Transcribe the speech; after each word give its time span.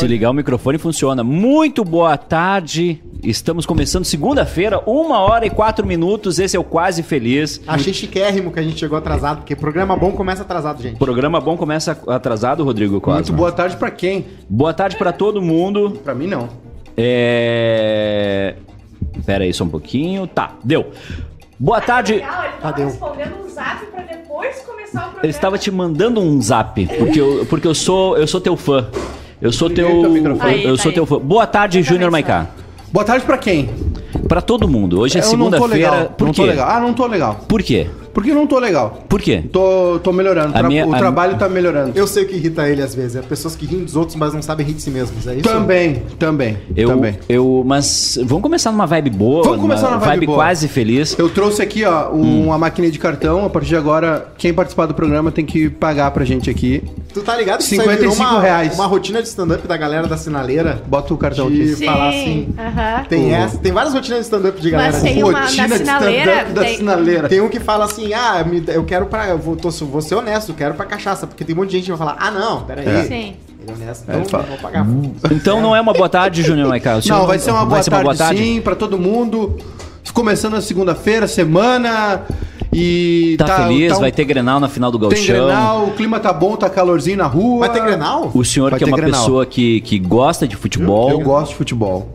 Se 0.00 0.06
ligar 0.06 0.30
o 0.30 0.32
microfone 0.32 0.78
funciona. 0.78 1.22
Muito 1.22 1.84
boa 1.84 2.16
tarde. 2.16 3.02
Estamos 3.22 3.66
começando 3.66 4.04
segunda-feira, 4.04 4.80
uma 4.86 5.18
hora 5.18 5.44
e 5.44 5.50
quatro 5.50 5.86
minutos. 5.86 6.38
Esse 6.38 6.56
é 6.56 6.60
o 6.60 6.64
Quase 6.64 7.02
Feliz. 7.02 7.60
Achei 7.66 7.92
chiquérrimo 7.92 8.50
que 8.50 8.58
a 8.58 8.62
gente 8.62 8.78
chegou 8.78 8.96
atrasado, 8.96 9.38
porque 9.38 9.54
programa 9.54 9.94
bom 9.96 10.12
começa 10.12 10.42
atrasado, 10.42 10.82
gente. 10.82 10.96
Programa 10.96 11.38
bom 11.40 11.56
começa 11.56 11.98
atrasado, 12.06 12.64
Rodrigo 12.64 12.98
Cosma. 13.00 13.16
Muito 13.20 13.32
boa 13.34 13.52
tarde 13.52 13.76
pra 13.76 13.90
quem? 13.90 14.24
Boa 14.48 14.72
tarde 14.72 14.96
pra 14.96 15.12
todo 15.12 15.42
mundo. 15.42 15.98
Pra 16.02 16.14
mim 16.14 16.26
não. 16.26 16.48
É. 16.96 18.54
Pera 19.26 19.44
aí 19.44 19.52
só 19.52 19.64
um 19.64 19.68
pouquinho. 19.68 20.26
Tá, 20.26 20.54
deu. 20.64 20.90
Boa 21.58 21.80
tarde. 21.80 22.14
Legal, 22.14 22.44
ele 22.44 22.52
tava 22.62 22.80
o- 22.80 22.84
respondendo 22.86 23.34
um 23.44 23.48
zap 23.50 23.84
pra 23.86 24.00
depois 24.02 24.60
começar 24.60 24.98
o 25.00 25.02
programa. 25.02 25.20
Ele 25.22 25.30
estava 25.30 25.58
te 25.58 25.70
mandando 25.70 26.20
um 26.20 26.40
zap, 26.40 26.86
porque 26.98 27.20
eu, 27.20 27.46
porque 27.50 27.66
eu 27.68 27.74
sou 27.74 28.16
eu 28.16 28.26
sou 28.26 28.40
teu 28.40 28.56
fã. 28.56 28.86
Eu 29.40 29.52
sou 29.52 29.70
teu 29.70 29.86
Aí, 30.40 30.64
eu 30.64 30.76
tá 30.76 30.82
sou 30.82 30.90
aí. 30.90 30.94
teu 30.94 31.06
fã. 31.06 31.18
Boa 31.18 31.46
tarde, 31.46 31.82
Júnior 31.82 32.10
Maiká. 32.10 32.48
Boa 32.92 33.04
tarde 33.04 33.24
pra 33.24 33.38
quem? 33.38 33.70
Pra 34.28 34.40
todo 34.40 34.68
mundo. 34.68 35.00
Hoje 35.00 35.18
é 35.18 35.20
eu 35.20 35.36
não 35.36 35.50
tô 35.50 35.56
segunda-feira. 35.56 35.90
legal. 35.90 36.10
Por 36.10 36.24
não 36.26 36.32
quê? 36.32 36.42
tô 36.42 36.46
legal. 36.46 36.68
Ah, 36.70 36.80
não 36.80 36.92
tô 36.92 37.06
legal. 37.06 37.40
Por 37.48 37.62
quê? 37.62 37.88
Porque 38.12 38.32
não 38.34 38.46
tô 38.46 38.58
legal. 38.58 39.04
Por 39.08 39.20
quê? 39.20 39.42
Tô, 39.52 39.98
tô 40.02 40.12
melhorando. 40.12 40.52
Tra- 40.52 40.62
minha- 40.68 40.86
o 40.86 40.90
trabalho 40.96 41.36
tá 41.38 41.48
melhorando. 41.48 41.92
Eu 41.94 42.06
sei 42.06 42.24
o 42.24 42.26
que 42.28 42.34
irrita 42.36 42.68
ele 42.68 42.82
às 42.82 42.94
vezes. 42.94 43.16
É 43.16 43.22
pessoas 43.22 43.54
que 43.56 43.66
riem 43.66 43.84
dos 43.84 43.96
outros, 43.96 44.16
mas 44.16 44.32
não 44.34 44.42
sabem 44.42 44.66
rir 44.66 44.74
de 44.74 44.82
si 44.82 44.90
mesmos. 44.90 45.26
É 45.26 45.34
isso? 45.34 45.42
Também, 45.42 46.02
também, 46.18 46.56
Eu, 46.76 46.88
também. 46.88 47.18
eu, 47.28 47.62
mas 47.66 48.18
vamos 48.24 48.42
começar 48.42 48.72
numa 48.72 48.86
vibe 48.86 49.10
boa, 49.10 49.44
Vamos 49.44 49.60
começar 49.60 49.82
numa 49.88 49.96
numa 49.98 50.06
vibe 50.06 50.26
boa. 50.26 50.38
quase 50.38 50.68
feliz. 50.68 51.16
Eu 51.18 51.28
trouxe 51.28 51.62
aqui, 51.62 51.84
ó, 51.84 52.10
um- 52.12 52.46
uma 52.46 52.58
máquina 52.58 52.90
de 52.90 52.98
cartão. 52.98 53.44
A 53.44 53.50
partir 53.50 53.68
de 53.70 53.76
agora, 53.76 54.28
quem 54.38 54.52
participar 54.52 54.86
do 54.86 54.94
programa 54.94 55.30
tem 55.30 55.44
que 55.44 55.68
pagar 55.70 56.10
pra 56.10 56.24
gente 56.24 56.50
aqui. 56.50 56.82
Tu 57.12 57.20
tá 57.22 57.36
ligado 57.36 57.58
que 57.58 57.64
isso 57.64 57.80
aí 57.80 57.88
virou 57.96 58.12
55 58.12 58.30
uma, 58.30 58.40
reais. 58.40 58.74
uma 58.74 58.86
rotina 58.86 59.20
de 59.22 59.28
stand-up 59.28 59.66
da 59.66 59.76
galera 59.76 60.06
da 60.06 60.16
sinaleira? 60.16 60.80
Bota 60.86 61.12
o 61.12 61.16
cartão 61.16 61.50
De 61.50 61.60
aqui. 61.62 61.76
Sim, 61.76 61.84
falar 61.86 62.08
assim. 62.08 62.48
aham. 62.58 63.04
Tem 63.08 63.22
Uhum. 63.24 63.34
essa, 63.34 63.58
tem 63.58 63.72
várias 63.72 63.94
rotinas 63.94 64.18
de 64.20 64.24
stand-up 64.24 64.60
de 64.60 64.70
galera. 64.70 64.92
Mas 64.92 65.02
tem 65.02 65.22
uma 65.22 65.40
Rotina 65.40 65.68
na 65.68 65.76
de 65.76 65.82
stand-up 65.82 66.52
da 66.52 66.62
tem- 66.62 66.76
sinaleira. 66.76 67.28
Tem 67.28 67.40
um 67.40 67.48
que 67.48 67.58
fala 67.60 67.84
assim, 67.84 68.09
ah, 68.14 68.44
me- 68.44 68.62
eu 68.68 68.84
quero 68.84 69.06
pra. 69.06 69.28
Eu 69.28 69.38
vou, 69.38 69.56
tô, 69.56 69.70
vou 69.70 70.00
ser 70.00 70.14
honesto, 70.14 70.50
eu 70.50 70.54
quero 70.54 70.74
pra 70.74 70.86
cachaça. 70.86 71.26
Porque 71.26 71.44
tem 71.44 71.54
um 71.54 71.58
monte 71.58 71.70
de 71.70 71.76
gente 71.78 71.84
que 71.84 71.90
vai 71.90 71.98
falar, 71.98 72.16
ah 72.18 72.30
não, 72.30 72.62
peraí. 72.62 72.86
É. 72.88 73.02
Sim. 73.04 73.34
Ele 73.62 73.70
é 73.70 73.74
honesto, 73.74 74.06
fala. 74.30 74.44
eu 74.44 74.48
vou 74.48 74.58
pagar. 74.58 74.86
Então 75.32 75.60
não 75.60 75.76
é 75.76 75.80
uma 75.80 75.92
boa 75.92 76.08
tarde, 76.08 76.42
Júnior 76.42 76.68
senhor 77.02 77.18
Não, 77.18 77.26
vai 77.26 77.38
ser 77.38 77.50
uma 77.50 77.60
boa, 77.60 77.70
vai 77.70 77.82
ser 77.82 77.90
tarde, 78.14 78.40
sim, 78.42 78.60
pra 78.60 78.74
todo 78.74 78.98
mundo. 78.98 79.56
Começando 80.14 80.54
a 80.56 80.60
segunda-feira, 80.60 81.28
semana. 81.28 82.22
E 82.72 83.34
Tá, 83.36 83.66
feliz, 83.66 83.92
tá 83.92 83.98
um- 83.98 84.00
vai 84.00 84.12
ter 84.12 84.24
Grenal 84.24 84.60
na 84.60 84.68
final 84.68 84.90
do 84.90 84.98
Tem 85.08 85.08
Gauchão. 85.18 85.46
Grenal, 85.46 85.84
o 85.86 85.90
clima 85.92 86.20
tá 86.20 86.32
bom, 86.32 86.56
tá 86.56 86.70
calorzinho 86.70 87.16
na 87.18 87.26
rua. 87.26 87.66
Vai 87.66 87.72
ter 87.72 87.82
Grenal? 87.82 88.30
O 88.32 88.44
senhor 88.44 88.70
Vai 88.70 88.78
que 88.78 88.84
é 88.84 88.86
uma 88.88 88.96
Grenal. 88.96 89.20
pessoa 89.20 89.44
que, 89.46 89.80
que 89.80 89.98
gosta 89.98 90.46
de 90.46 90.56
futebol. 90.56 91.10
Eu 91.10 91.20
gosto 91.20 91.50
de 91.50 91.56
futebol. 91.56 92.08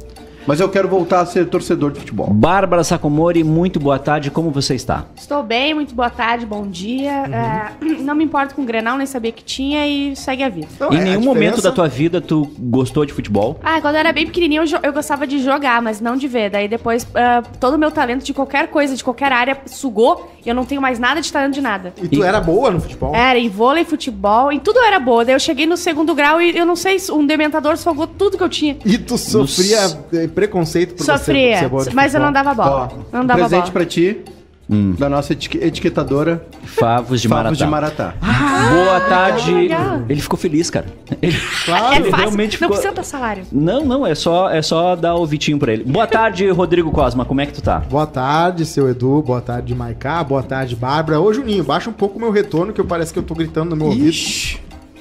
Mas 0.47 0.59
eu 0.59 0.69
quero 0.69 0.87
voltar 0.87 1.21
a 1.21 1.25
ser 1.25 1.47
torcedor 1.47 1.91
de 1.91 1.99
futebol. 1.99 2.27
Bárbara 2.31 2.83
Sacomori, 2.83 3.43
muito 3.43 3.79
boa 3.79 3.97
tarde. 3.97 4.29
Como 4.29 4.51
você 4.51 4.75
está? 4.75 5.05
Estou 5.15 5.41
bem, 5.41 5.73
muito 5.73 5.95
boa 5.95 6.09
tarde, 6.09 6.45
bom 6.45 6.67
dia. 6.67 7.23
Uhum. 7.27 7.33
É, 7.33 8.01
não 8.01 8.13
me 8.13 8.23
importo 8.23 8.53
com 8.53 8.61
o 8.61 8.65
Grenal, 8.65 8.95
nem 8.97 9.07
sabia 9.07 9.31
que 9.31 9.43
tinha 9.43 9.87
e 9.87 10.15
segue 10.15 10.43
a 10.43 10.49
vida. 10.49 10.67
Então, 10.75 10.93
em 10.93 10.97
é, 10.97 10.99
nenhum 11.03 11.19
diferença- 11.21 11.25
momento 11.27 11.61
da 11.61 11.71
tua 11.71 11.87
vida 11.87 12.21
tu 12.21 12.49
gostou 12.59 13.05
de 13.05 13.13
futebol? 13.13 13.59
Ah, 13.63 13.81
quando 13.81 13.95
eu 13.95 13.99
era 14.01 14.13
bem 14.13 14.25
pequenininho 14.27 14.63
eu, 14.63 14.79
eu 14.83 14.93
gostava 14.93 15.25
de 15.25 15.39
jogar, 15.41 15.81
mas 15.81 15.99
não 15.99 16.15
de 16.15 16.27
ver. 16.27 16.51
Daí 16.51 16.67
depois 16.67 17.07
ah, 17.15 17.41
todo 17.59 17.73
o 17.73 17.79
meu 17.79 17.89
talento 17.89 18.23
de 18.23 18.33
qualquer 18.33 18.67
coisa, 18.67 18.95
de 18.95 19.03
qualquer 19.03 19.31
área, 19.31 19.57
sugou 19.65 20.31
e 20.45 20.49
eu 20.49 20.53
não 20.53 20.63
tenho 20.65 20.79
mais 20.81 20.99
nada 20.99 21.21
de 21.21 21.31
talento 21.31 21.55
de 21.55 21.61
nada. 21.61 21.91
E 22.01 22.07
tu 22.07 22.19
E- 22.19 22.23
era 22.23 22.39
boa 22.39 22.69
no 22.69 22.79
futebol? 22.79 23.15
Era 23.15 23.39
em 23.39 23.49
vôlei, 23.49 23.83
futebol, 23.83 24.51
em 24.51 24.59
tudo 24.59 24.77
eu 24.77 24.85
era 24.85 24.99
boa. 24.99 25.25
Daí 25.25 25.33
eu 25.33 25.39
cheguei 25.39 25.65
no 25.65 25.75
segundo 25.75 26.13
grau 26.13 26.39
e 26.39 26.55
eu 26.55 26.65
não 26.67 26.75
sei, 26.75 26.97
um 27.11 27.25
dementador 27.25 27.75
sugou 27.77 28.05
tudo 28.05 28.37
que 28.37 28.43
eu 28.43 28.49
tinha. 28.49 28.77
E 28.85 28.95
tu 28.99 29.17
sofria 29.17 29.79
eh, 30.13 30.27
preconceito 30.35 30.93
por 30.95 31.03
você 31.05 31.17
Sofria, 31.17 31.67
boa 31.69 31.85
de 31.85 31.95
mas 31.95 32.13
eu 32.13 32.19
não 32.19 32.31
dava 32.31 32.53
bola. 32.53 32.91
Ó, 32.93 33.17
não 33.17 33.25
dava 33.25 33.39
presente 33.39 33.59
bola. 33.61 33.71
pra 33.71 33.85
ti, 33.85 34.17
da 34.97 35.07
nossa 35.07 35.33
etique- 35.33 35.59
etiquetadora 35.59 36.43
Favos 36.63 37.21
de 37.21 37.27
Favos 37.27 37.55
de 37.57 37.65
Maratá. 37.67 38.15
Maratá. 38.19 38.69
boa 38.73 38.99
tarde. 39.01 39.51
legal. 39.53 40.01
Ele 40.09 40.19
ficou 40.19 40.37
feliz, 40.39 40.69
cara. 40.71 40.87
Ele- 41.21 41.31
é 41.33 41.95
ele 41.97 42.09
fácil, 42.09 42.11
realmente 42.17 42.53
não 42.53 42.67
ficou- 42.67 42.69
precisa 42.69 42.91
dar 42.91 43.03
salário. 43.03 43.43
Não, 43.51 43.85
não, 43.85 44.05
é 44.07 44.15
só, 44.15 44.49
é 44.49 44.61
só 44.63 44.95
dar 44.95 45.15
o 45.15 45.25
Vitinho 45.25 45.59
pra 45.59 45.71
ele. 45.71 45.83
Boa 45.83 46.07
tarde, 46.07 46.49
Rodrigo 46.49 46.89
Cosma. 46.91 47.23
Como 47.25 47.41
é 47.41 47.45
que 47.45 47.53
tu 47.53 47.61
tá? 47.61 47.77
Boa 47.79 48.07
tarde, 48.07 48.65
seu 48.65 48.89
Edu. 48.89 49.21
Boa 49.21 49.39
tarde, 49.39 49.75
Maiká. 49.75 50.23
Boa 50.23 50.41
tarde, 50.41 50.75
Bárbara. 50.75 51.21
Ô, 51.21 51.31
Juninho, 51.31 51.63
baixa 51.63 51.89
um 51.89 51.93
pouco 51.93 52.17
o 52.17 52.21
meu 52.21 52.31
retorno, 52.31 52.73
que 52.73 52.81
eu 52.81 52.85
parece 52.85 53.13
que 53.13 53.19
eu 53.19 53.23
tô 53.23 53.35
gritando 53.35 53.69
no 53.69 53.75
meu 53.75 53.85
ouvido. 53.87 54.17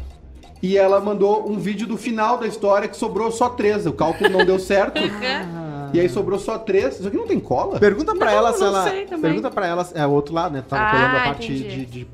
E 0.61 0.77
ela 0.77 1.01
mandou 1.01 1.49
um 1.49 1.57
vídeo 1.57 1.87
do 1.87 1.97
final 1.97 2.37
da 2.37 2.47
história 2.47 2.89
que 2.89 2.97
sobrou 2.97 3.31
só 3.31 3.49
três. 3.51 3.87
O 3.87 3.93
cálculo 3.93 4.29
não 4.29 4.45
deu 4.45 4.59
certo. 4.59 5.01
e 5.93 6.01
aí 6.01 6.09
sobrou 6.09 6.39
só 6.39 6.59
três. 6.59 6.99
Isso 6.99 7.09
aqui 7.09 7.17
não 7.17 7.27
tem 7.27 7.39
cola? 7.41 7.79
Pergunta 7.79 8.15
pra 8.15 8.31
Não, 8.31 8.39
ela 8.39 8.53
se 8.53 8.61
não 8.61 8.67
ela. 8.69 8.85
sei 8.89 9.05
também. 9.07 9.21
Pergunta 9.23 9.51
pra 9.51 9.67
ela. 9.67 9.85
se- 9.85 9.97
É 9.99 10.07
o 10.07 10.11
outro 10.11 10.35
lado, 10.35 10.53
né? 10.53 10.63
Tava 10.69 10.83
Ah, 10.83 10.91
colando 10.91 11.17
a 11.17 11.21
parte 11.21 11.53
entendi. 11.53 11.69
de, 11.85 11.87
de 11.87 12.05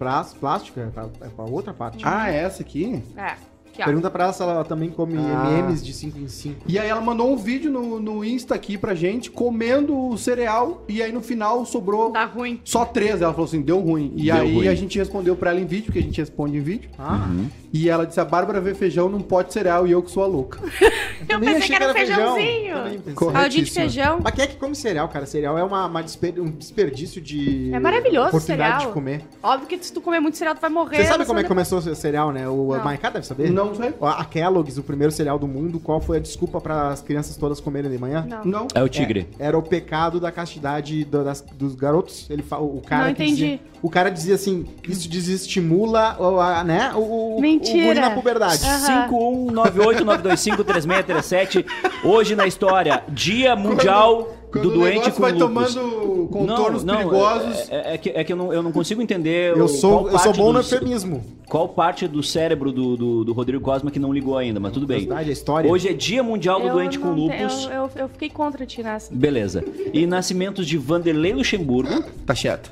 é 0.80 0.86
pra, 0.86 1.06
é 1.20 1.28
pra 1.28 1.44
outra 1.44 1.72
parte. 1.74 2.02
Ah, 2.06 2.30
é 2.32 2.36
essa 2.42 2.62
aqui? 2.62 3.02
É. 3.16 3.34
Pergunta 3.82 4.10
pra 4.10 4.24
ela 4.24 4.32
se 4.32 4.42
ela 4.42 4.64
também 4.64 4.90
come 4.90 5.16
Ah. 5.18 5.50
MMs 5.50 5.82
de 5.84 5.92
5 5.92 6.18
em 6.18 6.28
5. 6.28 6.60
E 6.68 6.78
aí 6.78 6.88
ela 6.88 7.00
mandou 7.00 7.32
um 7.32 7.36
vídeo 7.36 7.70
no, 7.70 7.98
no 7.98 8.24
Insta 8.24 8.54
aqui 8.54 8.76
pra 8.78 8.94
gente, 8.94 9.30
comendo 9.30 9.96
o 10.10 10.16
cereal. 10.18 10.82
E 10.88 11.02
aí 11.02 11.10
no 11.12 11.20
final 11.20 11.64
sobrou 11.66 12.12
Dá 12.12 12.24
ruim. 12.24 12.60
só 12.64 12.84
três. 12.84 13.20
Ela 13.22 13.32
falou 13.32 13.46
assim, 13.46 13.62
deu 13.62 13.80
ruim. 13.80 14.12
E 14.16 14.24
Deu 14.26 14.34
aí 14.36 14.54
ruim. 14.54 14.68
a 14.68 14.74
gente 14.74 14.98
respondeu 14.98 15.34
pra 15.36 15.50
ela 15.50 15.60
em 15.60 15.66
vídeo, 15.66 15.86
porque 15.86 15.98
a 15.98 16.02
gente 16.02 16.18
responde 16.20 16.56
em 16.56 16.60
vídeo. 16.60 16.90
Ah, 16.98 17.28
E 17.72 17.88
ela 17.88 18.06
disse, 18.06 18.20
a 18.20 18.24
Bárbara 18.24 18.60
vê 18.60 18.72
feijão 18.74 19.08
num 19.08 19.20
pote 19.20 19.48
de 19.48 19.54
cereal 19.54 19.86
e 19.86 19.90
eu 19.90 20.02
que 20.02 20.10
sou 20.10 20.22
a 20.22 20.26
louca. 20.26 20.60
Eu 21.26 21.38
nem 21.38 21.54
pensei 21.54 21.62
achei 21.64 21.76
que 21.76 21.82
era 21.82 21.90
um 21.92 21.94
feijão. 21.96 22.34
feijãozinho. 22.34 22.74
Também 22.76 22.98
pensei. 22.98 23.14
Correto. 23.14 23.46
O 23.46 23.48
dia 23.48 23.62
de 23.62 23.70
feijão. 23.70 24.20
Mas 24.22 24.34
quem 24.34 24.44
é 24.44 24.46
que 24.46 24.56
come 24.56 24.74
cereal, 24.74 25.08
cara? 25.08 25.24
Cereal 25.24 25.56
é 25.56 25.64
uma, 25.64 25.86
uma 25.86 26.02
desper- 26.02 26.38
um 26.38 26.50
desperdício 26.50 27.18
de. 27.20 27.72
É 27.72 27.80
maravilhoso 27.80 28.38
cereal. 28.40 28.80
de 28.80 28.86
comer. 28.88 29.22
Óbvio 29.42 29.66
que 29.66 29.82
se 29.82 29.90
tu 29.92 30.02
comer 30.02 30.20
muito 30.20 30.36
cereal, 30.36 30.54
tu 30.54 30.60
vai 30.60 30.68
morrer. 30.68 30.96
Você 30.98 31.04
sabe 31.06 31.24
como 31.24 31.38
é 31.38 31.42
que 31.42 31.48
começou 31.48 31.78
o 31.78 31.94
cereal, 31.94 32.30
né? 32.30 32.46
O 32.46 32.74
Não. 32.76 32.84
Maiká 32.84 33.08
deve 33.08 33.24
saber. 33.26 33.50
Não 33.50 33.63
Não 33.66 33.74
sei. 33.74 33.92
A 34.00 34.24
Kellogg's, 34.24 34.78
o 34.78 34.82
primeiro 34.82 35.12
cereal 35.12 35.38
do 35.38 35.46
mundo, 35.48 35.78
qual 35.80 36.00
foi 36.00 36.16
a 36.18 36.20
desculpa 36.20 36.60
para 36.60 36.88
as 36.88 37.00
crianças 37.02 37.36
todas 37.36 37.60
comerem 37.60 37.90
de 37.90 37.98
manhã? 37.98 38.26
Não. 38.28 38.44
Não. 38.44 38.66
É 38.74 38.82
o 38.82 38.88
tigre. 38.88 39.28
É, 39.38 39.46
era 39.46 39.58
o 39.58 39.62
pecado 39.62 40.18
da 40.20 40.30
castidade 40.32 41.04
do- 41.04 41.24
das- 41.24 41.44
dos 41.54 41.74
garotos. 41.74 42.26
Ele 42.30 42.44
o 42.50 42.80
cara 42.86 43.06
Não 43.08 43.14
que 43.14 43.22
entendi. 43.22 43.40
Dizia, 43.42 43.60
o 43.82 43.90
cara 43.90 44.10
dizia 44.10 44.34
assim, 44.34 44.66
isso 44.88 45.08
desestimula 45.08 46.16
o, 46.18 46.40
a- 46.40 46.64
né, 46.64 46.92
o, 46.94 47.36
o- 47.36 47.40
Mentira. 47.40 47.78
o 47.78 47.82
guri 47.88 48.00
na 48.00 48.10
puberdade. 48.10 48.64
Aham. 48.64 49.08
51989253637. 49.08 51.64
Hoje 52.04 52.34
na 52.36 52.46
história, 52.46 53.02
Dia 53.08 53.56
Mundial 53.56 54.28
Quando 54.54 54.70
do 54.70 54.74
Doente 54.78 55.10
com 55.10 55.20
vai 55.20 55.32
Lupus. 55.32 55.74
tomando 55.74 56.28
contornos 56.28 56.84
Não, 56.84 56.94
não, 56.94 57.00
perigosos. 57.00 57.68
É, 57.70 57.94
é 57.94 57.98
que, 57.98 58.10
é 58.10 58.24
que 58.24 58.32
eu, 58.32 58.36
não, 58.36 58.52
eu 58.52 58.62
não 58.62 58.72
consigo 58.72 59.02
entender 59.02 59.56
Eu 59.56 59.64
o- 59.64 59.68
sou, 59.68 60.02
qual 60.02 60.04
eu 60.12 60.18
sou 60.18 60.20
parte 60.26 60.36
bom 60.38 60.46
no 60.46 60.52
do- 60.52 60.58
eufemismo. 60.58 61.24
Qual 61.48 61.68
parte 61.68 62.08
do 62.08 62.22
cérebro 62.22 62.72
do, 62.72 62.96
do, 62.96 63.24
do 63.24 63.32
Rodrigo 63.32 63.62
Cosma 63.62 63.90
que 63.90 63.98
não 63.98 64.12
ligou 64.12 64.38
ainda, 64.38 64.58
mas 64.60 64.72
tudo 64.72 64.86
bem. 64.86 64.98
Curiosidade, 65.00 65.28
a 65.28 65.32
história. 65.32 65.70
Hoje 65.70 65.88
é 65.88 65.92
Dia 65.92 66.22
Mundial 66.22 66.60
do 66.60 66.68
Eu 66.68 66.72
Doente 66.72 66.98
com 66.98 67.10
Lupus. 67.10 67.64
Eu, 67.66 67.70
eu, 67.72 67.90
eu 67.96 68.08
fiquei 68.08 68.30
contra 68.30 68.64
ti 68.64 68.82
nessa. 68.82 69.14
Beleza. 69.14 69.64
E 69.92 70.06
nascimentos 70.06 70.66
de 70.66 70.78
Vanderlei 70.78 71.32
Luxemburgo. 71.34 72.02
Tá 72.24 72.34
chato. 72.34 72.70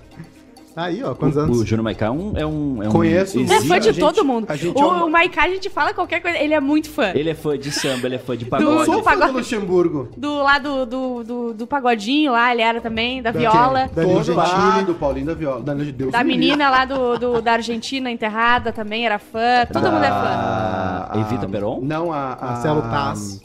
Aí, 0.74 1.02
ó, 1.04 1.14
quantos 1.14 1.36
O, 1.36 1.40
anos? 1.40 1.60
o 1.60 1.66
Júnior 1.66 1.84
Maiká 1.84 2.06
é 2.06 2.10
um, 2.10 2.32
é 2.36 2.46
um. 2.46 2.82
É 2.82 2.88
um 2.88 2.92
Conheço. 2.92 3.38
É 3.38 3.42
exímio- 3.42 3.62
fã 3.66 3.78
de 3.80 3.88
a 3.88 3.92
gente- 3.92 4.00
todo 4.00 4.24
mundo. 4.24 4.46
é 4.50 4.54
o, 4.78 4.88
uma- 4.88 5.04
o 5.04 5.10
Maiká, 5.10 5.44
a 5.44 5.48
gente 5.48 5.68
fala 5.68 5.92
qualquer 5.92 6.20
coisa, 6.20 6.38
ele 6.38 6.54
é 6.54 6.60
muito 6.60 6.88
fã. 6.90 7.12
Ele 7.14 7.28
é 7.30 7.34
fã 7.34 7.58
de 7.58 7.70
samba, 7.70 8.06
ele 8.06 8.14
é 8.14 8.18
fã 8.18 8.36
de 8.36 8.44
pagode. 8.46 8.84
sou 8.86 9.02
fã 9.02 9.10
pagode. 9.10 9.32
do 9.32 9.38
Luxemburgo. 9.38 10.08
Do 10.16 10.42
lá 10.42 10.58
do, 10.58 10.86
do, 10.86 11.24
do, 11.24 11.54
do 11.54 11.66
pagodinho 11.66 12.32
lá, 12.32 12.52
ele 12.52 12.62
era 12.62 12.80
também, 12.80 13.20
da 13.22 13.30
viola. 13.32 13.90
Danilo 13.94 14.14
Todo 14.14 14.24
Gentili. 14.24 14.46
ah, 14.54 14.82
do 14.82 14.94
Paulinho 14.94 15.26
da 15.26 15.34
Viola. 15.34 15.60
Da, 15.62 15.74
Deus 15.74 16.12
Da 16.12 16.24
menina 16.24 16.70
lá 16.70 16.84
do, 16.84 17.18
do- 17.18 17.42
da 17.42 17.52
Argentina 17.52 18.10
enterrada 18.10 18.72
também 18.72 19.04
era 19.04 19.18
fã. 19.18 19.66
Todo 19.72 19.90
mundo 19.90 20.04
é 20.04 20.08
fã. 20.08 21.06
A 21.10 21.12
Evita 21.20 21.46
Peron? 21.48 21.80
Não, 21.82 22.12
a... 22.12 22.32
a 22.40 22.46
Marcelo 22.46 22.82
Taz. 22.82 23.40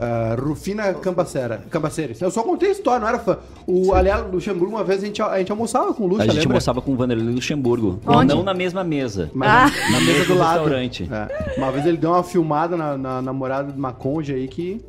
A 0.00 0.34
Rufina 0.40 0.94
Cambacera. 0.94 1.62
Cambaceres. 1.70 2.20
Eu 2.20 2.30
só 2.30 2.42
contei 2.42 2.68
a 2.68 2.72
história, 2.72 3.00
não 3.00 3.08
era 3.08 3.18
fã. 3.18 3.38
O, 3.66 3.92
aliás, 3.92 4.24
Luxemburgo, 4.30 4.74
uma 4.76 4.84
vez 4.84 5.02
a 5.02 5.06
gente, 5.06 5.20
a 5.20 5.38
gente 5.38 5.50
almoçava 5.50 5.92
com 5.92 6.04
o 6.04 6.06
Luxa, 6.06 6.22
A 6.22 6.26
gente 6.26 6.34
lembra? 6.36 6.52
almoçava 6.52 6.80
com 6.80 6.92
o 6.92 6.96
Vanderlei 6.96 7.34
Luxemburgo. 7.34 8.00
Onde? 8.06 8.34
Não 8.34 8.42
na 8.42 8.54
mesma 8.54 8.84
mesa. 8.84 9.30
Mas 9.34 9.48
Ah. 9.50 9.90
na 9.90 10.00
mesa 10.00 10.24
do 10.24 10.34
lado. 10.38 10.60
restaurante. 10.60 11.08
É. 11.12 11.54
Uma 11.58 11.72
vez 11.72 11.84
ele 11.84 11.96
deu 11.96 12.10
uma 12.10 12.22
filmada 12.22 12.76
na, 12.76 12.96
na 12.96 13.20
namorada 13.22 13.72
de 13.72 13.78
uma 13.78 13.92
conja 13.92 14.34
aí 14.34 14.46
que 14.48 14.80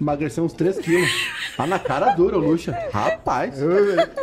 emagreceu 0.00 0.44
uns 0.44 0.52
3 0.52 0.78
quilos. 0.78 1.08
Tá 1.56 1.66
na 1.66 1.78
cara 1.78 2.10
dura 2.14 2.36
o 2.36 2.40
Luxa. 2.40 2.76
Rapaz. 2.92 3.54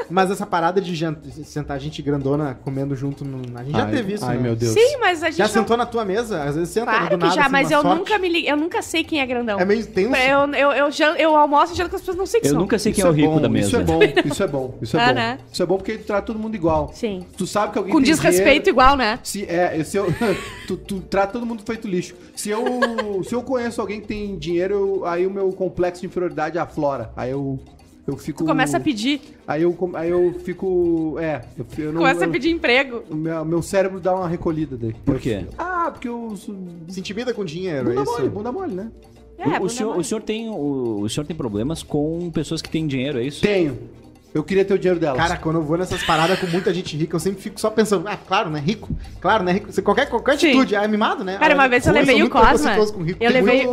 Mas 0.09 0.31
essa 0.31 0.45
parada 0.45 0.79
de 0.79 0.95
jan- 0.95 1.17
sentar 1.43 1.79
gente 1.79 2.01
grandona 2.01 2.57
comendo 2.63 2.95
junto, 2.95 3.25
no- 3.25 3.57
a 3.57 3.63
gente 3.63 3.75
já 3.75 3.85
Ai, 3.85 3.91
teve 3.91 4.13
isso, 4.13 4.25
Ai, 4.25 4.37
né? 4.37 4.43
meu 4.43 4.55
Deus. 4.55 4.73
Sim, 4.73 4.97
mas 4.99 5.21
a 5.23 5.27
gente 5.29 5.37
Já 5.37 5.45
não... 5.45 5.51
sentou 5.53 5.75
na 5.77 5.85
tua 5.85 6.05
mesa? 6.05 6.43
Às 6.43 6.55
vezes 6.55 6.69
senta 6.69 6.85
Claro 6.91 7.09
do 7.09 7.17
nada, 7.17 7.29
que 7.29 7.35
já, 7.35 7.41
assim, 7.43 7.51
mas 7.51 7.67
uma 7.67 7.73
eu 7.75 7.81
sorte. 7.81 7.97
nunca 7.99 8.17
me 8.19 8.29
li... 8.29 8.47
eu 8.47 8.55
nunca 8.57 8.81
sei 8.81 9.03
quem 9.03 9.19
é 9.19 9.25
grandão. 9.25 9.59
É 9.59 9.65
meio 9.65 9.85
tenso. 9.85 10.15
Eu, 10.15 10.47
eu, 10.53 10.71
eu, 10.71 10.91
jan- 10.91 11.15
eu 11.17 11.35
almoço 11.35 11.73
e 11.73 11.75
janto 11.77 11.89
com 11.89 11.95
as 11.95 12.01
pessoas 12.01 12.17
não 12.17 12.25
sei 12.25 12.39
quem 12.41 12.49
Eu 12.49 12.53
são. 12.53 12.61
nunca 12.61 12.79
sei 12.79 12.93
quem 12.93 12.99
Isso 13.01 13.07
é 13.07 13.09
o 13.09 13.13
rico 13.13 13.31
bom, 13.33 13.41
da 13.41 13.49
mesa. 13.49 13.67
Isso 13.75 13.75
é 13.77 13.83
bom, 13.83 13.99
isso 14.25 14.43
é 14.43 14.47
bom, 14.47 14.77
isso 14.81 14.97
é 14.97 15.01
Ah, 15.01 15.07
bom. 15.07 15.13
né? 15.13 15.39
Isso 15.51 15.63
é 15.63 15.65
bom 15.65 15.77
porque 15.77 15.97
tu 15.97 16.05
trata 16.05 16.27
todo 16.27 16.39
mundo 16.39 16.55
igual. 16.55 16.91
Sim. 16.93 17.25
Tu 17.37 17.45
sabe 17.47 17.73
que 17.73 17.77
alguém 17.77 17.91
Com 17.93 17.99
tem 17.99 18.11
desrespeito 18.11 18.43
dinheiro, 18.45 18.69
igual, 18.69 18.95
né? 18.95 19.19
Se 19.23 19.43
é, 19.45 19.83
se 19.83 19.97
eu, 19.97 20.07
tu, 20.67 20.77
tu 20.77 20.99
trata 21.01 21.33
todo 21.33 21.45
mundo 21.45 21.63
feito 21.65 21.87
lixo. 21.87 22.15
Se 22.35 22.49
eu, 22.49 22.63
se 23.23 23.33
eu 23.33 23.41
conheço 23.41 23.81
alguém 23.81 23.99
que 24.01 24.07
tem 24.07 24.37
dinheiro, 24.37 24.73
eu- 24.73 25.05
aí 25.05 25.25
o 25.27 25.31
meu 25.31 25.51
complexo 25.69 26.01
de 26.01 26.07
inferioridade 26.07 26.57
aflora. 26.57 27.11
Aí 27.15 27.31
eu, 27.31 27.59
eu 28.07 28.15
fico. 28.17 28.43
Tu 28.43 28.47
começa 28.47 28.77
a 28.77 28.79
pedir, 28.79 29.21
Aí 29.47 29.63
eu, 29.63 29.77
aí 29.93 30.09
eu 30.09 30.33
fico. 30.43 31.17
É, 31.19 31.41
eu, 31.57 31.65
eu 31.77 31.93
não. 31.93 32.01
começa 32.01 32.23
eu- 32.25 32.29
a 32.29 32.31
pedir 32.31 32.49
emprego. 32.51 33.03
o 33.09 33.15
meu, 33.15 33.45
meu 33.45 33.61
cérebro 33.61 33.99
dá 33.99 34.13
uma 34.15 34.27
recolhida 34.27 34.77
daí. 34.77 34.93
Por 35.05 35.19
quê? 35.19 35.45
Ah, 35.57 35.89
porque 35.91 36.07
eu. 36.07 36.35
Se 36.35 36.99
intimida 36.99 37.33
com 37.33 37.43
dinheiro, 37.43 37.91
é 37.91 37.95
Bunda 37.95 38.03
mole, 38.05 38.21
isso? 38.23 38.29
bunda 38.31 38.51
mole, 38.51 38.73
né? 38.73 38.91
É, 39.37 39.59
o, 39.59 39.63
o 39.63 39.69
senhor, 39.69 39.89
mole. 39.89 40.01
o, 40.01 40.03
senhor 40.03 40.21
tem, 40.21 40.49
o, 40.49 41.01
o 41.01 41.09
senhor 41.09 41.25
tem 41.25 41.35
problemas 41.35 41.83
com 41.83 42.31
pessoas 42.31 42.61
que 42.61 42.69
têm 42.69 42.87
dinheiro, 42.87 43.19
é 43.19 43.23
isso? 43.25 43.41
Tenho. 43.41 43.77
Eu 44.35 44.43
queria 44.43 44.65
ter 44.65 44.73
o 44.73 44.77
dinheiro 44.77 44.99
delas. 44.99 45.17
Cara, 45.17 45.37
quando 45.37 45.55
eu 45.55 45.63
vou 45.63 45.77
nessas 45.77 46.03
paradas 46.03 46.37
com 46.37 46.45
muita 46.47 46.73
gente 46.73 46.97
rica, 46.97 47.15
eu 47.15 47.19
sempre 47.21 47.41
fico 47.41 47.57
só 47.57 47.69
pensando, 47.69 48.05
ah, 48.05 48.17
claro, 48.17 48.49
né? 48.49 48.59
Rico. 48.63 48.89
Claro, 49.21 49.45
né? 49.45 49.53
Rico. 49.53 49.71
Você- 49.71 49.81
Qualquer, 49.81 50.09
qualquer 50.09 50.37
Sim. 50.37 50.49
atitude 50.49 50.75
é 50.75 50.85
mimado, 50.89 51.23
né? 51.23 51.37
Cara, 51.37 51.53
uma 51.53 51.63
Ah, 51.63 51.67
vez 51.69 51.87
eu 51.87 51.93
levei 51.93 52.21
o 52.21 52.29
Cosma. 52.29 52.49
preconceituoso 52.49 52.93
com 52.93 53.01
rico. 53.01 53.23
Eu 53.23 53.31
Tem 53.31 53.41
levei- 53.41 53.65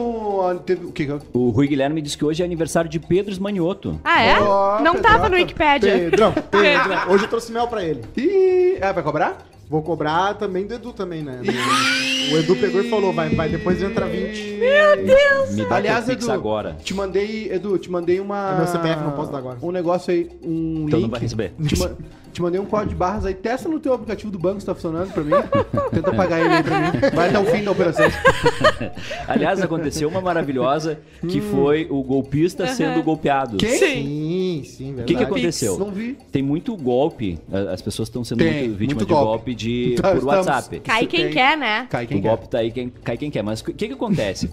teve- 0.65 0.87
o 0.87 0.93
que 0.93 1.09
O 1.35 1.51
Rui 1.51 1.67
Guilherme 1.67 2.01
disse 2.01 2.17
que 2.17 2.25
hoje 2.25 2.43
é 2.43 2.45
aniversário 2.45 2.89
de 2.89 3.01
Pedro 3.01 3.33
Esmanioto. 3.33 3.99
Ah, 4.05 4.23
é? 4.23 4.39
Ó, 4.41 4.81
não 4.81 4.95
tava 5.01 5.29
no. 5.29 5.37
Pedrão, 5.45 6.33
Pedrão. 6.33 6.33
Hoje 7.11 7.25
eu 7.25 7.29
trouxe 7.29 7.51
mel 7.51 7.67
pra 7.67 7.83
ele. 7.85 8.03
Ih, 8.17 8.77
é, 8.81 8.93
vai 8.93 9.03
cobrar? 9.03 9.39
Vou 9.69 9.81
cobrar 9.83 10.35
também 10.35 10.67
do 10.67 10.75
Edu 10.75 10.93
também, 10.93 11.23
né? 11.23 11.41
O 12.33 12.37
Edu 12.37 12.55
pegou 12.57 12.83
e 12.83 12.91
falou, 12.91 13.13
vai, 13.13 13.31
vai 13.35 13.49
depois 13.49 13.83
entra 13.83 14.07
20. 14.07 14.61
Me 15.55 15.65
dá 15.65 15.77
Aliás, 15.77 16.09
Edu, 16.09 16.31
agora. 16.31 16.77
te 16.83 16.93
mandei, 16.95 17.51
Edu, 17.51 17.79
te 17.79 17.91
mandei 17.91 18.21
uma. 18.21 18.53
É 18.53 18.57
meu 18.59 18.67
CPF, 18.67 19.03
não 19.03 19.13
posso 19.13 19.33
dar 19.33 19.39
agora. 19.39 19.59
Um 19.63 19.71
negócio 19.71 20.13
aí, 20.13 20.31
um 20.43 20.85
Então 20.87 20.99
link. 20.99 21.03
não 21.03 21.09
vai 21.11 21.21
receber. 21.21 21.53
Te, 21.67 21.79
ma- 21.79 21.91
te 22.33 22.41
mandei 22.43 22.61
um 22.61 22.65
código 22.65 22.91
de 22.91 22.97
barras 22.97 23.25
aí, 23.27 23.35
testa 23.35 23.69
no 23.69 23.79
teu 23.79 23.93
aplicativo 23.93 24.31
do 24.31 24.39
banco 24.39 24.61
se 24.61 24.67
tá 24.67 24.75
funcionando 24.75 25.13
pra 25.13 25.23
mim. 25.23 25.33
Tenta 25.93 26.13
pagar 26.13 26.41
ele 26.41 26.49
aí 26.55 26.63
pra 26.63 26.81
mim. 26.81 26.99
Vai 27.15 27.29
até 27.29 27.39
o 27.39 27.45
fim 27.45 27.63
da 27.63 27.71
operação. 27.71 28.07
Aliás, 29.29 29.61
aconteceu 29.61 30.09
uma 30.09 30.21
maravilhosa 30.21 31.01
que 31.29 31.41
foi 31.41 31.87
o 31.91 32.03
golpista 32.03 32.67
sendo 32.69 33.03
golpeado. 33.03 33.57
Quem? 33.57 33.79
Sim, 33.79 34.63
sim, 34.65 34.85
verdade. 34.87 35.03
O 35.03 35.07
que, 35.07 35.15
que 35.17 35.23
aconteceu? 35.25 35.79
Não 35.79 35.91
vi. 35.91 36.17
Tem 36.31 36.43
muito 36.43 36.77
golpe, 36.77 37.39
as 37.73 37.83
pessoas 37.83 38.09
estão 38.09 38.25
sendo 38.25 38.39
Tem, 38.39 38.53
muito 38.69 38.79
vítimas 38.79 38.95
muito 38.97 39.07
de 39.09 39.13
golpe. 39.13 39.27
golpe 39.27 39.55
de, 39.55 39.95
Tá, 40.01 40.11
por 40.11 40.19
estamos- 40.19 40.47
WhatsApp. 40.47 40.81
Cai 40.81 41.07
quem 41.07 41.25
tem. 41.25 41.33
quer, 41.33 41.57
né? 41.57 41.87
Cai 41.91 42.07
quem 42.07 42.19
o 42.19 42.23
quer. 42.23 42.29
golpe 42.29 42.49
tá 42.49 42.59
aí, 42.59 42.71
quem, 42.71 42.89
cai 42.89 43.17
quem 43.17 43.31
quer. 43.31 43.43
Mas 43.43 43.61
o 43.61 43.65
que, 43.65 43.73
que 43.89 43.93
acontece? 43.93 44.51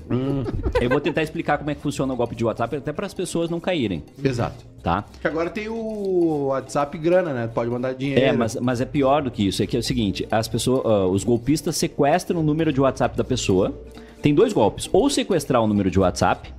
Eu 0.82 0.90
vou 0.90 1.00
tentar 1.00 1.24
explicar 1.24 1.58
como 1.58 1.70
é 1.70 1.76
que 1.76 1.82
funciona 1.82 2.14
o 2.14 2.16
golpe 2.16 2.36
de 2.36 2.44
WhatsApp, 2.46 2.76
até 2.78 2.92
para 2.94 3.06
as 3.06 3.14
pessoas 3.14 3.50
não 3.50 3.60
caírem, 3.60 4.04
Exato. 4.24 4.66
Tá? 4.80 5.04
Que 5.22 5.28
agora 5.28 5.50
tem 5.50 5.68
o 5.70 6.48
WhatsApp 6.48 6.98
grana, 6.98 7.34
né? 7.34 7.50
Pode 7.54 7.70
mandar 7.70 7.94
dinheiro. 7.94 8.22
É, 8.22 8.32
mas, 8.32 8.56
mas 8.56 8.82
é 8.82 8.86
pior 8.86 9.22
do 9.22 9.32
que 9.32 9.48
isso. 9.48 9.62
É 9.62 9.68
que 9.68 9.76
é 9.76 9.80
o 9.80 9.84
seguinte: 9.84 10.28
as 10.32 10.48
pessoas, 10.48 10.82
ah, 10.86 11.08
os 11.08 11.24
golpistas 11.24 11.78
sequestram 11.78 12.40
o 12.40 12.44
número 12.44 12.72
de 12.74 12.82
WhatsApp 12.82 13.18
da 13.18 13.24
pessoa. 13.24 13.74
Tem 14.22 14.34
dois 14.34 14.54
golpes: 14.54 14.90
ou 14.92 15.10
sequestrar 15.10 15.62
o 15.62 15.68
número 15.68 15.92
de 15.92 16.00
WhatsApp, 16.00 16.52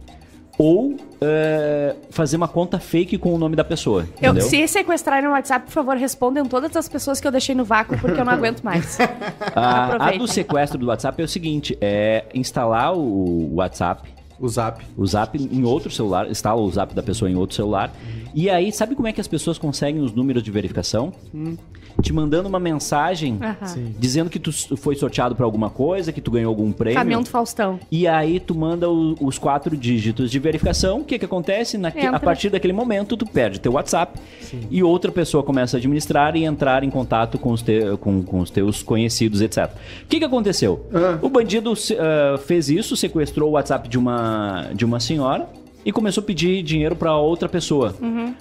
ou 0.60 0.94
eh, 1.22 1.96
fazer 2.10 2.36
uma 2.36 2.46
conta 2.46 2.78
fake 2.78 3.16
com 3.16 3.32
o 3.34 3.38
nome 3.38 3.56
da 3.56 3.64
pessoa. 3.64 4.06
Eu, 4.20 4.38
se 4.42 4.68
sequestrarem 4.68 5.26
o 5.26 5.32
WhatsApp, 5.32 5.64
por 5.64 5.72
favor, 5.72 5.96
respondam 5.96 6.44
todas 6.44 6.76
as 6.76 6.86
pessoas 6.86 7.18
que 7.18 7.26
eu 7.26 7.32
deixei 7.32 7.54
no 7.54 7.64
vácuo, 7.64 7.98
porque 7.98 8.20
eu 8.20 8.24
não 8.26 8.32
aguento 8.34 8.62
mais. 8.62 8.98
A, 9.56 10.08
a 10.08 10.10
do 10.12 10.28
sequestro 10.28 10.78
do 10.78 10.86
WhatsApp 10.88 11.22
é 11.22 11.24
o 11.24 11.28
seguinte: 11.28 11.78
é 11.80 12.26
instalar 12.34 12.94
o 12.94 13.54
WhatsApp, 13.54 14.09
O 14.40 14.48
Zap. 14.48 14.82
o 14.96 15.06
Zap 15.06 15.36
em 15.36 15.64
outro 15.64 15.90
celular, 15.90 16.30
instala 16.30 16.60
o 16.60 16.70
Zap 16.70 16.94
da 16.94 17.02
pessoa 17.02 17.30
em 17.30 17.34
outro 17.36 17.54
celular. 17.54 17.94
E 18.34 18.48
aí, 18.48 18.72
sabe 18.72 18.94
como 18.94 19.06
é 19.06 19.12
que 19.12 19.20
as 19.20 19.28
pessoas 19.28 19.58
conseguem 19.58 20.00
os 20.02 20.12
números 20.12 20.42
de 20.42 20.50
verificação? 20.50 21.12
Te 22.02 22.12
mandando 22.12 22.48
uma 22.48 22.58
mensagem. 22.60 23.38
Sim. 23.64 23.94
dizendo 23.98 24.30
que 24.30 24.38
tu 24.38 24.50
foi 24.76 24.94
sorteado 24.96 25.34
pra 25.34 25.44
alguma 25.44 25.70
coisa, 25.70 26.12
que 26.12 26.20
tu 26.20 26.30
ganhou 26.30 26.48
algum 26.50 26.72
prêmio. 26.72 26.98
Caminhão 26.98 27.22
do 27.22 27.28
Faustão. 27.28 27.78
E 27.90 28.06
aí 28.08 28.40
tu 28.40 28.54
manda 28.54 28.88
o- 28.90 29.14
os 29.20 29.38
quatro 29.38 29.76
dígitos 29.76 30.30
de 30.30 30.38
verificação. 30.38 31.00
O 31.00 31.04
que 31.04 31.18
que 31.18 31.24
acontece? 31.24 31.76
Naque- 31.78 32.06
a 32.06 32.18
partir 32.18 32.50
daquele 32.50 32.72
momento, 32.72 33.16
tu 33.16 33.26
perde 33.26 33.60
teu 33.60 33.72
WhatsApp 33.72 34.18
e 34.70 34.82
outra 34.82 35.12
pessoa 35.12 35.42
começa 35.42 35.76
a 35.76 35.78
administrar 35.78 36.36
e 36.36 36.44
entrar 36.44 36.82
em 36.84 36.90
contato 36.90 37.38
com 37.38 37.50
os, 37.52 37.62
te- 37.62 37.96
com- 38.00 38.22
com 38.22 38.40
os 38.40 38.50
teus 38.50 38.82
conhecidos, 38.82 39.40
etc. 39.40 39.70
O 40.04 40.06
que 40.08 40.18
que 40.18 40.24
aconteceu? 40.24 40.86
Ah. 40.92 41.18
O 41.22 41.28
bandido 41.28 41.72
ah, 41.98 42.38
fez 42.38 42.68
isso, 42.68 42.96
sequestrou 42.96 43.50
o 43.50 43.52
WhatsApp 43.52 43.88
de 43.88 43.98
uma, 43.98 44.70
de 44.74 44.84
uma 44.84 44.98
senhora 45.00 45.48
e 45.84 45.92
começou 45.92 46.22
a 46.22 46.24
pedir 46.26 46.62
dinheiro 46.62 46.96
pra 46.96 47.16
outra 47.16 47.48
pessoa. 47.48 47.94
Uhum. 48.00 48.34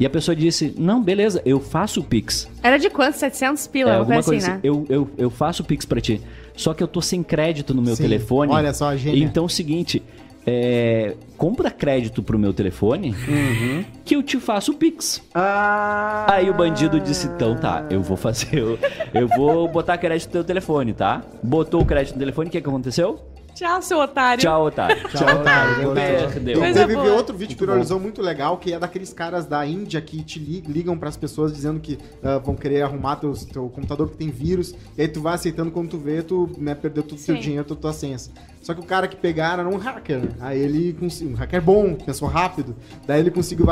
E 0.00 0.06
a 0.06 0.10
pessoa 0.10 0.34
disse, 0.34 0.74
não, 0.78 1.02
beleza, 1.02 1.42
eu 1.44 1.60
faço 1.60 2.00
o 2.00 2.04
Pix. 2.04 2.48
Era 2.62 2.78
de 2.78 2.88
quanto? 2.88 3.16
700 3.18 3.66
pila, 3.66 3.90
É, 3.90 3.92
uma 3.92 3.98
alguma 4.00 4.22
coisa 4.22 4.30
assim, 4.30 4.50
assim. 4.50 4.50
né? 4.54 4.60
Eu, 4.62 4.86
eu, 4.88 5.10
eu 5.18 5.30
faço 5.30 5.62
o 5.62 5.66
Pix 5.66 5.84
pra 5.84 6.00
ti. 6.00 6.20
Só 6.56 6.72
que 6.72 6.82
eu 6.82 6.88
tô 6.88 7.02
sem 7.02 7.22
crédito 7.22 7.74
no 7.74 7.82
meu 7.82 7.94
Sim. 7.94 8.04
telefone. 8.04 8.50
Olha 8.52 8.72
só, 8.72 8.88
a 8.88 8.96
gênia. 8.96 9.22
Então 9.22 9.42
é 9.44 9.46
o 9.46 9.48
seguinte. 9.48 10.02
é, 10.46 11.16
compra 11.36 11.70
crédito 11.70 12.22
pro 12.22 12.38
meu 12.38 12.52
telefone 12.54 13.14
que 14.06 14.16
eu 14.16 14.22
te 14.22 14.38
faço 14.40 14.72
o 14.72 14.74
Pix. 14.74 15.22
Ah. 15.34 16.26
Aí 16.30 16.48
o 16.48 16.54
bandido 16.54 16.98
disse, 16.98 17.26
então 17.26 17.54
tá, 17.56 17.84
eu 17.90 18.00
vou 18.02 18.16
fazer, 18.16 18.48
eu, 18.58 18.78
eu 19.12 19.28
vou 19.28 19.68
botar 19.68 19.98
crédito 19.98 20.28
no 20.28 20.32
teu 20.32 20.44
telefone, 20.44 20.94
tá? 20.94 21.22
Botou 21.42 21.82
o 21.82 21.84
crédito 21.84 22.14
no 22.14 22.20
telefone, 22.20 22.48
o 22.48 22.50
que 22.50 22.60
que 22.60 22.66
aconteceu? 22.68 23.20
Tchau, 23.60 23.82
seu 23.82 23.98
otário. 23.98 24.40
Tchau, 24.40 24.64
otário. 24.64 24.96
Tchau, 25.12 25.36
otário. 25.38 25.92
Perdeu. 25.92 26.64
Eu 26.64 26.72
teve 26.72 26.94
boa. 26.94 27.12
outro 27.12 27.36
vídeo 27.36 27.54
que 27.54 27.62
viralizou 27.62 28.00
muito 28.00 28.22
legal, 28.22 28.56
que 28.56 28.72
é 28.72 28.78
daqueles 28.78 29.12
caras 29.12 29.44
da 29.44 29.66
Índia 29.66 30.00
que 30.00 30.22
te 30.22 30.38
li- 30.38 30.62
ligam 30.66 30.96
pras 30.96 31.14
pessoas 31.14 31.52
dizendo 31.52 31.78
que 31.78 31.98
ah, 32.24 32.38
vão 32.38 32.56
querer 32.56 32.80
arrumar 32.80 33.16
teu, 33.16 33.34
teu 33.52 33.68
computador 33.68 34.08
que 34.08 34.16
tem 34.16 34.30
vírus, 34.30 34.74
e 34.96 35.02
aí 35.02 35.08
tu 35.08 35.20
vai 35.20 35.34
aceitando 35.34 35.70
quando 35.70 35.90
tu 35.90 35.98
vê, 35.98 36.22
tu 36.22 36.48
né, 36.56 36.74
perdeu 36.74 37.02
todo 37.02 37.18
o 37.18 37.22
teu 37.22 37.36
dinheiro, 37.36 37.62
todas 37.66 37.82
tuas 37.82 37.96
senhas. 37.96 38.30
Só 38.62 38.72
que 38.72 38.80
o 38.80 38.84
cara 38.84 39.06
que 39.06 39.16
pegaram 39.16 39.66
era 39.66 39.76
um 39.76 39.78
hacker? 39.78 40.30
Aí 40.40 40.58
ele 40.58 40.94
conseguiu, 40.94 41.34
um 41.34 41.36
hacker 41.36 41.60
bom, 41.60 41.94
pensou 41.96 42.28
rápido, 42.28 42.74
daí 43.06 43.20
ele 43.20 43.30
conseguiu, 43.30 43.66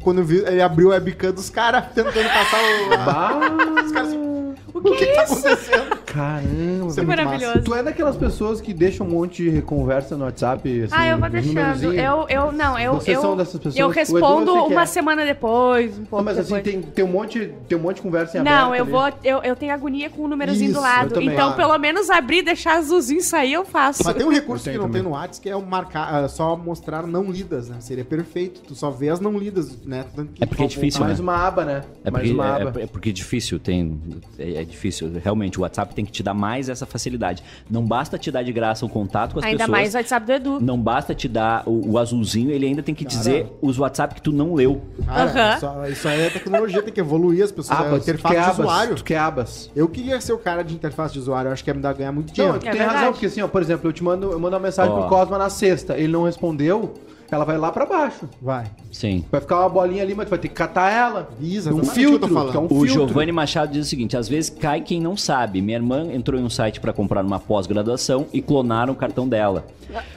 quando 0.00 0.18
eu 0.18 0.24
vi, 0.24 0.44
ele 0.46 0.62
abriu 0.62 0.92
a 0.92 0.94
webcam 0.94 1.32
dos 1.32 1.50
caras 1.50 1.86
tentando 1.92 2.28
passar 2.28 2.60
o... 2.62 2.94
Ah. 2.94 3.40
Os 3.84 3.92
caras 3.92 4.08
assim, 4.10 4.54
o 4.72 4.80
que, 4.80 5.06
que 5.06 5.12
tá 5.14 5.22
acontecendo? 5.22 6.03
Caramba, 6.14 6.86
Isso 6.90 7.00
é 7.00 7.02
Maravilhoso. 7.02 7.62
Tu 7.62 7.74
é 7.74 7.82
daquelas 7.82 8.16
pessoas 8.16 8.60
que 8.60 8.72
deixam 8.72 9.04
um 9.04 9.10
monte 9.10 9.50
de 9.50 9.60
conversa 9.62 10.16
no 10.16 10.24
WhatsApp, 10.24 10.82
assim, 10.84 10.94
Ah, 10.96 11.08
eu 11.08 11.18
vou 11.18 11.28
deixando. 11.28 11.92
Eu, 11.92 12.26
eu, 12.28 12.52
não, 12.52 12.78
eu, 12.78 12.94
Vocês 12.94 13.16
eu, 13.16 13.20
são 13.20 13.36
dessas 13.36 13.56
pessoas? 13.56 13.76
eu 13.76 13.86
Edu 13.86 13.94
respondo 13.94 14.52
que 14.52 14.72
uma 14.72 14.82
é. 14.82 14.86
semana 14.86 15.24
depois, 15.24 15.98
um 15.98 16.04
pouco 16.04 16.16
Não, 16.16 16.24
mas 16.24 16.38
assim, 16.38 16.54
depois. 16.54 16.72
tem, 16.74 16.82
tem, 16.82 17.04
um 17.04 17.08
monte, 17.08 17.52
tem 17.68 17.76
um 17.76 17.80
monte 17.80 17.96
de 17.96 18.02
conversa 18.02 18.36
em 18.36 18.40
aberto 18.40 18.54
Não, 18.56 18.74
eu 18.76 18.82
ali. 18.84 18.90
vou, 18.92 19.12
eu, 19.24 19.42
eu 19.42 19.56
tenho 19.56 19.72
agonia 19.72 20.08
com 20.08 20.22
o 20.22 20.28
númerozinho 20.28 20.70
Isso, 20.70 20.78
do 20.78 20.82
lado. 20.82 21.20
Então, 21.20 21.50
Ah. 21.50 21.54
pelo 21.54 21.76
menos 21.78 22.08
abrir, 22.10 22.42
deixar 22.42 22.76
azulzinho 22.76 23.20
sair, 23.20 23.54
eu 23.54 23.64
faço. 23.64 24.02
Mas 24.04 24.14
tem 24.14 24.24
um 24.24 24.30
recurso 24.30 24.64
que 24.70 24.76
não 24.76 24.84
tem 24.84 24.92
também. 24.92 25.02
no 25.02 25.10
WhatsApp 25.10 25.40
que 25.42 25.50
é 25.50 25.56
o 25.56 25.62
marcar, 25.66 26.14
ah, 26.14 26.28
só 26.28 26.56
mostrar 26.56 27.06
não 27.08 27.24
lidas, 27.30 27.68
né? 27.68 27.76
Seria 27.80 28.04
perfeito. 28.04 28.60
Tu 28.60 28.74
só 28.76 28.88
vê 28.88 29.08
as 29.08 29.18
não 29.18 29.36
lidas, 29.36 29.76
né? 29.84 30.04
É 30.40 30.46
porque 30.46 30.62
é 30.62 30.66
difícil, 30.66 31.00
Mais 31.00 31.18
uma 31.18 31.36
aba, 31.36 31.64
né? 31.64 31.82
É 32.04 32.10
Mais 32.10 32.28
porque, 32.28 32.34
uma 32.40 32.46
é, 32.58 32.62
aba. 32.62 32.80
é 32.82 32.86
porque 32.86 33.08
é 33.10 33.12
difícil, 33.12 33.58
tem. 33.58 34.00
É, 34.38 34.62
é 34.62 34.64
difícil. 34.64 35.10
Realmente, 35.22 35.58
o 35.58 35.62
WhatsApp 35.62 35.92
tem 35.94 36.03
que 36.04 36.12
te 36.12 36.22
dar 36.22 36.34
mais 36.34 36.68
essa 36.68 36.86
facilidade. 36.86 37.42
Não 37.70 37.84
basta 37.84 38.18
te 38.18 38.30
dar 38.30 38.42
de 38.42 38.52
graça 38.52 38.84
o 38.84 38.88
contato 38.88 39.32
com 39.34 39.38
as 39.40 39.44
Ainda 39.44 39.58
pessoas. 39.58 39.70
mais 39.70 39.94
o 39.94 39.96
WhatsApp 39.98 40.26
do 40.26 40.32
Edu. 40.32 40.60
Não 40.60 40.78
basta 40.78 41.14
te 41.14 41.28
dar 41.28 41.62
o, 41.66 41.92
o 41.92 41.98
azulzinho, 41.98 42.50
ele 42.50 42.66
ainda 42.66 42.82
tem 42.82 42.94
que 42.94 43.04
Cara. 43.04 43.16
dizer 43.16 43.46
os 43.62 43.78
WhatsApp 43.78 44.14
que 44.14 44.22
tu 44.22 44.32
não 44.32 44.54
leu. 44.54 44.80
Cara, 45.06 45.30
Aham. 45.54 45.60
só- 45.60 45.86
isso 45.88 46.08
aí 46.08 46.20
é 46.22 46.30
tecnologia, 46.30 46.82
tem 46.82 46.92
que 46.92 47.00
evoluir 47.00 47.42
as 47.44 47.52
pessoas. 47.52 47.78
é 47.78 47.82
Abas, 47.82 47.98
tu 48.00 48.02
interface 48.10 48.34
quer 48.34 48.40
de 48.40 48.46
abas, 48.46 48.58
usuário. 48.58 48.94
tu 48.96 49.04
quer 49.04 49.18
abas. 49.18 49.70
Eu 49.74 49.88
queria 49.88 50.20
ser 50.20 50.32
o 50.32 50.38
cara 50.38 50.62
de 50.62 50.74
interface 50.74 51.12
de 51.14 51.20
usuário, 51.20 51.48
eu 51.48 51.52
acho 51.52 51.62
que 51.64 51.70
ia 51.70 51.74
me 51.74 51.80
dar 51.80 51.92
ganhar 51.94 52.12
muito 52.12 52.28
Não, 52.28 52.34
dinheiro. 52.34 52.58
tu 52.58 52.66
É 52.66 52.70
tem 52.70 52.78
verdade. 52.78 52.98
razão, 52.98 53.12
porque 53.12 53.26
assim, 53.26 53.42
ó, 53.42 53.48
por 53.48 53.62
exemplo, 53.62 53.88
eu 53.88 53.92
te 53.92 54.02
mando, 54.04 54.30
eu 54.32 54.38
mando 54.40 54.54
uma 54.56 54.62
mensagem 54.62 54.92
Ó. 54.92 55.00
pro 55.00 55.08
Cosma 55.08 55.38
na 55.38 55.50
sexta, 55.50 55.96
ele 55.96 56.08
não 56.12 56.24
respondeu, 56.24 56.94
ela 57.34 57.44
vai 57.44 57.58
lá 57.58 57.70
pra 57.72 57.84
baixo. 57.86 58.28
Vai. 58.40 58.66
Sim. 58.92 59.24
Vai 59.30 59.40
ficar 59.40 59.60
uma 59.60 59.68
bolinha 59.68 60.02
ali, 60.02 60.14
mas 60.14 60.26
tu 60.26 60.30
vai 60.30 60.38
ter 60.38 60.48
que 60.48 60.54
catar 60.54 60.90
ela. 60.90 61.28
Isso, 61.40 61.74
um 61.74 61.80
que 61.80 61.86
filtro, 61.90 62.28
tô 62.28 62.28
falando. 62.34 62.50
que 62.50 62.56
é 62.56 62.60
um 62.60 62.64
O 62.66 62.68
filtro. 62.68 63.08
Giovanni 63.08 63.32
Machado 63.32 63.72
diz 63.72 63.86
o 63.86 63.88
seguinte: 63.88 64.16
às 64.16 64.28
vezes 64.28 64.50
cai 64.50 64.80
quem 64.80 65.00
não 65.00 65.16
sabe. 65.16 65.60
Minha 65.60 65.76
irmã 65.78 66.06
entrou 66.12 66.40
em 66.40 66.44
um 66.44 66.50
site 66.50 66.80
para 66.80 66.92
comprar 66.92 67.24
uma 67.24 67.38
pós-graduação 67.38 68.26
e 68.32 68.40
clonaram 68.40 68.92
o 68.92 68.96
cartão 68.96 69.28
dela. 69.28 69.64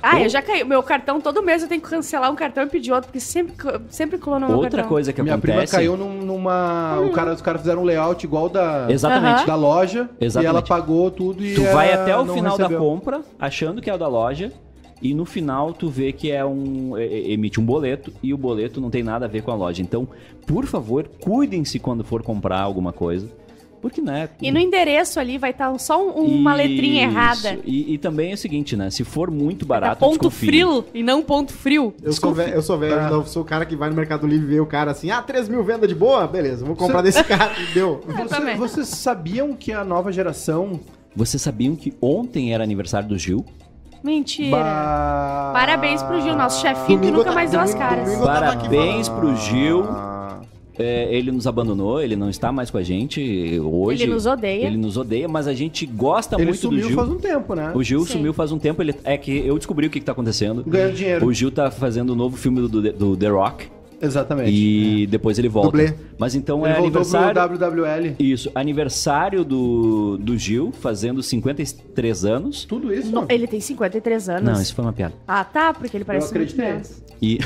Ah, 0.01 0.19
eu 0.21 0.29
já 0.29 0.41
caí. 0.41 0.63
Meu 0.63 0.81
cartão, 0.81 1.19
todo 1.21 1.43
mês 1.43 1.61
eu 1.61 1.67
tenho 1.67 1.81
que 1.81 1.89
cancelar 1.89 2.31
um 2.31 2.35
cartão 2.35 2.63
e 2.63 2.67
pedir 2.67 2.91
outro, 2.91 3.07
porque 3.07 3.19
sempre, 3.19 3.53
sempre 3.89 4.17
clonam 4.17 4.47
meu 4.47 4.57
Outra 4.57 4.71
cartão. 4.71 4.89
coisa 4.89 5.11
que 5.13 5.21
Minha 5.21 5.37
prima 5.37 5.57
acontece. 5.57 5.75
caiu 5.75 5.95
num- 5.97 6.21
numa. 6.21 6.99
O 7.01 7.11
cara, 7.11 7.33
os 7.33 7.41
caras 7.41 7.61
fizeram 7.61 7.81
um 7.81 7.85
layout 7.85 8.25
igual 8.25 8.49
da, 8.49 8.85
Exatamente. 8.89 9.45
da 9.45 9.55
loja. 9.55 10.09
Exatamente. 10.19 10.47
E 10.47 10.49
ela 10.49 10.61
pagou 10.61 11.11
tudo 11.11 11.43
e. 11.43 11.53
Tu 11.55 11.63
vai 11.63 11.91
até 11.93 12.15
o 12.17 12.25
final 12.25 12.57
da 12.57 12.63
recebeu. 12.65 12.79
compra, 12.79 13.21
achando 13.39 13.81
que 13.81 13.89
é 13.89 13.93
o 13.93 13.97
da 13.97 14.07
loja, 14.07 14.51
e 15.01 15.13
no 15.13 15.25
final 15.25 15.73
tu 15.73 15.89
vê 15.89 16.11
que 16.11 16.31
é 16.31 16.43
um. 16.45 16.97
é- 16.97 17.05
é- 17.05 17.31
emite 17.31 17.59
um 17.59 17.65
boleto 17.65 18.11
e 18.23 18.33
o 18.33 18.37
boleto 18.37 18.79
não 18.81 18.89
tem 18.89 19.03
nada 19.03 19.25
a 19.25 19.29
ver 19.29 19.41
com 19.43 19.51
a 19.51 19.55
loja. 19.55 19.81
Então, 19.81 20.07
por 20.45 20.65
favor, 20.65 21.07
cuidem-se 21.21 21.79
quando 21.79 22.03
for 22.03 22.23
comprar 22.23 22.59
alguma 22.61 22.91
coisa. 22.93 23.27
Porque, 23.79 24.01
né? 24.01 24.27
E 24.41 24.51
no 24.51 24.57
endereço 24.57 25.19
ali 25.19 25.37
vai 25.37 25.51
estar 25.51 25.77
só 25.77 26.03
um- 26.03 26.23
uma 26.39 26.55
letrinha 26.55 27.03
Isso. 27.05 27.11
errada. 27.15 27.59
E, 27.63 27.93
e 27.93 27.97
também 27.99 28.31
é 28.31 28.33
o 28.33 28.37
seguinte, 28.37 28.75
né? 28.75 28.89
Se 28.89 29.03
for 29.03 29.29
muito 29.29 29.67
Tá 29.67 29.75
barato, 29.75 29.99
ponto 29.99 30.13
desconfie. 30.13 30.47
frio 30.47 30.83
e 30.95 31.03
não 31.03 31.21
ponto 31.21 31.53
frio. 31.53 31.93
Eu 32.01 32.11
sou 32.11 32.33
velho, 32.33 32.53
eu 32.55 32.61
sou 32.63 32.75
velho, 32.79 32.95
Ah. 32.99 33.09
eu 33.11 33.23
sou 33.25 33.43
o 33.43 33.45
cara 33.45 33.67
que 33.67 33.75
vai 33.75 33.89
no 33.91 33.95
Mercado 33.95 34.25
Livre 34.25 34.47
e 34.47 34.49
vê 34.55 34.59
o 34.59 34.65
cara 34.65 34.89
assim, 34.91 35.11
ah, 35.11 35.21
3 35.21 35.47
mil 35.47 35.63
venda 35.63 35.87
de 35.87 35.93
boa? 35.93 36.25
Beleza, 36.25 36.65
vou 36.65 36.75
comprar 36.75 37.03
desse 37.03 37.23
cara. 37.23 37.51
Deu. 37.75 38.01
Eu 38.07 38.15
Você- 38.27 38.55
vocês 38.55 38.87
sabiam 38.87 39.53
que 39.53 39.71
a 39.71 39.83
nova 39.83 40.11
geração. 40.11 40.79
Vocês 41.15 41.41
sabiam 41.41 41.75
que 41.75 41.93
ontem 42.01 42.53
era 42.55 42.63
aniversário 42.63 43.07
do 43.07 43.17
Gil? 43.17 43.45
Mentira. 44.03 44.51
Ba- 44.57 45.51
Parabéns 45.53 46.01
pro 46.03 46.21
Gil, 46.21 46.35
nosso 46.35 46.61
chefinho 46.61 46.99
que 46.99 47.11
nunca 47.11 47.31
mais 47.31 47.51
deu 47.51 47.59
as 47.59 47.73
caras. 47.73 48.15
Parabéns 48.19 49.09
pro 49.09 49.35
Gil. 49.35 49.85
É, 50.79 51.07
ele 51.09 51.31
nos 51.31 51.47
abandonou, 51.47 51.99
ele 51.99 52.15
não 52.15 52.29
está 52.29 52.51
mais 52.51 52.69
com 52.69 52.77
a 52.77 52.83
gente 52.83 53.59
hoje. 53.59 54.03
Ele 54.03 54.13
nos 54.13 54.27
odeia. 54.27 54.67
Ele 54.67 54.77
nos 54.77 54.95
odeia, 54.95 55.27
mas 55.27 55.47
a 55.47 55.53
gente 55.53 55.87
gosta 55.87 56.35
Ele 56.35 56.45
muito 56.45 56.57
do 56.59 56.67
sumiu 56.67 56.87
Gil. 56.87 56.95
faz 56.95 57.09
um 57.09 57.15
tempo, 57.17 57.55
né? 57.55 57.71
O 57.73 57.81
Gil 57.83 58.01
Sim. 58.05 58.11
sumiu 58.13 58.31
faz 58.31 58.51
um 58.51 58.59
tempo. 58.59 58.79
Ele, 58.83 58.93
é 59.03 59.17
que 59.17 59.39
eu 59.43 59.57
descobri 59.57 59.87
o 59.87 59.89
que, 59.89 59.99
que 59.99 60.05
tá 60.05 60.11
acontecendo. 60.11 60.63
Ganhando 60.67 60.93
dinheiro. 60.93 61.25
O 61.25 61.33
Gil 61.33 61.49
tá 61.49 61.71
fazendo 61.71 62.11
o 62.11 62.15
novo 62.15 62.37
filme 62.37 62.61
do, 62.61 62.69
do, 62.69 62.93
do 62.93 63.17
The 63.17 63.27
Rock. 63.27 63.65
Exatamente. 64.01 64.51
E 64.51 65.07
depois 65.07 65.39
ele 65.39 65.49
volta. 65.49 65.69
Dublê. 65.69 65.93
Mas 66.17 66.35
então 66.35 66.65
Ele 66.65 66.75
é 66.75 66.77
aniversário. 66.77 67.57
pro 67.57 67.57
WWL. 67.57 68.15
Isso, 68.19 68.51
aniversário 68.53 69.43
do, 69.43 70.17
do 70.17 70.37
Gil, 70.37 70.71
fazendo 70.71 71.21
53 71.23 72.25
anos. 72.25 72.65
Tudo 72.65 72.93
isso? 72.93 73.11
Não, 73.11 73.25
ele 73.29 73.47
tem 73.47 73.59
53 73.59 74.29
anos. 74.29 74.43
Não, 74.43 74.61
isso 74.61 74.75
foi 74.75 74.85
uma 74.85 74.93
piada. 74.93 75.13
Ah, 75.27 75.43
tá, 75.43 75.73
porque 75.73 75.97
ele 75.97 76.05
parece 76.05 76.33
muito 76.33 76.51
acreditei. 76.53 76.65
menos. 76.65 77.03
E 77.21 77.39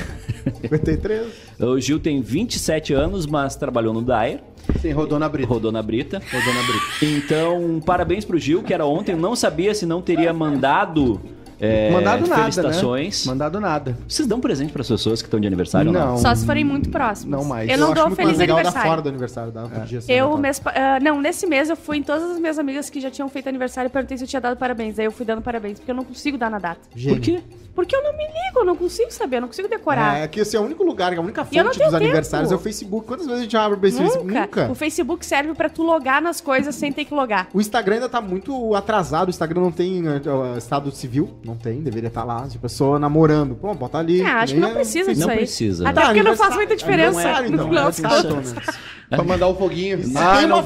53. 0.62 1.27
o 1.60 1.79
Gil 1.79 2.00
tem 2.00 2.22
27 2.22 2.93
anos, 2.93 3.25
mas 3.25 3.55
trabalhou 3.55 3.93
no 3.93 4.01
Dyer. 4.01 4.41
Sim, 4.79 4.91
rodou 4.91 5.17
na 5.17 5.27
brita. 5.27 5.48
Rodou 5.50 5.72
na 5.72 5.81
Brita. 5.81 6.22
Rodou 6.31 6.53
na 6.53 6.62
Brita. 6.62 6.86
Então, 7.05 7.79
parabéns 7.84 8.24
pro 8.25 8.38
Gil, 8.38 8.62
que 8.62 8.74
era 8.74 8.86
ontem. 8.86 9.15
Não 9.15 9.36
sabia 9.36 9.74
se 9.74 9.86
não 9.86 10.01
teria 10.01 10.31
mandado. 10.34 11.20
É, 11.62 11.91
Mandado 11.91 12.27
nada, 12.27 12.41
felicitações. 12.41 13.25
né? 13.25 13.32
Mandado 13.32 13.60
nada. 13.60 13.98
Vocês 14.08 14.27
dão 14.27 14.39
presente 14.41 14.74
para 14.74 14.84
pessoas 14.84 15.22
que 15.22 15.27
estão 15.27 15.39
de 15.39 15.46
aniversário 15.48 15.89
ou 15.89 15.94
não? 15.94 16.08
Não. 16.13 16.18
Só 16.18 16.34
se 16.34 16.46
forem 16.46 16.63
muito 16.65 16.89
próximos. 16.89 17.32
Não 17.32 17.46
mais. 17.46 17.70
Eu 17.70 17.77
não 17.77 17.94
dou 17.94 18.10
feliz 18.12 18.25
mais 18.30 18.38
legal 18.39 18.56
dar 18.58 18.62
aniversário. 18.62 18.89
fora 18.89 19.01
do 19.01 19.10
aniversário, 19.10 19.51
dá 19.51 19.62
podia 19.68 20.01
ser 20.01 20.12
Eu, 20.12 20.39
pa- 20.63 20.74
ah, 20.75 21.00
não, 21.00 21.22
nesse 21.22 21.46
mês 21.46 21.70
eu 21.70 21.75
fui 21.75 21.98
em 21.98 22.03
todas 22.03 22.24
as 22.32 22.39
minhas 22.39 22.58
amigas 22.58 22.89
que 22.89 23.00
já 23.00 23.12
tinham 23.12 23.30
feito 23.30 23.48
aniversário 23.48 23.88
e 23.88 23.91
perguntei 23.91 24.18
se 24.18 24.24
eu 24.24 24.27
tinha 24.27 24.41
dado 24.41 24.58
parabéns. 24.58 24.98
Aí 24.98 25.06
eu 25.06 25.12
fui 25.12 25.25
dando 25.25 25.41
parabéns, 25.41 25.77
porque 25.80 25.91
eu 25.91 25.96
não 25.96 26.03
consigo 26.03 26.38
dar 26.38 26.50
na 26.50 26.58
data. 26.60 26.80
Gênio. 26.96 27.18
Por 27.18 27.24
quê? 27.24 27.41
Porque 27.74 27.96
eu 27.96 28.03
não 28.03 28.12
me 28.18 28.25
ligo, 28.25 28.60
eu 28.60 28.65
não 28.65 28.75
consigo 28.75 29.10
saber, 29.13 29.38
eu 29.38 29.41
não 29.41 29.48
consigo 29.48 29.70
decorar. 29.70 30.18
É, 30.18 30.27
que 30.27 30.41
esse 30.41 30.58
é 30.58 30.60
o 30.60 30.63
único 30.63 30.84
lugar, 30.84 31.13
a 31.18 31.22
única 31.22 31.41
E 31.50 31.63
fonte 31.63 31.80
dos 31.80 31.94
aniversários 31.94 32.50
tempo. 32.50 32.60
é 32.60 32.62
o 32.62 32.63
Facebook. 32.63 33.08
Quantas 33.08 33.25
vezes 33.27 33.39
a 33.39 33.44
gente 33.44 33.56
abre 33.56 33.77
o 33.77 33.82
Facebook? 33.82 34.27
Nunca. 34.27 34.41
Nunca. 34.41 34.72
O 34.72 34.75
Facebook 34.75 35.25
serve 35.25 35.53
pra 35.53 35.70
tu 35.70 35.82
logar 35.82 36.22
nas 36.22 36.41
coisas 36.41 36.75
sem 36.75 36.91
ter 36.91 37.06
que 37.06 37.13
logar. 37.13 37.48
O 37.53 37.62
Instagram 37.62 37.96
ainda 37.96 38.10
tá 38.10 38.20
muito 38.20 38.75
atrasado. 38.75 39.27
O 39.27 39.30
Instagram 39.30 39.62
não 39.62 39.72
tem 39.72 40.03
eh, 40.06 40.58
estado 40.58 40.91
civil. 40.91 41.30
Não 41.46 41.50
tem, 41.55 41.81
deveria 41.81 42.08
estar 42.08 42.24
lá. 42.24 42.41
De 42.48 42.58
pessoa 42.58 42.98
namorando. 43.00 43.55
Pô, 43.55 43.74
bota 43.74 43.98
ali. 43.98 44.22
Ah, 44.22 44.39
acho 44.41 44.53
que 44.55 44.60
não 44.60 44.70
é- 44.70 44.74
precisa 44.75 45.13
disso 45.13 45.25
Não 45.25 45.31
aí. 45.34 45.38
precisa. 45.38 45.88
Até 45.89 46.00
Tá, 46.01 46.08
porque 46.08 46.24
não 46.24 46.36
faz 46.36 46.55
muita 46.55 46.75
diferença. 46.75 47.20
aniversário, 47.20 47.50
no 47.50 47.55
então, 47.55 47.67
final 47.67 47.89
é. 47.89 49.15
Pra 49.15 49.24
mandar 49.25 49.48
o 49.48 49.55
foguinho. 49.55 50.00
Ah, 50.15 50.31
Ah, 50.34 50.38
tem 50.38 50.48
não. 50.48 50.60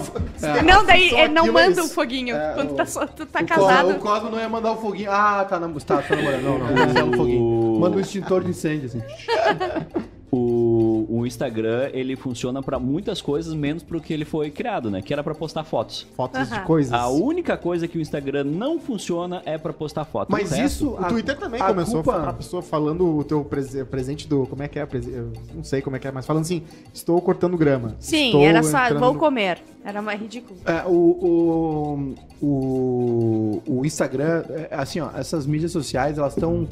É. 0.44 0.62
Não, 0.62 0.86
daí 0.86 1.10
é, 1.16 1.28
não 1.28 1.48
é 1.48 1.52
manda 1.52 1.84
o 1.84 1.88
foguinho. 1.88 2.36
É, 2.36 2.54
Quando 2.54 2.76
tá, 2.76 2.86
só- 2.86 3.08
tu 3.08 3.26
tá 3.26 3.40
O 3.42 3.46
casado. 3.46 3.90
O 3.92 3.96
Cosmo 3.96 4.30
não 4.30 4.40
ia 4.40 4.48
mandar 4.48 4.72
o 4.74 4.78
foguinho. 4.78 5.10
Ah, 5.12 5.44
tá, 5.50 5.60
na, 5.60 5.68
tá, 5.68 5.98
tá 6.04 6.16
namorando. 6.16 6.44
Não, 6.44 6.60
não. 6.60 6.76
Cancela 6.76 7.10
o 7.10 7.18
foguinho. 7.18 7.80
Manda 7.80 7.98
um 7.98 8.00
extintor 8.00 8.44
de 8.44 8.52
incêndio, 8.52 8.86
assim. 8.86 9.02
O, 10.38 11.06
o 11.10 11.26
Instagram, 11.26 11.90
ele 11.94 12.16
funciona 12.16 12.62
para 12.62 12.78
muitas 12.78 13.22
coisas, 13.22 13.54
menos 13.54 13.82
pro 13.84 14.02
que 14.02 14.14
ele 14.14 14.26
foi 14.26 14.52
criado, 14.52 14.92
né? 14.92 15.02
Que 15.02 15.14
era 15.14 15.24
para 15.24 15.34
postar 15.34 15.64
fotos. 15.64 16.06
Fotos 16.16 16.48
de 16.50 16.54
Aham. 16.56 16.64
coisas. 16.66 16.94
A 16.94 17.08
única 17.10 17.56
coisa 17.58 17.88
que 17.88 17.98
o 17.98 18.02
Instagram 18.02 18.44
não 18.44 18.80
funciona 18.80 19.42
é 19.46 19.58
para 19.58 19.72
postar 19.74 20.04
fotos. 20.06 20.32
Mas 20.32 20.52
resto- 20.52 20.66
isso. 20.66 20.90
O 20.92 20.98
a- 20.98 21.08
Twitter 21.08 21.38
também 21.38 21.62
a 21.62 21.68
começou 21.68 22.04
culpa- 22.04 22.30
a 22.30 22.34
pessoa 22.34 22.62
falando 22.62 23.18
o 23.18 23.24
teu 23.24 23.44
prese- 23.46 23.86
presente 23.86 24.28
do. 24.28 24.46
Como 24.46 24.62
é 24.62 24.68
que 24.68 24.78
é? 24.78 24.86
Prese- 24.86 25.12
eu 25.12 25.32
não 25.54 25.64
sei 25.64 25.82
como 25.82 25.96
é 25.96 26.00
que 26.00 26.08
é, 26.08 26.12
mas 26.12 26.26
falando 26.26 26.44
assim: 26.44 26.64
estou 26.94 27.22
cortando 27.22 27.58
grama. 27.58 27.96
Sim, 28.00 28.26
Estou 28.28 28.42
era 28.42 28.62
só, 28.62 28.84
entrando 28.86 29.00
vou 29.00 29.14
no- 29.14 29.20
comer. 29.20 29.64
Era 29.84 30.02
mais 30.02 30.20
ridículo. 30.20 30.60
É, 30.66 30.84
o, 30.88 32.16
o, 32.42 32.46
o, 32.46 33.62
o 33.68 33.86
Instagram, 33.86 34.44
é, 34.50 34.70
assim, 34.72 35.00
ó, 35.00 35.10
essas 35.16 35.46
mídias 35.46 35.72
sociais, 35.72 36.18
elas 36.18 36.34
estão. 36.36 36.68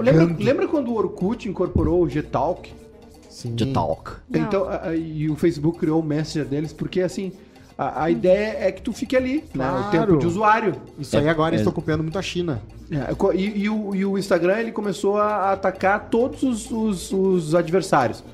Lembra, 0.00 0.36
lembra 0.38 0.68
quando 0.68 0.88
o 0.90 0.94
Orkut 0.96 1.48
incorporou 1.48 2.02
o 2.02 2.06
Gtalk? 2.06 2.72
Sim. 3.30 3.54
de 3.54 3.66
talk. 3.66 4.12
Não. 4.30 4.40
Então, 4.40 4.64
a- 4.64 4.88
a- 4.88 4.96
e 4.96 5.28
o 5.28 5.36
Facebook 5.36 5.78
criou 5.78 6.00
o 6.00 6.02
Messenger 6.02 6.46
deles, 6.48 6.72
porque 6.72 7.02
assim, 7.02 7.32
a, 7.76 8.04
a 8.04 8.10
ideia 8.10 8.56
é 8.60 8.72
que 8.72 8.80
tu 8.80 8.94
fique 8.94 9.14
ali, 9.14 9.44
né? 9.54 9.66
O 9.70 9.90
Claro. 9.90 9.90
tempo 9.90 10.16
de 10.18 10.26
usuário. 10.26 10.74
Isso 10.98 11.14
aí 11.18 11.26
É, 11.26 11.28
agora 11.28 11.50
é. 11.50 11.52
eles 11.52 11.60
estão 11.60 11.72
copiando 11.72 12.02
muito 12.02 12.18
a 12.18 12.22
China. 12.22 12.62
É, 12.90 13.36
e, 13.36 13.64
e 13.64 13.68
o, 13.68 13.94
e 13.94 14.06
o 14.06 14.16
Instagram 14.16 14.58
ele 14.60 14.72
começou 14.72 15.18
a 15.18 15.52
atacar 15.52 16.08
todos 16.08 16.42
os, 16.42 16.70
os- 16.70 17.12
os 17.12 17.54
adversários. 17.54 18.24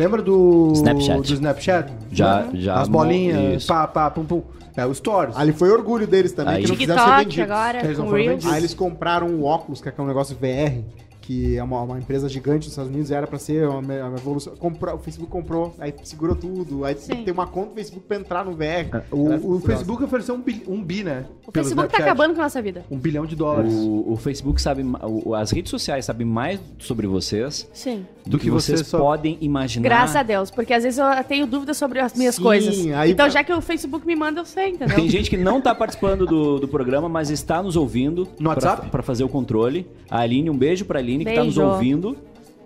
Lembra 0.00 0.22
do 0.22 0.72
Snapchat. 0.74 1.20
Do 1.28 1.34
Snapchat? 1.34 1.92
Já- 2.10 2.46
já 2.54 2.80
As 2.80 2.88
bolinhas, 2.88 3.56
isso. 3.62 3.66
pá, 3.68 3.86
pá, 3.86 4.10
pum, 4.10 4.24
pum. 4.24 4.42
É 4.76 4.86
o 4.86 4.94
Stories. 4.94 5.36
Ali 5.36 5.52
foi 5.52 5.68
orgulho 5.70 6.06
deles 6.06 6.32
também, 6.32 6.54
Aí- 6.54 6.62
que 6.62 6.68
não 6.70 6.76
quiseram 6.76 6.98
ser 7.00 7.04
TikTok 7.06 7.24
vendidos. 7.26 7.50
agora, 7.50 7.84
Eles 7.84 7.98
não 7.98 8.04
com 8.04 8.10
foram 8.12 8.22
Reels. 8.22 8.34
vendidos. 8.36 8.52
Aí 8.54 8.60
eles 8.60 8.74
compraram 8.74 9.26
o 9.28 9.44
óculos, 9.44 9.80
que 9.82 9.88
é 9.90 9.92
um 9.98 10.06
negócio 10.06 10.34
VR, 10.40 10.82
que 11.30 11.56
é 11.56 11.62
uma, 11.62 11.80
uma 11.82 11.96
empresa 11.98 12.28
gigante 12.28 12.60
dos 12.64 12.70
Estados 12.70 12.90
Unidos, 12.90 13.08
e 13.10 13.14
era 13.14 13.24
pra 13.24 13.38
ser 13.38 13.68
uma, 13.68 13.78
uma 13.78 14.16
evolução. 14.16 14.52
Comprou, 14.56 14.96
o 14.96 14.98
Facebook 14.98 15.30
comprou, 15.30 15.72
aí 15.78 15.94
segurou 16.02 16.34
tudo, 16.34 16.84
aí 16.84 16.92
tem 16.96 17.04
Sim. 17.04 17.16
que 17.16 17.22
ter 17.26 17.30
uma 17.30 17.46
conta 17.46 17.68
do 17.70 17.74
Facebook 17.76 18.04
pra 18.08 18.16
entrar 18.16 18.44
no 18.44 18.52
VR. 18.52 18.62
É, 18.64 19.02
O, 19.12 19.26
o 19.26 19.38
furioso. 19.38 19.60
Facebook 19.66 20.02
ofereceu 20.02 20.34
um 20.34 20.40
bi, 20.40 20.62
um 20.66 20.82
bi 20.82 21.04
né? 21.04 21.24
O 21.46 21.52
Facebook 21.52 21.88
tá 21.88 21.98
Snapchat. 21.98 22.02
acabando 22.02 22.34
com 22.34 22.40
a 22.40 22.44
nossa 22.44 22.60
vida. 22.60 22.84
Um 22.90 22.98
bilhão 22.98 23.24
de 23.26 23.36
dólares. 23.36 23.72
O, 23.72 24.12
o 24.12 24.16
Facebook 24.16 24.60
sabe, 24.60 24.82
o- 25.04 25.32
as 25.36 25.52
redes 25.52 25.70
sociais 25.70 26.04
sabem 26.04 26.26
mais 26.26 26.58
sobre 26.80 27.06
vocês 27.06 27.68
Sim. 27.72 28.04
do 28.26 28.36
que, 28.36 28.46
que 28.46 28.50
você 28.50 28.76
vocês 28.76 28.90
podem 28.90 29.38
imaginar. 29.40 29.84
Graças 29.88 30.16
a 30.16 30.24
Deus, 30.24 30.50
porque 30.50 30.74
às 30.74 30.82
vezes 30.82 30.98
eu 30.98 31.24
tenho 31.28 31.46
dúvidas 31.46 31.76
sobre 31.76 32.00
as 32.00 32.12
minhas 32.14 32.34
Sim, 32.34 32.42
coisas. 32.42 32.86
aí- 32.92 33.12
Então, 33.12 33.30
já 33.30 33.44
que 33.44 33.52
o 33.52 33.60
Facebook 33.60 34.04
me 34.04 34.16
manda, 34.16 34.40
eu 34.40 34.44
sei, 34.44 34.70
entendeu? 34.70 34.96
Tem 34.96 35.08
gente 35.08 35.30
que 35.30 35.36
não 35.36 35.60
tá 35.60 35.72
participando 35.76 36.26
do, 36.26 36.58
do 36.58 36.66
programa, 36.66 37.08
mas 37.08 37.30
está 37.30 37.62
nos 37.62 37.76
ouvindo 37.76 38.26
No 38.38 38.48
WhatsApp? 38.48 38.80
pra- 38.82 38.90
pra 38.90 39.02
fazer 39.04 39.22
o 39.22 39.28
controle. 39.28 39.86
A 40.10 40.20
Aline, 40.20 40.50
um 40.50 40.56
beijo 40.58 40.84
pra 40.84 40.98
Aline, 40.98 41.19
que 41.24 41.34
tá 41.34 41.44
nos 41.44 41.56
ouvindo 41.58 42.16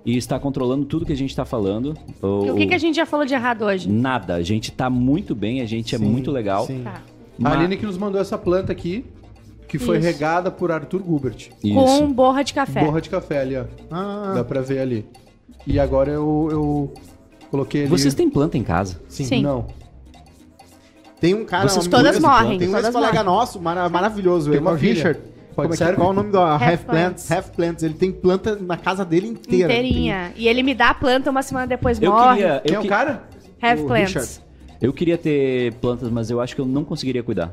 e 0.05 0.17
está 0.17 0.39
controlando 0.39 0.85
tudo 0.85 1.07
que 1.07 1.13
a 1.13 1.17
gente 1.17 1.35
tá 1.35 1.45
falando. 1.45 1.95
E 2.23 2.51
o 2.51 2.55
que, 2.57 2.67
que 2.67 2.75
a 2.75 2.79
gente 2.79 2.97
já 2.97 3.07
falou 3.07 3.25
de 3.25 3.33
errado 3.35 3.63
hoje? 3.65 3.89
Nada, 3.91 4.35
a 4.35 4.43
gente 4.43 4.71
tá 4.73 4.89
muito 4.91 5.35
bem, 5.35 5.61
a 5.61 5.67
gente 5.67 5.95
é 5.95 5.99
Sim, 5.99 6.05
muito 6.05 6.31
legal. 6.31 6.67
sim. 6.67 6.83
Tá. 6.83 7.01
A 7.43 7.53
Aline 7.53 7.77
que 7.77 7.85
nos 7.87 7.99
mandou 7.99 8.21
essa 8.21 8.39
planta 8.39 8.71
aqui, 8.71 9.05
que 9.67 9.79
foi 9.79 9.97
Isso. 9.99 10.07
regada 10.07 10.51
por 10.51 10.71
Arthur 10.71 11.03
Gubert. 11.03 11.49
Isso. 11.65 11.75
Com 11.75 12.13
borra 12.13 12.45
de 12.45 12.55
café. 12.55 12.85
Borra 12.85 13.01
de 13.01 13.09
café 13.11 13.41
ali, 13.41 13.57
ó. 13.57 13.65
Ah, 13.91 14.33
Dá 14.37 14.45
pra 14.45 14.61
ver 14.61 14.79
ali. 14.79 15.05
E 15.67 15.81
agora 15.81 16.13
eu, 16.13 16.49
eu 16.51 16.95
coloquei 17.51 17.81
ali. 17.83 17.91
Vocês 17.91 18.15
têm 18.15 18.29
planta 18.31 18.57
em 18.59 18.63
casa? 18.63 19.01
sim. 19.09 19.25
Sim. 19.25 19.43
Não. 19.43 19.67
Tem 21.21 21.35
um 21.35 21.45
cara. 21.45 21.69
Vocês 21.69 21.87
todas 21.87 22.19
morrem, 22.19 22.59
Tem 22.59 22.69
um 22.69 22.73
todas 22.73 22.85
ex-colega 22.87 23.25
morrem. 23.25 23.25
nosso, 23.39 23.61
mara- 23.61 23.89
maravilhoso. 23.89 24.51
Tem 24.51 24.59
ele, 24.59 24.61
uma 24.61 24.73
é 24.73 24.75
o 24.75 24.79
filha. 24.79 25.21
Pode 25.55 25.69
Como 25.69 25.75
é 25.75 25.77
que 25.77 25.85
ser? 25.85 25.93
é? 25.93 25.97
Qual 25.97 26.09
é 26.09 26.11
o 26.11 26.15
nome 26.15 26.31
do 26.31 26.39
Half, 26.39 26.63
Half 26.63 26.85
Plants? 26.85 26.85
Plants. 27.27 27.31
Half 27.33 27.51
Plants. 27.51 27.83
Ele 27.83 27.95
tem 27.95 28.11
planta 28.13 28.57
na 28.57 28.77
casa 28.77 29.05
dele 29.05 29.29
inteira. 29.29 29.73
Inteirinha. 29.73 30.33
E 30.37 30.49
ele 30.49 30.63
me 30.63 30.75
dá 30.75 30.91
a 30.91 30.95
planta 30.95 31.31
uma 31.31 31.43
semana 31.43 31.67
depois 31.67 32.01
Eu 32.03 32.11
morre. 32.13 32.37
queria, 32.39 32.63
Quem 32.65 32.75
eu, 32.75 32.81
é 32.81 32.83
que- 32.83 32.87
o 32.89 32.91
cara? 32.91 33.23
Have 33.63 33.83
o 33.83 33.87
plants. 33.87 34.13
Richard. 34.15 34.41
eu 34.83 34.93
queria 34.93 35.17
ter 35.17 35.73
plantas, 35.75 36.11
mas 36.11 36.29
eu 36.31 36.41
acho 36.41 36.55
que 36.55 36.61
eu 36.61 36.67
não 36.67 36.85
conseguiria 36.85 37.23
cuidar. 37.23 37.53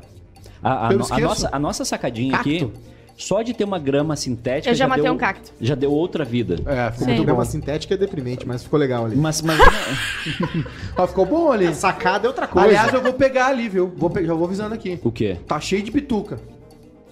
A, 0.62 0.72
a 0.72 0.88
a 0.90 0.94
esqueço. 0.94 1.20
nossa, 1.20 1.48
a 1.52 1.58
nossa 1.58 1.84
sacadinha 1.84 2.36
aqui, 2.36 2.60
Cacto. 2.60 2.72
só 3.16 3.42
de 3.42 3.52
ter 3.54 3.64
uma 3.64 3.78
grama 3.78 4.14
sintética. 4.14 4.70
Eu 4.70 4.74
já 4.74 4.86
matei 4.86 5.04
deu, 5.04 5.12
um 5.12 5.16
cacto. 5.16 5.52
Já 5.60 5.74
deu 5.74 5.90
outra 5.90 6.24
vida. 6.24 6.56
É, 6.66 6.90
ficou 6.90 7.06
Sim. 7.06 7.14
muito 7.14 7.24
Grama 7.24 7.44
sintética 7.44 7.94
é 7.94 7.96
deprimente, 7.96 8.46
mas 8.46 8.62
ficou 8.62 8.78
legal 8.78 9.06
ali. 9.06 9.16
Mas, 9.16 9.40
mas 9.42 9.58
Ó, 10.96 11.06
ficou 11.06 11.24
bom 11.26 11.50
ali. 11.50 11.74
Sacada 11.74 12.26
é 12.26 12.28
outra 12.28 12.46
coisa. 12.46 12.68
Aliás, 12.68 12.92
eu 12.92 13.00
vou 13.02 13.12
pegar 13.12 13.46
ali, 13.46 13.68
viu? 13.68 13.92
Vou 13.96 14.10
pe- 14.10 14.24
Já 14.24 14.34
vou 14.34 14.44
avisando 14.46 14.74
aqui. 14.74 15.00
o 15.02 15.10
quê? 15.10 15.36
Tá 15.46 15.58
cheio 15.60 15.82
de 15.82 15.90
bituca. 15.90 16.38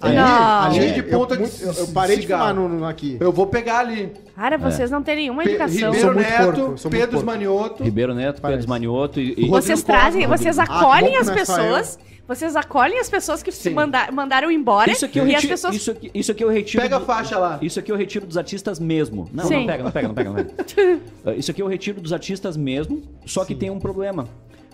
Ali, 0.01 0.17
Não. 0.17 0.63
ali 0.65 0.93
de 0.93 0.99
eu- 1.01 1.19
ponta 1.19 1.35
de 1.37 1.43
muito- 1.43 1.63
eu, 1.63 1.73
eu 1.73 1.87
parei 1.89 2.17
de 2.19 2.27
fumar 2.27 2.55
no, 2.55 2.69
no- 2.69 2.85
aqui. 2.87 3.17
Eu 3.21 3.33
vou 3.33 3.47
pegar 3.47 3.81
ali. 3.81 4.13
Cara, 4.35 4.57
vocês 4.57 4.91
não 4.91 5.03
têm 5.03 5.17
nenhuma 5.17 5.43
Pe- 5.43 5.51
educação. 5.51 5.93
Ribeiro 5.93 6.15
Neto, 6.15 6.53
porco, 6.63 6.89
Pedro. 6.91 7.25
Manioto. 7.27 7.85
Ribeiro 7.85 8.15
Neto. 8.15 8.41
Pedro 8.41 8.69
Manioto 8.69 9.21
e. 9.21 9.35
e- 9.37 9.49
Vocês 9.49 9.83
trazem, 9.83 10.27
vocês 10.27 10.59
Ah, 10.59 10.63
acolhem 10.65 11.17
as 11.17 11.29
é 11.29 11.35
pessoas. 11.35 11.99
Vocês 12.27 12.55
acolhem 12.55 13.01
as 13.01 13.11
pessoas 13.11 13.43
que 13.43 13.51
Sim. 13.51 13.71
manda- 13.71 14.09
mandaram 14.13 14.53
embora. 14.53 14.89
Isso 14.89 15.05
aqui, 15.05 15.19
eu 15.19 15.25
e 15.27 15.31
as 15.31 15.43
retiro, 15.43 15.53
pessoas. 15.53 15.75
isso, 15.75 15.91
aqui, 15.91 16.11
isso 16.15 16.31
aqui 16.31 16.45
eu 16.45 16.49
retiro. 16.49 16.81
Pega 16.81 16.99
a 16.99 17.01
faixa 17.01 17.37
lá. 17.37 17.59
Isso 17.61 17.81
aqui 17.81 17.91
eu 17.91 17.97
retiro 17.97 18.25
dos 18.25 18.37
artistas 18.39 18.79
mesmo. 18.79 19.29
Não, 19.33 19.45
Sim. 19.47 19.57
não 19.57 19.67
pega, 19.67 19.83
não 19.83 19.91
pega, 19.91 20.07
não 20.09 20.15
pega, 20.15 20.31
não 20.31 20.37
pega. 20.37 21.01
Ah, 21.27 21.33
Isso 21.35 21.51
aqui 21.51 21.61
eu 21.61 21.67
retiro 21.67 22.01
dos 22.01 22.13
artistas 22.13 22.57
mesmo, 22.57 23.03
só 23.27 23.45
que 23.45 23.53
tem 23.53 23.69
um 23.69 23.81
problema. 23.81 24.29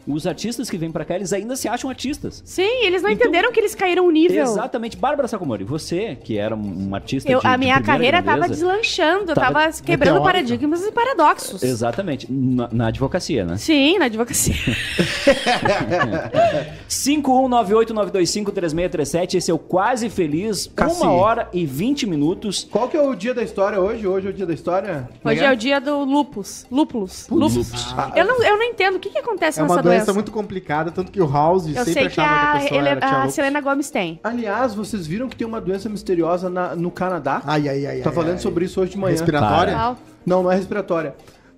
Os 0.06 0.26
artistas 0.26 0.70
que 0.70 0.78
vêm 0.78 0.90
pra 0.92 1.04
cá, 1.04 1.16
eles 1.16 1.32
ainda 1.32 1.56
se 1.56 1.66
acham 1.68 1.90
artistas. 1.90 2.40
Sim, 2.44 2.84
eles 2.84 3.02
não 3.02 3.10
Então- 3.10 3.26
entenderam 3.26 3.50
que 3.52 3.58
eles 3.58 3.74
caíram 3.74 4.06
um 4.06 4.10
nível. 4.10 4.42
Exatamente. 4.42 4.96
Bárbara 4.96 5.26
Sacomori, 5.26 5.64
você, 5.64 6.16
que 6.22 6.38
era 6.38 6.54
um 6.54 6.94
artista 6.94 7.30
Eu- 7.30 7.40
de, 7.40 7.46
a 7.46 7.52
de 7.52 7.58
minha 7.58 7.74
primeira 7.74 7.92
carreira 7.98 8.22
tava 8.22 8.38
grandeza, 8.38 8.60
deslanchando, 8.66 9.34
Tava 9.34 9.52
tava 9.60 9.72
quebrando 9.82 10.20
meteórica. 10.20 10.24
paradigmas 10.24 10.84
e 10.86 10.92
paradoxos. 10.92 11.62
Exatamente. 11.62 12.30
Na, 12.30 12.68
na 12.72 12.86
advocacia, 12.88 13.44
né? 13.44 13.56
Sim, 13.56 13.98
na 13.98 14.04
advocacia. 14.04 14.54
51989253637, 16.88 19.34
esse 19.34 19.50
é 19.50 19.54
o 19.54 19.58
Quase 19.58 20.08
Feliz, 20.08 20.70
Cassi. 20.74 21.02
uma 21.02 21.12
hora 21.12 21.48
e 21.52 21.66
20 21.66 22.06
minutos. 22.06 22.66
Qual 22.70 22.88
que 22.88 22.96
é 22.96 23.02
o 23.02 23.14
dia 23.14 23.34
da 23.34 23.42
história 23.42 23.80
hoje? 23.80 24.06
Hoje 24.06 24.26
é 24.26 24.30
o 24.30 24.32
dia 24.32 24.46
da 24.46 24.54
história? 24.54 25.08
Hoje 25.24 25.44
é 25.44 25.52
o 25.52 25.56
dia 25.56 25.80
do 25.80 26.04
lupus. 26.04 26.66
Lúpulos. 26.70 27.26
Lúpus. 27.30 27.94
Eu, 28.14 28.24
não, 28.24 28.42
eu 28.44 28.56
não 28.56 28.62
entendo. 28.64 28.96
O 28.96 29.00
que, 29.00 29.10
que 29.10 29.18
acontece 29.18 29.58
É 29.58 29.62
nessa 29.62 29.82
doença, 29.82 29.95
doença? 29.98 30.12
muito 30.14 30.30
complicada, 30.32 30.90
tanto 30.90 31.10
que 31.12 31.20
o 31.20 31.30
House 31.30 31.66
Eu 31.66 31.74
sempre 31.74 31.92
sei 31.92 32.02
que 32.08 32.20
achava 32.20 32.34
a, 32.34 32.38
que 32.52 32.58
a 32.58 32.60
pessoa 32.62 32.80
ele- 32.80 33.04
a 33.04 33.16
louco. 33.18 33.30
Selena 33.32 33.60
Gomes 33.60 33.90
tem. 33.90 34.20
Aliás, 34.22 34.74
vocês 34.74 35.06
viram 35.06 35.28
que 35.28 35.36
tem 35.36 35.46
uma 35.46 35.60
doença 35.60 35.88
misteriosa 35.88 36.48
na- 36.50 36.74
no 36.76 36.90
Canadá? 36.90 37.42
Ai, 37.44 37.68
ai, 37.68 37.86
ai. 37.86 38.00
tá 38.00 38.10
ai, 38.10 38.14
falando 38.14 38.32
ai. 38.32 38.38
sobre 38.38 38.64
isso 38.64 38.80
hoje 38.80 38.92
de 38.92 38.98
manhã. 38.98 39.12
Respiratória? 39.12 39.74
Qual? 39.74 39.96
Não, 40.24 40.42
não 40.42 40.52
é 40.52 40.56
respiratória. 40.56 41.14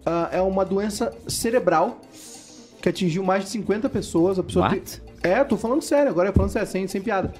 Ah, 0.06 0.28
é 0.32 0.40
uma 0.40 0.64
doença 0.64 1.12
cerebral 1.26 2.00
que 2.80 2.88
atingiu 2.88 3.22
mais 3.24 3.44
de 3.44 3.50
50 3.50 3.88
pessoas. 3.88 4.38
A 4.38 4.42
pessoa 4.42 4.66
What? 4.66 4.80
tem- 5.00 5.08
É, 5.32 5.42
tô 5.44 5.56
falando 5.56 5.82
sério, 5.82 6.10
agora 6.10 6.28
eu 6.28 6.32
falando 6.32 6.50
sério, 6.50 6.68
sem, 6.68 6.86
sem 6.86 7.00
piada. 7.00 7.32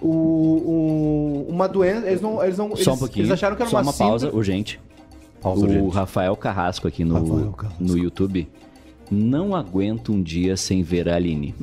O, 0.00 0.08
o- 0.08 1.46
uma 1.48 1.68
doença. 1.68 2.06
Eles 2.06 2.20
não. 2.20 2.42
Eles, 2.42 2.56
não 2.58 2.74
Só 2.76 2.90
um 2.90 2.92
eles- 2.92 2.98
pouquinho. 3.00 3.22
Eles 3.22 3.32
acharam 3.32 3.56
que 3.56 3.62
era 3.62 3.70
Só 3.70 3.76
uma, 3.78 3.82
uma 3.84 3.92
pausa 3.92 4.30
urgente. 4.34 4.80
Pausa 5.40 5.60
o 5.62 5.68
urgente. 5.68 5.94
Rafael 5.94 6.36
Carrasco 6.36 6.88
aqui 6.88 7.04
Rafael 7.04 7.22
no, 7.24 7.52
Carrasco. 7.52 7.82
no 7.82 7.98
YouTube. 7.98 8.48
Não 9.10 9.54
aguento 9.54 10.12
um 10.12 10.22
dia 10.22 10.56
sem 10.56 10.82
ver 10.82 11.08
a 11.08 11.16
Aline. 11.16 11.54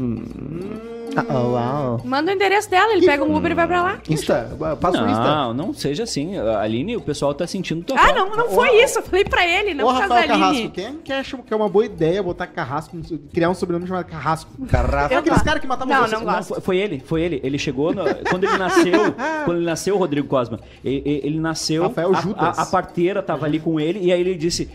Ah, 1.16 1.26
oh, 1.30 1.52
uau. 1.54 2.02
Manda 2.04 2.32
o 2.32 2.36
endereço 2.36 2.70
dela, 2.70 2.94
ele 2.94 3.06
pega 3.06 3.24
um 3.24 3.36
Uber 3.36 3.52
e 3.52 3.56
vai 3.56 3.68
pra 3.68 3.82
lá. 3.84 4.00
Insta, 4.10 4.50
passa 4.80 5.04
o 5.04 5.10
Insta. 5.10 5.24
Não, 5.24 5.54
não 5.54 5.74
seja 5.74 6.04
assim. 6.04 6.38
A 6.38 6.62
Aline, 6.62 6.96
o 6.98 7.02
pessoal 7.02 7.34
tá 7.34 7.46
sentindo 7.48 7.84
tua 7.84 7.98
Ah, 7.98 8.04
falta. 8.08 8.20
não, 8.20 8.36
não 8.36 8.50
foi 8.50 8.84
isso. 8.84 9.00
Eu 9.00 9.04
falei 9.04 9.24
pra 9.26 9.48
ele, 9.48 9.74
não 9.74 9.86
Ô, 9.86 9.88
por 9.92 10.00
causa 10.00 10.14
Rafael 10.14 10.28
da 10.28 10.34
Carrasco, 10.34 10.56
Aline. 10.58 10.70
quem, 10.72 10.98
quem 11.04 11.16
acha 11.16 11.38
que 11.38 11.54
é 11.54 11.56
uma 11.58 11.70
boa 11.70 11.86
ideia 11.86 12.22
botar 12.24 12.48
Carrasco, 12.48 12.96
no- 12.98 13.20
criar 13.34 13.50
um 13.50 13.54
sobrenome 13.54 13.88
chamado 13.88 14.06
Carrasco? 14.06 14.52
Carrasco. 14.68 15.14
É 15.14 15.18
aqueles 15.18 15.42
caras 15.42 15.62
que 15.62 15.68
matavam 15.68 15.94
Não, 15.94 16.02
vocês. 16.08 16.12
não 16.20 16.28
Não, 16.28 16.36
gosto. 16.36 16.48
foi, 16.56 16.62
foi 16.62 16.78
ele, 16.78 17.00
foi 17.06 17.22
ele. 17.22 17.42
Ele 17.44 17.58
chegou 17.58 17.94
no- 17.94 18.04
quando 18.30 18.44
ele 18.46 18.58
nasceu, 18.58 18.94
quando 19.46 19.58
ele 19.58 19.66
nasceu, 19.66 19.96
o 19.96 19.98
Rodrigo 19.98 20.28
Cosma. 20.28 20.60
Ele, 20.84 21.22
ele 21.24 21.40
nasceu, 21.40 21.84
Rafael 21.84 22.16
a, 22.16 22.22
Judas. 22.22 22.60
a- 22.60 22.62
a 22.64 22.66
parteira 22.66 23.22
tava 23.22 23.46
ali 23.46 23.60
com 23.60 23.80
ele 23.80 24.00
e 24.00 24.12
aí 24.12 24.20
ele 24.22 24.36
disse: 24.36 24.70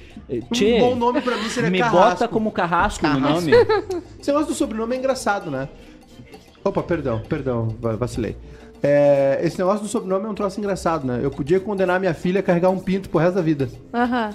"Tchê, 0.53 0.77
Um 0.77 0.91
bom 0.91 0.95
nome 0.97 1.21
pra 1.21 1.37
mim 1.37 1.49
seria 1.49 1.71
me 1.71 1.79
Carrasco. 1.79 1.99
bota 2.11 2.29
como 2.29 2.51
carrasco, 2.53 3.07
no 3.07 3.21
nome." 3.21 3.53
Esse 4.21 4.29
negócio 4.31 4.49
do 4.49 4.55
sobrenome 4.55 4.95
é 4.97 4.99
engraçado, 4.99 5.51
né? 5.51 5.69
Opa, 6.69 6.83
perdão, 6.83 7.21
perdão, 7.29 7.75
va- 7.81 7.97
vacilei. 7.97 8.37
É, 8.81 9.41
esse 9.43 9.59
negócio 9.59 9.81
do 9.83 9.89
sobrenome 9.89 10.27
é 10.27 10.29
um 10.29 10.35
troço 10.35 10.61
engraçado, 10.61 11.05
né? 11.05 11.19
Eu 11.21 11.33
podia 11.33 11.59
condenar 11.59 11.99
minha 11.99 12.15
filha 12.15 12.39
a 12.39 12.43
carregar 12.45 12.71
um 12.71 12.79
pinto 12.79 13.09
pro 13.09 13.19
resto 13.19 13.35
da 13.35 13.43
vida. 13.43 13.69
Aham. 13.93 14.31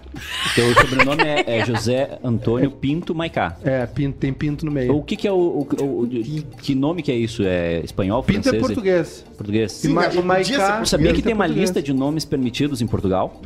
Teu 0.54 0.74
sobrenome 0.74 1.24
é, 1.24 1.60
é 1.60 1.66
José 1.66 2.20
Antônio 2.22 2.70
Pinto 2.70 3.16
Maicá. 3.16 3.56
É, 3.64 3.86
pinto, 3.86 4.18
tem 4.18 4.34
pinto 4.34 4.66
no 4.66 4.72
meio. 4.72 4.98
O 4.98 5.02
que, 5.02 5.16
que 5.16 5.26
é 5.26 5.32
o, 5.32 5.36
o- 5.36 5.68
o- 5.82 6.02
o- 6.04 6.08
que 6.62 6.76
nome 6.76 7.02
que 7.02 7.10
é 7.10 7.16
isso? 7.16 7.42
É 7.42 7.80
espanhol, 7.86 8.22
Pinto 8.22 8.44
francês? 8.44 8.56
é 8.62 8.66
português. 8.66 9.26
Português. 9.38 9.72
Sim, 9.72 9.94
Ma- 9.94 10.08
e 10.42 10.44
ser 10.46 10.86
Sabia 10.86 11.14
que 11.14 11.22
tem 11.22 11.32
é 11.32 11.36
uma 11.36 11.46
português. 11.46 11.70
lista 11.70 11.82
de 11.82 11.94
nomes 11.94 12.26
permitidos 12.26 12.82
em 12.82 12.88
Portugal? 12.88 13.40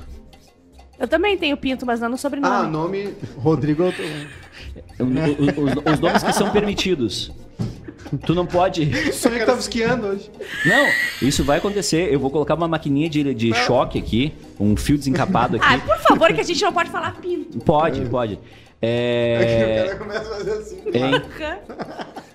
Eu 1.00 1.08
também 1.08 1.38
tenho 1.38 1.56
pinto, 1.58 1.86
mas 1.86 2.00
não 2.00 2.10
no 2.10 2.18
sobrenome. 2.18 2.56
Ah, 2.56 2.64
nome. 2.64 3.14
Rodrigo, 3.38 3.84
o- 3.84 5.04
Os, 5.04 5.94
os 5.94 6.00
nomes 6.00 6.24
que 6.24 6.34
são 6.34 6.50
permitidos. 6.50 7.32
Tu 8.26 8.34
não 8.36 8.46
pode. 8.46 8.90
Sonhei 9.14 9.40
que 9.40 9.46
tava 9.46 9.60
esquiando 9.60 10.08
hoje. 10.08 10.30
Não, 10.66 10.88
isso 11.22 11.44
vai 11.44 11.58
acontecer. 11.58 12.12
Eu 12.12 12.20
vou 12.20 12.30
colocar 12.30 12.56
uma 12.56 12.68
maquininha 12.68 13.10
de, 13.10 13.34
de 13.34 13.54
choque 13.54 13.98
aqui, 14.00 14.34
um 14.60 14.76
fio 14.78 14.98
desencapado 14.98 15.58
Ah, 15.62 15.74
aqui. 15.76 15.86
por 15.86 15.98
favor, 16.00 16.34
que 16.34 16.42
a 16.42 16.44
gente 16.44 16.62
não 16.62 16.72
pode 16.74 16.90
falar 16.90 17.16
pinto. 17.20 17.60
Pode, 17.60 18.02
pode. 18.10 18.40
É. 18.82 19.96
começa 19.98 20.22
a 20.32 20.36
fazer 20.38 20.52
assim. 20.52 20.82
Em 20.94 21.22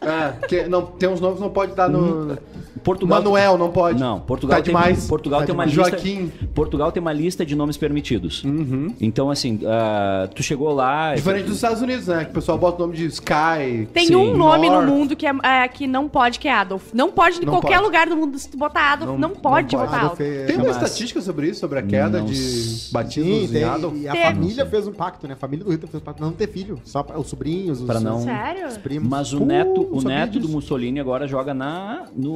Ah, 0.00 0.34
que, 0.48 0.64
não, 0.64 0.82
tem 0.86 1.08
uns 1.08 1.20
nomes 1.20 1.36
que 1.36 1.42
não 1.44 1.50
pode 1.50 1.74
dar 1.74 1.88
no. 1.88 2.36
Portugal. 2.82 3.18
Manuel, 3.22 3.58
não 3.58 3.70
pode. 3.70 3.98
Não, 4.00 4.20
Portugal 4.20 4.58
Tá 4.58 4.62
tem, 4.64 4.74
demais. 4.74 5.06
Portugal 5.06 5.40
Tá 5.40 5.46
tem 5.46 5.54
uma 5.54 5.66
demais. 5.66 5.90
lista. 5.92 6.06
Joaquim. 6.08 6.32
Portugal 6.54 6.92
tem 6.92 7.00
uma 7.00 7.12
lista 7.12 7.44
de 7.46 7.54
nomes 7.54 7.76
permitidos. 7.76 8.42
Uhum. 8.44 8.94
Então, 9.00 9.30
assim, 9.30 9.60
ah, 9.66 10.28
tu 10.34 10.42
chegou 10.42 10.72
lá. 10.72 11.14
Diferente 11.14 11.44
dos 11.46 11.56
Estados 11.56 11.80
Unidos, 11.82 12.06
né? 12.06 12.24
Que 12.24 12.30
o 12.30 12.34
pessoal 12.34 12.58
bota 12.58 12.82
o 12.82 12.86
nome 12.86 12.96
de 12.96 13.06
Sky. 13.06 13.88
Tem 13.92 14.06
Sim. 14.06 14.16
um 14.16 14.36
nome 14.36 14.68
North. 14.68 14.86
no 14.86 14.92
mundo 14.94 15.16
que, 15.16 15.26
é, 15.26 15.32
é, 15.42 15.68
que 15.68 15.86
não 15.86 16.08
pode, 16.08 16.38
que 16.38 16.48
é 16.48 16.52
Adolf. 16.52 16.92
Não 16.92 17.10
pode 17.10 17.38
em 17.40 17.44
Não 17.44 17.52
qualquer 17.54 17.74
pode. 17.76 17.82
lugar 17.84 18.06
do 18.08 18.16
mundo. 18.16 18.38
Se 18.38 18.48
tu 18.48 18.56
botar 18.56 18.92
Adolf, 18.92 19.10
Não- 19.12 19.18
não, 19.18 19.28
não 19.30 19.36
pode 19.36 19.76
pode. 19.76 19.86
botar 19.90 20.00
Adolf 20.04 20.20
é- 20.20 20.44
Tem 20.46 20.56
uma 20.56 20.66
Mas- 20.66 20.76
estatística 20.76 21.20
sobre 21.20 21.48
isso, 21.48 21.60
sobre 21.60 21.78
a 21.78 21.82
queda 21.82 22.18
Não 22.18 22.26
de 22.26 22.88
batismos 22.92 23.50
Sim, 23.50 23.56
em 23.58 23.64
Adolf? 23.64 23.92
tem, 23.94 24.02
e 24.02 24.08
a 24.08 24.12
Teve. 24.12 24.24
família 24.24 24.66
fez 24.66 24.86
um 24.86 24.92
pacto, 24.92 25.26
né? 25.26 25.34
A 25.34 25.36
família 25.36 25.64
do 25.64 25.70
Rita 25.70 25.86
fez 25.86 26.00
um 26.02 26.04
pacto 26.04 26.18
pra 26.18 26.26
não 26.26 26.34
ter 26.34 26.48
filho. 26.48 26.78
Só 26.84 27.02
pra, 27.02 27.18
os 27.18 27.26
sobrinhos, 27.28 27.80
os, 27.80 27.86
Pra 27.86 28.00
não- 28.00 28.20
Sério? 28.22 28.66
os 28.66 28.76
primos. 28.76 29.08
Mas 29.08 29.32
o 29.32 29.44
neto, 29.44 29.88
o 29.90 30.00
sabia 30.00 30.16
neto 30.18 30.38
do. 30.40 30.48
Mussolini 30.48 31.00
agora 31.00 31.26
joga 31.26 31.54
na, 31.54 32.04
no, 32.14 32.32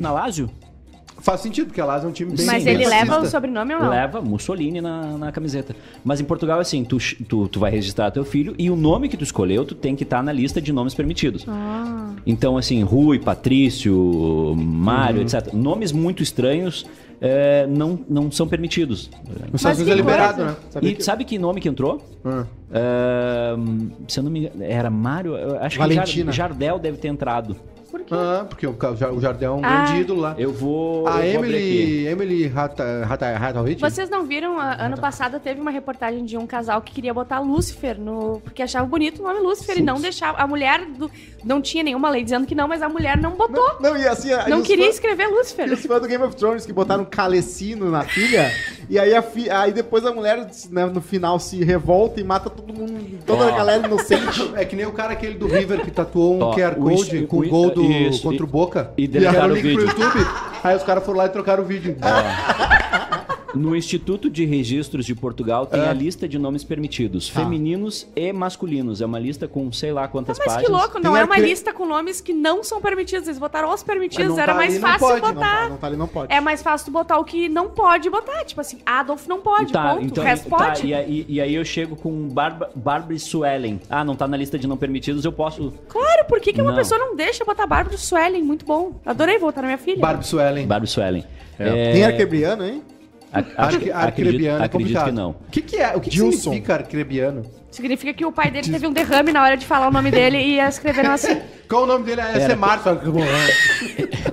na 0.00 0.12
Lazio. 0.12 0.48
Faz 1.18 1.40
sentido, 1.40 1.68
porque 1.68 1.80
a 1.80 1.84
Lazio 1.86 2.06
é 2.06 2.10
um 2.10 2.12
time 2.12 2.36
bem 2.36 2.44
Mas 2.46 2.66
ele 2.66 2.86
leva 2.86 3.18
o 3.20 3.26
sobrenome 3.26 3.74
ou 3.74 3.80
não? 3.80 3.88
Leva 3.88 4.20
Mussolini 4.20 4.80
na, 4.82 5.16
na 5.16 5.32
camiseta. 5.32 5.74
Mas 6.04 6.20
em 6.20 6.24
Portugal, 6.24 6.60
assim, 6.60 6.84
tu, 6.84 6.98
tu, 7.26 7.48
tu 7.48 7.58
vai 7.58 7.70
registrar 7.70 8.10
teu 8.10 8.22
filho 8.24 8.54
e 8.58 8.70
o 8.70 8.76
nome 8.76 9.08
que 9.08 9.16
tu 9.16 9.24
escolheu, 9.24 9.64
tu 9.64 9.74
tem 9.74 9.96
que 9.96 10.02
estar 10.04 10.22
na 10.22 10.30
lista 10.30 10.60
de 10.60 10.72
nomes 10.72 10.94
permitidos. 10.94 11.44
Ah. 11.48 12.12
Então, 12.26 12.56
assim, 12.58 12.82
Rui, 12.82 13.18
Patrício, 13.18 14.54
Mário, 14.56 15.20
Uhum. 15.20 15.22
etc. 15.26 15.52
Nomes 15.54 15.90
muito 15.90 16.22
estranhos 16.22 16.86
é, 17.18 17.66
não, 17.66 17.98
não 18.08 18.30
são 18.30 18.46
permitidos. 18.46 19.10
Nos 19.50 19.54
Estados 19.62 19.78
Unidos 19.80 19.94
é 19.94 19.96
liberado, 19.96 20.36
coisa. 20.36 20.50
né? 20.50 20.56
Sabia 20.70 20.90
e 20.90 20.94
que- 20.94 21.02
sabe 21.02 21.24
que 21.24 21.38
nome 21.38 21.62
que 21.62 21.68
entrou? 21.68 21.98
Ah. 22.22 22.44
É, 22.70 23.54
se 24.06 24.20
eu 24.20 24.24
não 24.24 24.30
me 24.30 24.40
engano, 24.40 24.62
era 24.62 24.90
Mário, 24.90 25.34
acho 25.60 25.78
Valentina. 25.78 26.30
que 26.30 26.36
Jar- 26.36 26.50
Jardel 26.50 26.78
deve 26.78 26.98
ter 26.98 27.08
entrado. 27.08 27.56
Quê? 28.06 28.14
Ah, 28.14 28.46
porque 28.48 28.66
o, 28.66 28.70
o 29.14 29.20
Jardel 29.20 29.52
é 29.52 29.56
um 29.56 29.64
Ah. 29.64 29.84
grande 29.84 30.00
ídolo 30.02 30.20
lá. 30.20 30.34
Eu 30.38 30.52
vou. 30.52 31.06
A 31.08 31.24
eu 31.26 31.32
vou 31.34 31.42
abrir 31.44 31.56
aqui. 31.56 32.06
Emily, 32.06 32.06
Emily 32.06 32.52
Hata- 32.54 33.06
Hata- 33.08 33.36
Hathaway? 33.36 33.76
Vocês 33.76 34.08
não 34.08 34.24
viram? 34.24 34.58
a- 34.58 34.76
ano 34.84 34.96
passado 34.98 35.38
teve 35.40 35.60
uma 35.60 35.70
reportagem 35.70 36.24
de 36.24 36.36
um 36.36 36.46
casal 36.46 36.80
que 36.80 36.92
queria 36.92 37.12
botar 37.12 37.40
Lúcifer 37.40 37.98
no. 37.98 38.40
Porque 38.44 38.62
achava 38.62 38.86
bonito 38.86 39.20
o 39.20 39.24
nome 39.24 39.40
Lúcifer 39.40 39.78
e 39.78 39.82
não 39.82 40.00
deixava. 40.00 40.38
A 40.38 40.46
mulher 40.46 40.84
do- 40.86 41.10
não 41.44 41.60
tinha 41.60 41.82
nenhuma 41.82 42.08
lei 42.10 42.22
dizendo 42.24 42.46
que 42.46 42.54
não, 42.54 42.66
mas 42.68 42.82
a 42.82 42.88
mulher 42.88 43.16
não 43.20 43.32
botou. 43.32 43.76
Não, 43.80 43.96
e 43.96 44.06
assim, 44.06 44.30
Não, 44.48 44.58
e 44.58 44.60
os 44.62 44.66
queria 44.66 44.84
fãs- 44.86 44.94
escrever 44.94 45.24
E 45.28 45.34
Lúcifer. 45.34 45.72
os 45.72 45.84
fãs 45.84 46.00
do 46.00 46.08
Game 46.08 46.22
of 46.24 46.34
Thrones 46.36 46.64
que 46.66 46.72
botaram 46.72 47.04
Calecino 47.04 47.90
na 47.90 48.02
filha, 48.02 48.50
E 48.88 48.98
aí, 49.00 49.12
a 49.14 49.20
fi- 49.22 49.50
aí 49.50 49.72
depois 49.72 50.06
a 50.06 50.12
mulher, 50.12 50.48
né, 50.70 50.86
no 50.86 51.00
final, 51.00 51.40
se 51.40 51.64
revolta 51.64 52.20
e 52.20 52.24
mata 52.24 52.48
todo 52.48 52.72
mundo, 52.72 53.18
toda 53.26 53.48
a 53.48 53.50
galera 53.50 53.84
inocente. 53.86 54.26
É 54.56 54.64
que 54.64 54.76
nem 54.76 54.86
o 54.86 54.92
cara 54.92 55.12
aquele 55.12 55.34
do 55.34 55.46
River 55.48 55.80
que 55.84 55.90
tatuou 55.90 56.36
um 56.36 56.42
Ó, 56.42 56.54
QR 56.54 56.74
o 56.78 56.82
Code 56.82 56.94
inst- 57.18 57.26
com 57.26 57.38
o 57.38 57.48
gol 57.48 57.70
do, 57.70 57.82
isso, 58.02 58.22
contra 58.22 58.44
o 58.44 58.48
e- 58.48 58.50
Boca. 58.50 58.90
e 58.96 59.06
deram 59.08 59.26
deletaram 59.32 59.52
o 59.54 59.56
vídeo. 59.56 59.80
YouTube. 59.82 60.26
Aí 60.64 60.76
os 60.76 60.82
caras 60.82 61.04
foram 61.04 61.18
lá 61.18 61.26
e 61.26 61.28
trocaram 61.28 61.62
o 61.62 61.66
vídeo. 61.66 61.96
No 63.56 63.74
Instituto 63.74 64.28
de 64.30 64.44
Registros 64.44 65.06
de 65.06 65.14
Portugal 65.14 65.66
tem 65.66 65.80
É. 65.80 65.88
a 65.88 65.92
lista 65.92 66.28
de 66.28 66.38
nomes 66.38 66.62
permitidos, 66.64 67.28
Tá. 67.28 67.40
femininos 67.40 68.06
e 68.14 68.32
masculinos. 68.32 69.00
É 69.00 69.06
uma 69.06 69.18
lista 69.18 69.48
com 69.48 69.70
sei 69.72 69.92
lá 69.92 70.06
quantas 70.08 70.38
Mas 70.38 70.46
que 70.48 70.54
páginas. 70.54 70.70
louco, 70.80 70.98
não 71.00 71.12
Tem 71.12 71.20
é 71.20 71.24
uma 71.24 71.38
lista 71.38 71.72
com 71.72 71.86
nomes 71.86 72.20
que 72.20 72.32
não 72.32 72.62
são 72.62 72.80
permitidos. 72.80 73.26
Eles 73.28 73.38
botaram 73.38 73.68
os 73.68 73.74
Mas 73.76 73.82
permitidos, 73.82 74.36
era 74.38 74.52
tá 74.52 74.54
mais 74.54 74.72
ali, 74.74 74.80
não 74.82 74.88
fácil 74.88 75.06
pode, 75.08 75.22
Não, 75.22 75.34
botar. 75.34 75.68
não 75.70 75.76
tá 75.76 75.86
ali, 75.86 75.96
não 75.96 76.08
pode. 76.08 76.32
É 76.32 76.40
mais 76.40 76.62
fácil 76.62 76.92
botar 76.92 77.18
o 77.18 77.24
que 77.24 77.48
não 77.48 77.68
pode 77.68 78.08
botar. 78.10 78.44
Tipo 78.44 78.60
assim, 78.60 78.78
Adolf 78.84 79.26
não 79.26 79.40
pode, 79.40 79.72
Tá, 79.72 79.94
ponto. 79.94 80.04
então, 80.04 80.22
o 80.22 80.26
resto 80.26 80.48
tá, 80.50 80.56
pode. 80.56 80.86
e, 80.86 80.94
aí, 80.94 81.26
e 81.28 81.40
aí 81.40 81.54
eu 81.54 81.64
chego 81.64 81.96
com 81.96 82.28
Barba, 82.28 82.70
Barbara 82.74 83.18
Suellen. 83.18 83.80
Ah, 83.88 84.04
não 84.04 84.14
tá 84.16 84.26
na 84.28 84.36
lista 84.36 84.58
de 84.58 84.66
não 84.66 84.76
permitidos, 84.76 85.24
eu 85.24 85.32
posso. 85.32 85.72
Claro, 85.88 86.24
por 86.26 86.40
que, 86.40 86.52
que 86.52 86.60
uma 86.60 86.70
Não. 86.70 86.78
pessoa 86.78 86.98
não 86.98 87.16
deixa 87.16 87.44
botar 87.44 87.66
Bárbara 87.66 87.96
Suellen? 87.96 88.42
Muito 88.42 88.64
bom. 88.66 89.00
Adorei 89.04 89.38
voltar 89.38 89.62
na 89.62 89.68
minha 89.68 89.78
filha. 89.78 89.98
Barbie 90.00 90.26
Suellen. 90.26 90.66
Barbara 90.66 90.86
Suellen. 90.86 91.24
É. 91.58 91.92
Tem 91.92 92.04
arquebriano, 92.04 92.64
hein? 92.64 92.82
A- 93.36 93.66
Acho 93.66 93.76
acho, 93.76 93.78
que 93.80 93.90
acredito, 93.90 93.96
arcrebiano 93.96 94.62
é 94.62 94.64
acredito 94.66 94.70
complicado. 94.88 95.04
que 95.06 95.12
não. 95.12 95.30
O 95.30 95.50
que, 95.50 95.60
que 95.62 95.76
é? 95.76 95.96
O 95.96 96.00
que, 96.00 96.10
que 96.10 96.16
significa 96.32 96.74
arcrebiano? 96.74 97.42
Significa 97.76 98.14
que 98.14 98.24
o 98.24 98.32
pai 98.32 98.50
dele 98.50 98.70
teve 98.70 98.86
um 98.86 98.92
derrame 98.92 99.32
na 99.32 99.42
hora 99.42 99.54
de 99.56 99.66
falar 99.66 99.88
o 99.88 99.90
nome 99.90 100.10
dele 100.10 100.38
e 100.38 100.58
escreveram 100.58 101.12
assim. 101.12 101.36
Qual 101.68 101.82
o 101.82 101.86
nome 101.86 102.04
dele? 102.04 102.20
É 102.20 102.40
ser 102.46 102.56
Márcio. 102.56 102.92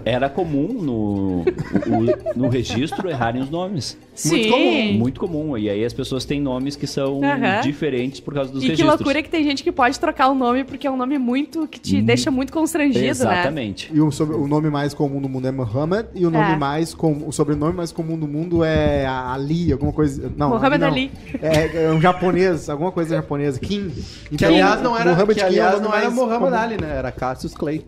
Era 0.06 0.29
comum 0.29 0.67
no, 0.71 1.41
o- 1.41 2.39
no 2.39 2.47
registro 2.47 3.10
errarem 3.10 3.41
os 3.41 3.49
nomes. 3.49 3.97
Sim. 4.13 4.49
comum, 4.51 4.93
Muito 4.93 5.19
comum. 5.19 5.58
E 5.58 5.67
aí 5.69 5.84
as 5.84 5.91
pessoas 5.93 6.25
têm 6.25 6.39
nomes 6.39 6.75
que 6.75 6.86
são 6.86 7.21
Aham. 7.23 7.62
diferentes 7.62 8.19
por 8.19 8.36
causa 8.36 8.51
dos 8.51 8.62
E 8.62 8.65
que 8.65 8.71
registros. 8.73 8.99
loucura 8.99 9.23
que 9.23 9.29
tem 9.29 9.43
gente 9.43 9.63
que 9.63 9.71
pode 9.71 9.99
trocar 9.99 10.27
o 10.29 10.36
nome 10.36 10.63
porque 10.63 10.86
é 10.86 10.91
um 10.91 10.95
nome 10.95 11.17
muito 11.17 11.67
que 11.67 11.79
te 11.79 12.01
deixa 12.03 12.29
muito 12.29 12.53
constrangido, 12.53 13.03
né? 13.03 13.10
Exatamente. 13.10 13.89
E 13.91 13.99
o, 13.99 14.12
sobre- 14.12 14.36
o 14.36 14.47
nome 14.47 14.69
mais 14.69 14.93
comum 14.93 15.19
do 15.19 15.27
mundo 15.27 15.47
é 15.47 15.51
Muhammad. 15.51 16.06
E 16.13 16.25
o 16.27 16.29
nome 16.29 16.53
É. 16.53 16.56
mais 16.56 16.93
comum, 16.93 17.27
o 17.27 17.32
sobrenome 17.32 17.73
mais 17.75 17.91
comum 17.91 18.15
do 18.17 18.27
mundo 18.27 18.63
é 18.63 19.08
Ali, 19.08 19.71
alguma 19.71 19.91
coisa. 19.91 20.32
Não, 20.38 20.49
Muhammad 20.49 20.79
não. 20.82 20.88
Ali. 20.88 21.12
É, 21.41 21.86
é 21.86 21.91
um 21.91 21.99
japonês, 21.99 22.69
alguma 22.69 22.91
coisa 22.91 23.23
japonesa. 23.38 23.60
Kim. 23.60 23.89
Que 23.89 24.36
Então, 24.36 24.50
aliás 24.50 24.82
não 24.82 24.98
era, 24.98 25.12
Muhammad 25.12 25.36
que, 25.36 25.41
é 25.41 25.46
aliás, 25.46 25.82
não 25.82 25.93
era 25.93 26.10
Muhammad. 26.10 26.54
Ali, 26.54 26.82
né? 26.82 26.96
Era 26.98 27.12
Cassius 27.12 27.54
Clay. 27.54 27.86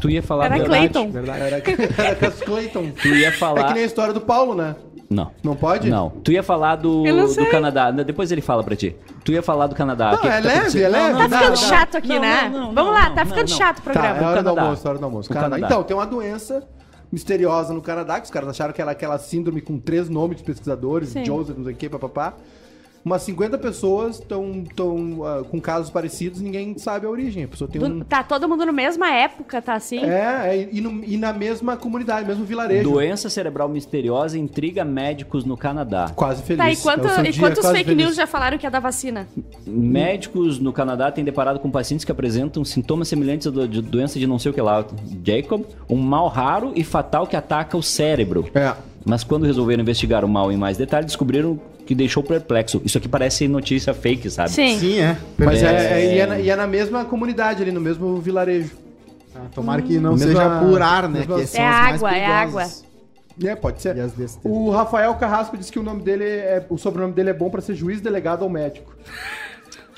Tu 0.00 0.10
ia 0.10 0.22
falar 0.22 0.46
Era 0.46 0.58
do- 0.58 0.64
Clayton. 0.64 1.10
Verdade. 1.10 1.40
Era, 1.42 1.56
era 2.02 2.14
Cassius 2.16 2.42
Clayton. 2.42 2.90
Tu 3.02 3.08
ia 3.08 3.28
É 3.28 3.30
que 3.30 3.38
falar. 3.38 3.72
nem 3.74 3.82
a 3.82 3.86
história 3.86 4.12
do 4.14 4.20
Paulo, 4.20 4.54
né? 4.54 4.76
Não. 5.10 5.30
Não 5.42 5.56
pode? 5.56 5.88
Não. 5.88 6.10
Tu 6.22 6.32
ia 6.32 6.42
falar 6.42 6.76
do, 6.76 7.02
do 7.02 7.46
Canadá. 7.50 7.90
Depois 7.90 8.30
ele 8.30 8.42
fala 8.42 8.62
pra 8.62 8.76
ti. 8.76 8.94
Tu 9.24 9.32
ia 9.32 9.42
falar 9.42 9.66
do 9.66 9.74
Canadá. 9.74 10.10
Não, 10.12 10.18
que 10.18 10.22
que 10.22 10.28
é 10.28 10.30
tá 10.30 10.36
leve, 10.40 10.48
acontecendo? 10.58 10.82
é 10.84 10.88
leve. 10.88 11.12
Tá 11.12 11.12
não, 11.18 11.22
ficando 11.30 11.48
não, 11.48 11.56
chato 11.56 11.96
aqui, 11.96 12.08
não, 12.08 12.20
né? 12.20 12.42
não, 12.42 12.50
não, 12.50 12.74
Vamos 12.74 12.76
não, 12.76 12.90
lá, 12.92 13.10
tá 13.10 13.24
não, 13.24 13.26
ficando 13.32 13.50
não. 13.50 13.56
chato 13.56 13.78
o 13.78 13.82
Tá, 13.82 13.90
programa. 13.90 14.18
é 14.18 14.26
hora 14.26 14.42
do 14.42 14.48
almoço, 14.50 14.86
é 14.86 14.90
hora 14.90 14.98
do 14.98 15.04
almoço. 15.06 15.30
Canadá. 15.30 15.58
Então, 15.66 15.82
tem 15.82 15.96
uma 15.96 16.06
doença 16.06 16.62
misteriosa 17.10 17.72
no 17.72 17.80
Canadá, 17.80 18.18
que 18.20 18.26
os 18.26 18.30
caras 18.30 18.50
acharam 18.50 18.74
que 18.74 18.82
era 18.82 18.90
aquela 18.90 19.16
síndrome 19.18 19.62
com 19.62 19.78
três 19.78 20.10
nomes 20.10 20.36
de 20.36 20.42
pesquisadores, 20.44 21.08
Sim. 21.08 21.24
Joseph, 21.24 21.56
não 21.56 21.64
sei 21.64 21.72
o 21.72 21.76
que, 21.76 21.88
papapá. 21.88 22.34
Umas 23.04 23.22
50 23.22 23.56
pessoas 23.58 24.16
estão 24.18 24.64
tão, 24.76 25.24
ah, 25.24 25.42
com 25.50 25.60
casos 25.60 25.88
parecidos, 25.88 26.40
ninguém 26.40 26.76
sabe 26.76 27.06
a 27.06 27.08
origem. 27.08 27.44
A 27.44 27.48
pessoa 27.48 27.68
tem 27.70 27.82
um... 27.82 27.98
Do- 28.00 28.04
Tá 28.04 28.22
todo 28.22 28.48
mundo 28.48 28.66
na 28.66 28.72
mesma 28.72 29.10
época, 29.10 29.62
tá 29.62 29.74
assim? 29.74 29.98
É, 30.04 30.42
é, 30.54 30.68
e, 30.70 30.80
no- 30.80 31.02
e 31.04 31.16
na 31.16 31.32
mesma 31.32 31.76
comunidade, 31.76 32.26
mesmo 32.26 32.44
vilarejo. 32.44 32.90
Doença 32.90 33.30
cerebral 33.30 33.68
misteriosa 33.68 34.36
intriga 34.38 34.84
médicos 34.84 35.44
no 35.44 35.56
Canadá. 35.56 36.10
Quase 36.14 36.42
feliz. 36.42 36.58
Tá, 36.58 36.70
e, 36.70 36.76
quanto- 36.76 37.06
É 37.08 37.30
e 37.30 37.38
quantos 37.38 37.64
fake 37.66 37.84
feliz. 37.84 38.04
news 38.04 38.16
já 38.16 38.26
falaram 38.26 38.58
que 38.58 38.66
é 38.66 38.70
da 38.70 38.80
vacina? 38.80 39.26
Médicos 39.66 40.58
no 40.58 40.72
Canadá 40.72 41.10
têm 41.10 41.24
deparado 41.24 41.60
com 41.60 41.70
pacientes 41.70 42.04
que 42.04 42.12
apresentam 42.12 42.64
sintomas 42.64 43.08
semelhantes 43.08 43.46
à 43.46 43.50
do- 43.50 43.68
de 43.68 43.80
doença 43.80 44.18
de 44.18 44.26
não 44.26 44.38
sei 44.38 44.50
o 44.50 44.54
que 44.54 44.60
lá. 44.60 44.84
Jacob, 45.24 45.62
um 45.88 45.96
mal 45.96 46.28
raro 46.28 46.72
e 46.74 46.82
fatal 46.84 47.26
que 47.26 47.36
ataca 47.36 47.76
o 47.76 47.82
cérebro. 47.82 48.46
É. 48.54 48.74
Mas 49.04 49.24
quando 49.24 49.46
resolveram 49.46 49.82
investigar 49.82 50.24
o 50.24 50.28
mal 50.28 50.52
em 50.52 50.56
mais 50.56 50.76
detalhes, 50.76 51.06
descobriram 51.06 51.58
que 51.88 51.94
deixou 51.94 52.22
perplexo. 52.22 52.82
Isso 52.84 52.98
aqui 52.98 53.08
parece 53.08 53.48
notícia 53.48 53.94
fake, 53.94 54.28
sabe? 54.28 54.50
Sim. 54.50 54.78
Sim, 54.78 54.98
é. 55.00 55.16
Mas 55.38 55.62
é, 55.62 55.66
É. 55.66 55.70
é- 56.04 56.14
e, 56.14 56.18
é 56.18 56.26
na, 56.26 56.38
e 56.38 56.50
é 56.50 56.54
na 56.54 56.66
mesma 56.66 57.02
comunidade 57.06 57.62
ali, 57.62 57.72
no 57.72 57.80
mesmo 57.80 58.18
vilarejo. 58.20 58.72
Ah, 59.34 59.46
Tomara 59.54 59.80
que 59.80 59.98
não 59.98 60.12
Mesma- 60.12 60.26
seja 60.26 60.60
por 60.60 60.82
ar, 60.82 61.08
né? 61.08 61.20
mesma- 61.20 61.38
Que 61.40 61.46
são 61.46 61.62
É 61.62 61.66
as 61.66 61.80
mais 61.80 61.94
água, 61.96 62.10
é 62.14 62.38
perigosas. 62.40 62.84
É, 63.42 63.54
pode 63.56 63.80
ser. 63.80 63.96
O 64.44 64.68
Rafael 64.70 65.14
Carrasco 65.14 65.56
disse 65.56 65.72
que 65.72 65.78
o 65.78 65.82
nome 65.82 66.02
dele 66.02 66.24
é. 66.24 66.66
O 66.68 66.76
sobrenome 66.76 67.14
dele 67.14 67.30
é 67.30 67.32
bom 67.32 67.48
pra 67.48 67.62
ser 67.62 67.74
juiz, 67.74 68.02
delegado 68.02 68.42
ou 68.42 68.50
médico. 68.50 68.92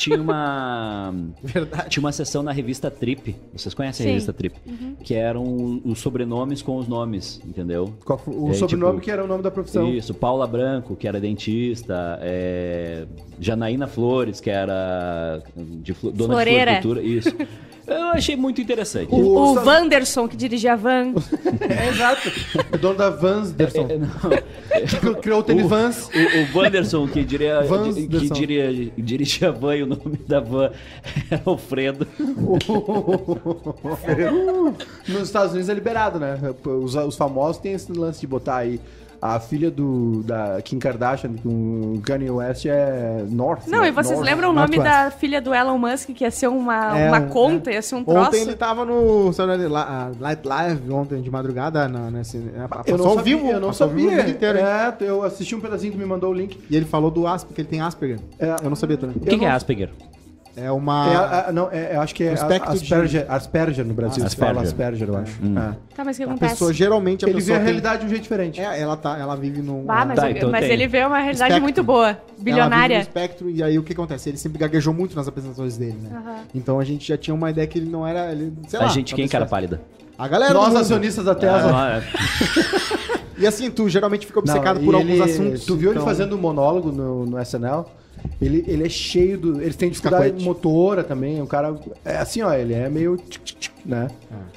Tinha 0.00 0.20
uma. 0.20 1.14
Verdade. 1.44 1.90
Tinha 1.90 2.02
uma 2.02 2.10
sessão 2.12 2.42
na 2.42 2.52
revista 2.52 2.90
Trip. 2.90 3.36
Vocês 3.54 3.74
conhecem 3.74 4.04
Sim. 4.04 4.08
a 4.08 4.12
revista 4.12 4.32
Trip? 4.32 4.56
Que 5.04 5.14
eram 5.14 5.80
os 5.84 5.98
sobrenomes 6.00 6.62
com 6.62 6.76
os 6.78 6.88
nomes, 6.88 7.38
entendeu? 7.46 7.92
O 8.26 8.50
É, 8.50 8.54
sobrenome 8.54 8.92
tipo, 8.94 9.04
que 9.04 9.10
era 9.10 9.22
o 9.22 9.26
nome 9.26 9.42
da 9.42 9.50
profissão. 9.50 9.88
Isso, 9.92 10.14
Paula 10.14 10.46
Branco, 10.46 10.96
que 10.96 11.06
era 11.06 11.20
dentista, 11.20 12.18
é, 12.22 13.06
Janaína 13.38 13.86
Flores, 13.86 14.40
que 14.40 14.48
era 14.48 15.42
de 15.56 15.92
dona 15.92 16.34
Floreira. 16.34 16.76
de 16.76 16.82
floricultura, 16.82 17.02
isso. 17.02 17.30
Eu 17.90 18.08
achei 18.10 18.36
muito 18.36 18.60
interessante. 18.60 19.08
O, 19.12 19.18
O- 19.18 19.54
Wanderson, 19.64 20.28
que 20.28 20.36
dirigia 20.36 20.74
a 20.74 20.76
van. 20.76 21.12
É, 21.68 21.88
exato. 21.90 22.30
o 22.72 22.78
dono 22.78 22.94
da 22.96 23.10
Vans 23.10 23.50
Derson. 23.50 23.86
É, 23.90 23.98
não, 23.98 25.14
que 25.14 25.14
criou 25.20 25.40
o 25.40 25.42
tênis 25.42 25.64
O- 25.64 25.68
Vans. 25.68 26.08
O, 26.08 26.56
o 26.56 26.58
Wanderson, 26.58 27.08
que, 27.08 27.24
diria, 27.24 27.62
Vans 27.62 27.94
que 27.96 28.06
Derson. 28.06 28.34
diria, 28.34 28.92
dirigia 28.96 29.48
a 29.48 29.50
van 29.52 29.76
e 29.76 29.82
o 29.82 29.86
nome 29.86 30.18
da 30.28 30.38
van 30.40 30.70
era 31.30 31.42
Alfredo. 31.44 32.06
Nos 35.08 35.22
Estados 35.22 35.50
Unidos 35.52 35.68
é 35.68 35.74
liberado, 35.74 36.18
né? 36.18 36.38
Os, 36.64 36.94
os 36.94 37.16
famosos 37.16 37.60
têm 37.60 37.72
esse 37.72 37.90
lance 37.92 38.20
de 38.20 38.26
botar 38.26 38.56
aí. 38.58 38.80
A 39.22 39.38
filha 39.38 39.70
do, 39.70 40.22
da 40.22 40.62
Kim 40.62 40.78
Kardashian 40.78 41.34
com 41.42 42.00
Kanye 42.02 42.30
West 42.30 42.64
é 42.64 43.22
North. 43.28 43.66
Não, 43.66 43.82
né? 43.82 43.88
e 43.88 43.90
vocês 43.90 44.14
North. 44.18 44.24
lembram 44.30 44.48
o 44.50 44.52
nome 44.54 44.78
da 44.78 45.10
filha 45.10 45.42
do 45.42 45.54
Elon 45.54 45.76
Musk, 45.76 46.10
que 46.14 46.24
ia 46.24 46.30
ser 46.30 46.46
uma, 46.48 46.98
É, 46.98 47.08
uma 47.08 47.18
um- 47.20 47.28
conta, 47.28 47.70
ia 47.70 47.82
ser 47.82 47.96
um 47.96 48.04
troço? 48.04 48.28
Ontem 48.28 48.40
ele 48.40 48.54
tava 48.56 48.84
no 48.86 49.30
Light 50.18 50.40
Live, 50.46 50.90
ontem 50.90 51.20
de 51.20 51.30
madrugada, 51.30 51.86
na, 51.86 52.10
nesse, 52.10 52.38
Eu 52.38 52.68
passou 52.68 52.96
não 52.98 53.06
ao 53.08 53.14
sabia, 53.16 53.36
vivo. 53.36 53.50
eu 53.50 53.60
não 53.60 53.72
sabia. 53.74 54.10
vídeo 54.16 54.30
inteiro, 54.30 54.58
é, 54.58 54.94
eu 55.00 55.22
assisti 55.22 55.54
um 55.54 55.60
pedacinho, 55.60 55.92
tu 55.92 55.98
me 55.98 56.06
mandou 56.06 56.30
o 56.30 56.34
link. 56.34 56.58
E 56.70 56.74
ele 56.74 56.86
falou 56.86 57.10
do 57.10 57.26
Asperger, 57.26 57.54
que 57.54 57.60
ele 57.60 57.68
tem 57.68 57.80
Asperger. 57.82 58.18
É. 58.38 58.56
Eu 58.62 58.70
não 58.70 58.76
sabia 58.76 58.96
também. 58.96 59.16
O 59.16 59.20
que, 59.20 59.36
que 59.36 59.44
é 59.44 59.48
não- 59.48 59.54
Asperger? 59.54 59.90
É 60.56 60.70
uma... 60.70 61.08
É, 61.08 61.16
a- 61.16 61.46
a- 61.48 61.52
não, 61.52 61.68
é, 61.70 61.94
eu 61.94 62.00
acho 62.00 62.14
que 62.14 62.24
é 62.24 62.30
Um 62.32 62.34
espectro 62.34 62.72
de- 62.78 62.82
Asperger, 62.84 63.26
Asperger 63.28 63.84
no 63.84 63.94
Brasil. 63.94 64.28
se 64.28 64.36
fala 64.36 64.62
Asperger. 64.62 65.04
Asperger, 65.04 65.08
eu 65.08 65.16
acho. 65.16 65.40
É. 65.42 65.94
Tá, 65.94 66.04
mas 66.04 66.16
o 66.16 66.18
que 66.18 66.22
a 66.22 66.26
acontece? 66.26 66.52
pessoa, 66.54 66.72
geralmente, 66.72 67.24
a 67.24 67.28
Ele 67.28 67.34
vê 67.34 67.40
pessoa 67.40 67.56
a 67.56 67.58
tem- 67.58 67.64
realidade 67.66 68.00
de 68.00 68.06
um 68.06 68.08
jeito 68.08 68.22
diferente. 68.22 68.60
É, 68.60 68.80
ela, 68.80 68.96
tá, 68.96 69.16
ela 69.16 69.36
vive 69.36 69.62
num... 69.62 69.84
Ah, 69.88 70.04
mas, 70.04 70.16
Tá, 70.16 70.30
eu- 70.30 70.36
então 70.36 70.50
mas 70.50 70.60
tem. 70.64 70.72
ele 70.72 70.86
vê 70.88 70.98
uma 71.04 71.16
realidade 71.18 71.34
Espectro. 71.52 71.62
muito 71.62 71.82
boa, 71.84 72.08
Ela 72.08 72.14
vive 72.14 72.38
no 72.38 72.44
bilionária. 72.44 72.98
espectro, 73.00 73.48
e 73.48 73.62
aí 73.62 73.78
o 73.78 73.82
que 73.82 73.92
acontece? 73.92 74.28
Ele 74.28 74.36
sempre 74.38 74.58
gaguejou 74.58 74.92
muito 74.92 75.14
nas 75.16 75.28
apresentações 75.28 75.76
dele, 75.76 75.96
né? 76.02 76.44
Então 76.54 76.80
a 76.80 76.84
gente 76.84 77.06
já 77.06 77.16
tinha 77.16 77.34
uma 77.34 77.48
ideia 77.50 77.66
que 77.66 77.78
ele 77.78 77.88
não 77.88 78.06
era... 78.06 78.32
Ele, 78.32 78.52
sei 78.66 78.78
a 78.78 78.82
lá, 78.82 78.88
gente 78.88 79.14
quem, 79.14 79.28
cara 79.28 79.44
fosse- 79.44 79.50
pálida? 79.50 79.80
A 80.18 80.28
galera 80.28 80.52
Nós, 80.52 80.74
acionistas 80.74 81.24
da 81.24 81.34
Tesla. 81.34 81.72
Ah, 81.72 82.00
E 83.38 83.46
assim, 83.46 83.70
tu 83.70 83.88
geralmente 83.88 84.26
fica 84.26 84.38
obcecado 84.38 84.76
Não, 84.78 84.84
por 84.84 84.94
alguns 84.96 85.18
assuntos. 85.18 85.64
Tu 85.64 85.74
viu 85.74 85.90
ele 85.92 85.98
então- 85.98 86.06
fazendo 86.06 86.36
um 86.36 86.38
monólogo 86.38 86.92
no 86.92 87.38
SNL? 87.40 87.86
Ele, 88.40 88.64
ele 88.66 88.84
é 88.86 88.88
cheio 88.88 89.38
do. 89.38 89.60
Eles 89.62 89.76
têm 89.76 89.90
dificuldade 89.90 90.24
Cacuete. 90.24 90.44
motora 90.44 91.04
também. 91.04 91.40
O 91.42 91.46
cara. 91.46 91.74
É 92.04 92.16
assim, 92.16 92.42
ó, 92.42 92.52
ele 92.52 92.72
é 92.74 92.88
meio. 92.88 93.16
tic, 93.16 93.42
tic, 93.42 93.58
tic, 93.58 93.72
né? 93.84 94.08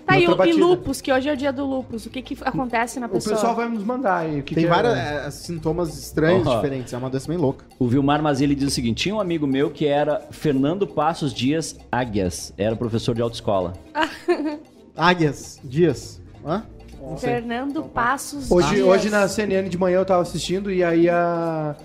Tá, 0.06 0.18
e, 0.18 0.28
o- 0.28 0.46
e 0.46 0.54
lupus, 0.54 1.00
que 1.02 1.12
hoje 1.12 1.30
é 1.30 1.34
o 1.34 1.38
dia 1.38 1.52
do 1.52 1.66
lupus. 1.66 2.06
O 2.06 2.10
que 2.10 2.22
que 2.22 2.38
acontece 2.44 3.00
na 3.00 3.08
O 3.08 3.10
pessoa? 3.10 3.36
pessoal 3.36 3.56
vai 3.56 3.68
nos 3.70 3.84
mandar 3.84 4.18
aí. 4.20 4.40
O 4.40 4.44
que 4.44 4.54
Tem 4.56 4.64
que 4.66 4.70
é- 4.70 4.74
vários 4.74 4.94
é, 4.94 5.32
sintomas 5.32 5.98
estranhos, 5.98 6.46
Ó. 6.48 6.56
diferentes. 6.56 6.94
É 6.94 6.98
uma 6.98 7.10
doença 7.10 7.28
bem 7.28 7.38
louca. 7.38 7.66
O 7.80 7.88
Vilmar 7.88 8.22
Mazili 8.22 8.56
diz 8.56 8.68
o 8.68 8.72
seguinte: 8.72 9.04
tinha 9.04 9.16
um 9.16 9.20
amigo 9.20 9.46
meu 9.48 9.70
que 9.70 9.86
era 9.86 10.22
Fernando 10.32 10.86
Passos 10.88 11.34
Dias 11.34 11.78
Águias, 11.92 12.54
era 12.58 12.76
professor 12.76 13.14
de 13.16 13.22
autoescola. 13.22 13.74
Águias, 14.96 15.60
dias. 15.64 16.22
Hã? 16.46 16.64
Não 17.02 17.18
sei. 17.18 17.32
Fernando 17.32 17.84
Passos 17.84 18.50
Hoje, 18.50 18.76
Dias. 18.76 18.88
hoje 18.88 19.10
na 19.10 19.28
CNN 19.28 19.68
de 19.68 19.78
manhã 19.78 19.98
eu 19.98 20.06
tava 20.06 20.22
assistindo 20.22 20.72
e 20.72 20.84
aí 20.84 21.10
a. 21.10 21.76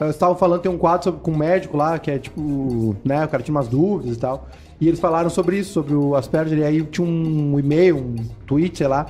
Eles 0.00 0.14
estavam 0.14 0.36
falando, 0.36 0.60
tem 0.60 0.70
um 0.70 0.76
quadro 0.78 1.04
sobre- 1.04 1.20
com 1.20 1.30
um 1.30 1.36
médico 1.36 1.76
lá, 1.76 1.98
que 1.98 2.10
é 2.10 2.18
tipo, 2.18 2.94
né, 3.04 3.24
o 3.24 3.28
cara 3.28 3.42
tinha 3.42 3.54
umas 3.54 3.66
dúvidas 3.68 4.16
e 4.16 4.18
tal. 4.18 4.46
E 4.78 4.86
eles 4.88 5.00
falaram 5.00 5.30
sobre 5.30 5.58
isso, 5.58 5.72
sobre 5.72 5.94
o 5.94 6.14
Asperger, 6.14 6.58
e 6.58 6.64
aí 6.64 6.82
tinha 6.82 7.06
um 7.06 7.58
e-mail, 7.58 7.96
um 7.96 8.16
tweet, 8.46 8.76
sei 8.76 8.86
lá. 8.86 9.06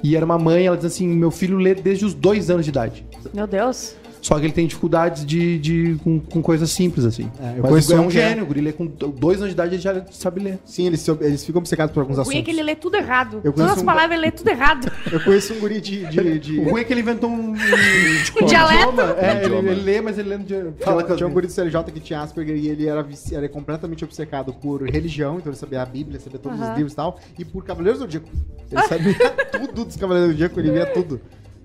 E 0.00 0.14
era 0.14 0.24
uma 0.24 0.38
mãe, 0.38 0.66
ela 0.66 0.76
diz 0.76 0.86
assim: 0.86 1.08
meu 1.08 1.32
filho 1.32 1.56
lê 1.58 1.74
desde 1.74 2.04
os 2.04 2.14
dois 2.14 2.50
anos 2.50 2.64
de 2.64 2.70
idade. 2.70 3.04
Meu 3.34 3.48
Deus. 3.48 3.96
Só 4.20 4.38
que 4.38 4.46
ele 4.46 4.52
tem 4.52 4.66
dificuldades 4.66 5.24
de, 5.24 5.58
de, 5.58 5.96
com, 6.02 6.18
com 6.20 6.42
coisas 6.42 6.70
simples, 6.70 7.04
assim. 7.04 7.30
É, 7.40 7.52
eu 7.58 7.62
Mas 7.62 7.70
conheço 7.70 7.94
é 7.94 8.00
um 8.00 8.06
é- 8.06 8.10
gênio, 8.10 8.44
o 8.44 8.46
guri 8.46 8.60
lê 8.60 8.72
com 8.72 8.86
dois 8.86 9.38
anos 9.38 9.48
de 9.50 9.54
idade 9.54 9.74
ele 9.76 9.82
já 9.82 10.04
sabe 10.10 10.40
ler. 10.40 10.58
Sim, 10.64 10.86
eles, 10.86 11.00
se- 11.00 11.10
eles 11.20 11.44
ficam 11.44 11.60
obcecados 11.60 11.92
por 11.94 12.00
alguns 12.00 12.18
O 12.18 12.22
ruim 12.22 12.34
é 12.36 12.38
assuntos. 12.38 12.44
que 12.44 12.50
ele 12.60 12.62
lê 12.62 12.74
tudo 12.74 12.96
errado. 12.96 13.40
Eu 13.44 13.52
Todas 13.52 13.72
as 13.72 13.82
um- 13.82 13.84
palavras 13.84 14.12
ele 14.12 14.20
lê 14.26 14.30
tudo 14.30 14.48
errado. 14.48 14.90
Eu 15.12 15.20
conheço 15.20 15.54
um 15.54 15.60
guri 15.60 15.80
de. 15.80 16.04
de, 16.06 16.38
de- 16.38 16.58
O 16.60 16.70
ruim 16.70 16.80
é 16.80 16.84
que 16.84 16.92
ele 16.92 17.00
inventou 17.00 17.30
um, 17.30 17.50
Um 17.52 18.46
dialeto. 18.46 19.00
É, 19.18 19.44
ele, 19.44 19.54
ele 19.54 19.74
lê, 19.82 20.00
mas 20.00 20.18
ele 20.18 20.28
lê 20.28 20.38
no 20.38 20.44
dia. 20.44 20.74
Fala 20.80 21.02
Tinha, 21.16 21.26
um 21.26 21.32
guri 21.32 21.46
do 21.46 21.52
CLJ 21.52 21.84
que 21.92 22.00
tinha 22.00 22.20
Asperger 22.20 22.56
e 22.56 22.68
ele 22.68 22.86
era, 22.86 23.02
vici- 23.02 23.34
era 23.34 23.48
completamente 23.48 24.04
obcecado 24.04 24.52
por 24.52 24.82
religião, 24.88 25.36
então 25.38 25.50
ele 25.50 25.58
sabia 25.58 25.82
a 25.82 25.86
Bíblia, 25.86 26.20
sabia 26.20 26.38
todos 26.38 26.60
os 26.60 26.68
livros 26.76 26.92
e 26.92 26.96
tal, 26.96 27.18
e 27.38 27.44
por 27.44 27.64
Cavaleiros 27.64 27.98
do 28.00 28.04
Zodíaco. 28.04 28.28
Ele 28.70 28.82
sabia 28.82 29.14
tudo 29.52 29.84
dos 29.84 29.96
Cavaleiros 29.96 30.30
do 30.30 30.32
Zodíaco, 30.32 30.60
ele 30.60 30.70
via 30.72 30.86
tudo. 30.86 31.20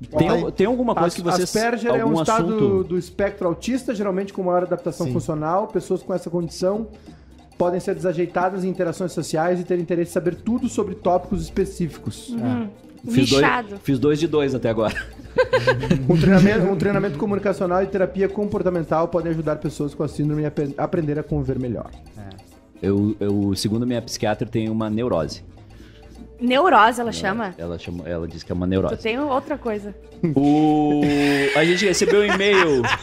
Tem, 0.10 0.52
tem 0.52 0.68
alguma 0.68 0.94
coisa 0.94 1.08
As, 1.08 1.14
que 1.16 1.22
vocês. 1.22 1.44
Asperger 1.44 1.94
é 1.96 2.06
um 2.06 2.22
estado 2.22 2.56
assunto. 2.56 2.84
do 2.84 2.98
espectro 2.98 3.48
autista, 3.48 3.94
geralmente 3.94 4.34
com 4.34 4.44
maior 4.44 4.64
adaptação 4.64 5.08
Sim. 5.08 5.14
funcional. 5.14 5.68
Pessoas 5.68 6.04
com 6.04 6.14
essa 6.14 6.30
condição 6.30 6.88
podem 7.58 7.80
ser 7.80 7.96
desajeitadas 7.96 8.64
em 8.64 8.70
interações 8.70 9.12
sociais 9.12 9.60
e 9.60 9.64
ter 9.64 9.80
interesse 9.80 10.12
em 10.12 10.14
saber 10.14 10.36
tudo 10.36 10.68
sobre 10.68 10.96
tópicos 10.96 11.42
específicos. 11.42 12.36
Fiz 13.10 13.30
dois, 13.30 13.46
fiz 13.84 14.00
dois 14.00 14.20
de 14.20 14.28
dois 14.28 14.56
até 14.56 14.70
agora. 14.70 14.96
Um, 16.08 16.16
treinamento, 16.16 16.66
um 16.68 16.76
treinamento 16.76 17.18
comunicacional 17.18 17.82
e 17.82 17.88
terapia 17.88 18.30
comportamental 18.30 19.08
podem 19.08 19.32
ajudar 19.32 19.56
pessoas 19.56 19.96
com 19.96 20.04
a 20.04 20.08
síndrome 20.08 20.46
a 20.46 20.52
aprender 20.78 21.18
a 21.18 21.24
conviver 21.24 21.58
melhor. 21.58 21.90
Eu, 22.80 23.16
eu, 23.20 23.56
segundo 23.56 23.82
a 23.82 23.86
minha 23.86 24.02
psiquiatra, 24.02 24.48
tenho 24.48 24.72
uma 24.72 24.92
neurose. 24.92 25.44
Neurose, 26.44 27.00
ela 27.00 27.12
chama. 27.14 27.56
Ela, 27.58 27.80
chama, 27.80 28.04
ela 28.08 28.28
disse 28.28 28.44
que 28.46 28.52
é 28.52 28.56
uma 28.56 28.66
Tu 28.66 28.70
neurose. 28.70 28.98
tem 28.98 29.18
outra 29.20 29.58
coisa. 29.58 29.96
O... 30.38 31.02
A 31.58 31.66
gente 31.66 31.86
recebeu 31.86 32.22
um 32.22 32.26
e-mail. 32.26 32.82
da- 32.82 32.98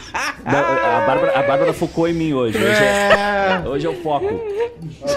a, 1.03 1.05
Bárbara, 1.05 1.39
a 1.39 1.43
Bárbara 1.43 1.71
focou 1.73 2.07
em 2.07 2.13
mim 2.13 2.33
hoje. 2.33 2.57
Hoje 2.57 2.83
é, 2.83 3.61
hoje 3.67 3.85
é 3.85 3.89
o 3.89 3.93
foco. 4.01 4.25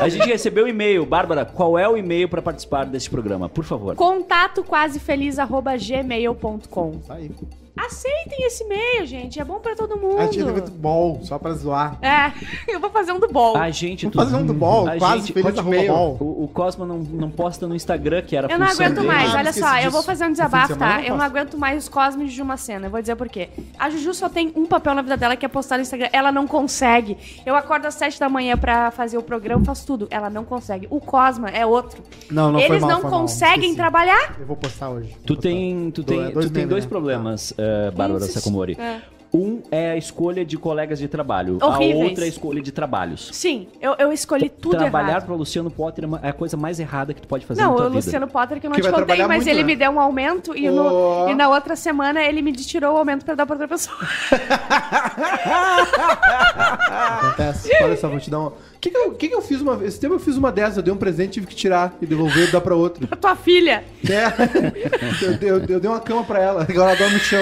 A 0.00 0.08
gente 0.10 0.26
recebeu 0.26 0.66
um 0.66 0.68
e-mail. 0.68 1.06
Bárbara, 1.06 1.46
qual 1.46 1.78
é 1.78 1.88
o 1.88 1.96
e-mail 1.96 2.28
para 2.28 2.42
participar 2.42 2.84
desse 2.84 3.08
programa? 3.08 3.48
Por 3.48 3.64
favor. 3.64 3.94
Contato 3.96 4.62
quasefeliz@gmail.com. 4.62 6.98
Tá 7.06 7.14
aí. 7.14 7.30
Aceitem 7.76 8.46
esse 8.46 8.62
e-mail, 8.64 9.04
gente. 9.04 9.40
É 9.40 9.44
bom 9.44 9.58
pra 9.58 9.74
todo 9.74 9.96
mundo. 9.96 10.18
A 10.18 10.22
gente 10.24 10.34
tinha 10.38 10.52
feito 10.52 10.70
ball, 10.70 11.18
só 11.24 11.38
pra 11.38 11.52
zoar. 11.54 11.98
É, 12.00 12.32
eu 12.72 12.78
vou 12.78 12.88
fazer 12.90 13.12
um 13.12 13.18
do 13.18 13.26
bol. 13.28 13.56
A 13.56 13.68
gente. 13.70 14.06
Vamos 14.06 14.30
fazer 14.30 14.42
um 14.42 14.46
do 14.46 14.54
a 14.64 14.96
quase 14.98 15.20
gente- 15.26 15.32
feliz 15.32 15.58
arroba 15.58 15.82
ball. 15.87 16.16
O, 16.20 16.44
o 16.44 16.48
Cosma 16.48 16.87
não, 16.87 16.98
não 16.98 17.30
posta 17.30 17.66
no 17.66 17.74
Instagram, 17.74 18.22
que 18.22 18.37
era 18.37 18.50
Eu 18.50 18.58
não 18.58 18.66
aguento 18.66 18.94
dele. 18.96 19.06
mais, 19.08 19.34
Ah, 19.34 19.38
olha 19.38 19.52
só, 19.52 19.74
eu 19.74 19.78
disso. 19.78 19.90
vou 19.90 20.02
fazer 20.02 20.24
um 20.24 20.28
de 20.28 20.32
desabafo, 20.34 20.76
tá? 20.76 21.00
eu 21.02 21.08
Eu 21.08 21.16
não 21.16 21.24
aguento 21.24 21.58
mais 21.58 21.82
os 21.84 21.88
cosmos 21.88 22.32
de 22.32 22.40
uma 22.40 22.56
cena, 22.56 22.87
eu 22.87 22.90
vou 22.90 23.00
dizer 23.00 23.16
por 23.16 23.28
quê. 23.28 23.48
A 23.78 23.90
Juju 23.90 24.14
só 24.14 24.28
tem 24.28 24.52
um 24.54 24.66
papel 24.66 24.94
na 24.94 25.02
vida 25.02 25.16
dela 25.16 25.37
que 25.37 25.44
é 25.44 25.48
postar 25.48 25.76
no 25.76 25.82
Instagram, 25.82 26.08
ela 26.12 26.30
não 26.30 26.46
consegue. 26.46 27.16
Eu 27.44 27.56
acordo 27.56 27.87
às 27.87 27.94
sete 27.94 28.18
da 28.20 28.28
manhã 28.28 28.56
pra 28.56 28.90
fazer 28.92 29.18
o 29.18 29.22
programa, 29.22 29.64
faço 29.64 29.84
tudo, 29.87 30.06
ela 30.10 30.30
não 30.30 30.44
consegue. 30.44 30.87
O 30.90 31.00
Cosma 31.00 31.48
é 31.50 31.66
outro. 31.66 32.02
Não, 32.30 32.52
não 32.52 32.60
foi 32.60 32.68
Eles 32.68 32.80
mal, 32.82 32.90
não 32.90 33.00
foi 33.00 33.10
mal. 33.10 33.20
conseguem 33.20 33.54
Esqueci. 33.56 33.76
trabalhar? 33.76 34.37
Eu 34.38 34.46
vou 34.46 34.56
postar 34.56 34.90
hoje. 34.90 35.08
Tu 35.26 35.34
Vou 35.34 35.37
postar. 35.37 35.42
tem, 35.48 35.90
tu 35.90 36.02
Do- 36.02 36.06
tem, 36.06 36.20
é 36.24 36.30
dois 36.30 36.46
tu 36.46 36.52
tem 36.52 36.66
dois 36.66 36.84
né? 36.84 36.88
problemas, 36.90 37.52
eh, 37.64 37.90
Bárbara 37.90 38.24
Sacomori. 38.27 38.77
É. 38.79 39.00
Um 39.37 39.61
é 39.68 39.90
a 39.90 39.97
escolha 39.97 40.44
de 40.44 40.57
colegas 40.57 41.01
de 41.01 41.09
trabalho. 41.09 41.59
Horríveis. 41.61 42.01
A 42.01 42.05
outra 42.09 42.25
é 42.25 42.27
a 42.27 42.29
escolha 42.29 42.62
de 42.62 42.70
trabalhos. 42.70 43.31
Sim, 43.33 43.66
eu, 43.81 43.97
eu 43.99 44.12
escolhi 44.12 44.49
tudo 44.49 44.77
Trabalhar 44.79 45.09
errado. 45.09 45.27
para 45.27 45.35
Luciano 45.35 45.68
Potter 45.73 46.05
é 46.05 46.07
uma- 46.07 46.20
é 46.23 46.29
a 46.29 46.33
coisa 46.33 46.57
mais 46.57 46.79
errada 46.79 47.12
que 47.12 47.20
tu 47.20 47.27
pode 47.27 47.44
fazer 47.44 47.61
Não, 47.61 47.70
na 47.73 47.77
tua 47.79 47.87
o. 47.87 47.92
Luciano 47.94 48.29
Potter 48.29 48.61
que 48.61 48.66
eu 48.66 48.70
não 48.70 48.77
Que 48.77 48.83
te 48.83 48.90
contei, 48.92 49.16
mas 49.27 49.29
muito, 49.38 49.49
ele 49.49 49.61
né? 49.62 49.64
me 49.66 49.75
deu 49.75 49.90
um 49.90 49.99
aumento 49.99 50.57
e, 50.57 50.70
no- 50.70 50.85
Oh. 51.25 51.29
e 51.29 51.35
na 51.35 51.49
outra 51.49 51.75
semana 51.75 52.23
ele 52.23 52.42
me 52.42 52.53
tirou 52.53 52.94
o 52.94 52.97
aumento 52.97 53.25
pra 53.25 53.35
dar 53.35 53.44
pra 53.44 53.55
outra 53.55 53.66
pessoa. 53.66 53.97
Acontece. 56.88 57.70
Olha 57.83 57.97
só, 57.97 58.09
vou 58.09 58.20
te 58.20 58.31
dar 58.31 58.38
uma. 58.38 58.49
O 58.51 58.55
que, 58.81 58.90
que, 58.90 59.11
que, 59.12 59.29
que 59.29 59.35
eu 59.35 59.42
fiz 59.42 59.61
uma 59.61 59.77
vez? 59.77 59.92
Esse 59.94 60.01
tempo 60.01 60.14
eu 60.14 60.18
fiz 60.18 60.37
uma 60.37 60.53
dessas, 60.53 60.77
eu 60.77 60.83
dei 60.83 60.92
um 60.92 60.97
presente, 60.97 61.33
tive 61.33 61.47
que 61.47 61.55
tirar 61.57 61.94
e 62.03 62.07
devolver 62.07 62.49
e 62.49 62.53
dar 62.53 62.61
pra 62.61 62.75
outro. 62.75 63.07
pra 63.09 63.16
tua 63.16 63.35
filha. 63.35 63.83
É. 64.09 65.25
Eu, 65.25 65.38
dei- 65.38 65.51
eu, 65.51 65.59
eu 65.64 65.81
dei 65.81 65.90
uma 65.90 66.01
cama 66.01 66.23
pra 66.25 66.38
ela, 66.38 66.62
agora 66.68 66.90
ela 66.90 66.99
dorme 66.99 67.14
no 67.14 67.20
chão. 67.20 67.40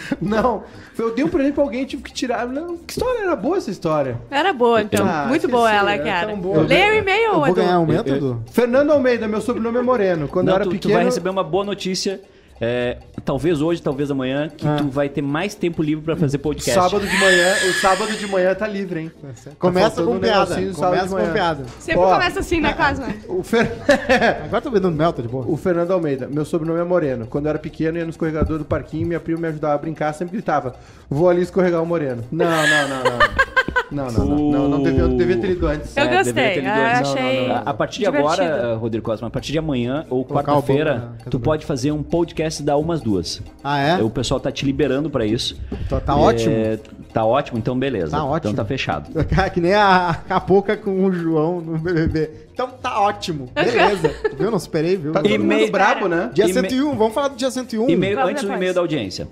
Não, 0.20 0.62
eu 0.98 1.14
dei 1.14 1.24
um 1.24 1.28
presente 1.28 1.54
pra 1.54 1.62
alguém, 1.64 1.84
tive 1.84 2.02
que 2.02 2.12
tirar. 2.12 2.46
Não, 2.46 2.76
que 2.76 2.92
história 2.92 3.22
era 3.22 3.34
boa 3.36 3.56
essa 3.56 3.70
história? 3.70 4.20
Era 4.30 4.52
boa, 4.52 4.82
então. 4.82 5.06
Ah, 5.06 5.24
Muito 5.28 5.42
esqueci, 5.46 5.52
boa 5.52 5.72
ela, 5.72 5.92
é 5.92 5.98
cara. 5.98 6.34
boa. 6.36 6.62
Leia 6.62 6.92
o 6.92 6.94
e-mail, 6.96 7.24
Eu 7.26 7.34
vou 7.34 7.46
Edu. 7.46 7.54
ganhar 7.56 7.74
aumento, 7.74 8.08
Eu- 8.08 8.16
Edu? 8.16 8.42
Fernando 8.50 8.90
Almeida, 8.90 9.26
meu 9.28 9.40
sobrenome 9.40 9.78
é 9.78 9.82
Moreno. 9.82 10.28
Quando 10.28 10.46
Não, 10.46 10.52
eu 10.52 10.56
era 10.56 10.64
tu, 10.64 10.70
tu 10.70 10.72
pequeno. 10.74 10.94
vai 10.94 11.04
receber 11.04 11.30
uma 11.30 11.42
boa 11.44 11.64
notícia, 11.64 12.20
é, 12.60 12.98
talvez 13.24 13.60
hoje, 13.60 13.80
talvez 13.80 14.10
amanhã, 14.10 14.48
que 14.48 14.66
Ah. 14.66 14.76
tu 14.78 14.88
vai 14.88 15.08
ter 15.08 15.22
mais 15.22 15.54
tempo 15.54 15.82
livre 15.82 16.04
para 16.04 16.16
fazer 16.16 16.38
podcast. 16.38 16.72
Sábado 16.80 17.06
de 17.06 17.16
manhã, 17.18 17.54
o 17.68 17.72
sábado 17.74 18.12
de 18.16 18.26
manhã 18.26 18.54
tá 18.54 18.66
livre, 18.66 19.00
hein? 19.00 19.12
Começa 19.58 19.90
faltando 19.96 20.12
com 20.12 20.18
piada. 20.20 20.54
Começa 20.74 21.08
com 21.16 21.32
piada. 21.32 21.64
Sempre 21.78 22.00
Ó. 22.00 22.12
começa 22.14 22.40
assim, 22.40 22.60
né, 22.60 22.72
Cosma? 22.72 23.08
O, 23.28 23.42
Fer... 23.42 23.70
Agora 24.44 24.60
tô 24.62 24.70
vendendo 24.70 24.90
mel, 24.96 25.12
tá 25.12 25.22
de 25.22 25.28
boa. 25.28 25.44
o 25.46 25.56
Fernando 25.56 25.92
Almeida, 25.92 26.26
meu 26.26 26.44
sobrenome 26.44 26.80
é 26.80 26.84
Moreno. 26.84 27.26
Quando 27.26 27.46
eu 27.46 27.50
era 27.50 27.58
pequeno, 27.58 27.98
ia 27.98 28.04
no 28.04 28.10
escorregador 28.10 28.58
do 28.58 28.64
parquinho, 28.64 29.06
minha 29.06 29.20
prima 29.20 29.40
me 29.40 29.48
ajudava 29.48 29.74
a 29.74 29.78
brincar, 29.78 30.12
sempre 30.12 30.32
gritava: 30.32 30.74
Vou 31.08 31.28
ali 31.28 31.42
escorregar 31.42 31.82
o 31.82 31.86
Moreno. 31.86 32.24
Não, 32.32 32.46
não, 32.46 32.88
não, 32.88 33.04
não. 33.04 33.18
Não, 33.90 34.10
não, 34.10 34.24
não. 34.26 34.50
Não, 34.50 34.68
não 34.68 34.82
devia, 34.82 35.08
devia 35.08 35.36
ter 35.38 35.46
lido 35.48 35.66
antes. 35.66 35.96
Eu 35.96 36.04
É, 36.04 36.16
gostei. 36.16 36.54
lido 36.56 36.66
eu 36.66 36.72
antes. 36.74 37.10
achei. 37.10 37.40
Não, 37.40 37.48
não, 37.48 37.54
A, 37.56 37.58
a 37.60 37.74
partir 37.74 37.98
de 38.00 38.04
divertido. 38.04 38.42
agora, 38.42 38.74
Rodrigo 38.76 39.04
Cosma, 39.04 39.28
a 39.28 39.30
partir 39.30 39.52
de 39.52 39.58
amanhã 39.58 40.04
ou 40.10 40.24
quarta-feira, 40.24 41.12
casa 41.18 41.30
tu 41.30 41.40
pode 41.40 41.64
fazer 41.64 41.90
um 41.92 42.02
podcast 42.02 42.62
da 42.62 42.76
umas 42.76 43.00
duas. 43.00 43.40
Ah, 43.64 43.78
é? 43.78 44.02
O 44.02 44.10
pessoal 44.10 44.38
tá 44.40 44.52
te 44.52 44.64
liberando 44.66 45.08
para 45.08 45.24
isso. 45.24 45.58
Tá, 45.88 46.00
tá 46.00 46.16
ótimo. 46.16 46.54
É, 46.54 46.78
tá 47.12 47.24
ótimo, 47.24 47.58
então 47.58 47.78
beleza. 47.78 48.10
Tá 48.10 48.24
ótimo. 48.24 48.52
Então 48.52 48.64
tá 48.64 48.68
fechado. 48.68 49.08
Que 49.54 49.60
nem 49.60 49.72
a 49.74 50.18
Capoca 50.28 50.76
com 50.76 51.04
o 51.06 51.12
João 51.12 51.60
no 51.60 51.78
BBB. 51.78 52.30
Então 52.52 52.68
tá 52.68 53.00
ótimo. 53.00 53.48
Beleza. 53.54 54.12
viu? 54.36 54.50
Não 54.50 54.58
superei, 54.58 54.96
viu? 54.96 55.12
Tá 55.12 55.22
todo 55.22 55.32
E-mail- 55.32 55.60
mundo 55.62 55.72
brabo, 55.72 56.08
né? 56.08 56.30
Dia 56.34 56.44
E-mail- 56.44 56.68
101, 56.70 56.96
vamos 56.96 57.14
falar 57.14 57.28
do 57.28 57.36
dia 57.36 57.50
101. 57.50 57.88
E-mail, 57.88 58.20
antes 58.20 58.44
do 58.44 58.52
e-mail 58.52 58.74
da 58.74 58.80
audiência. 58.80 59.28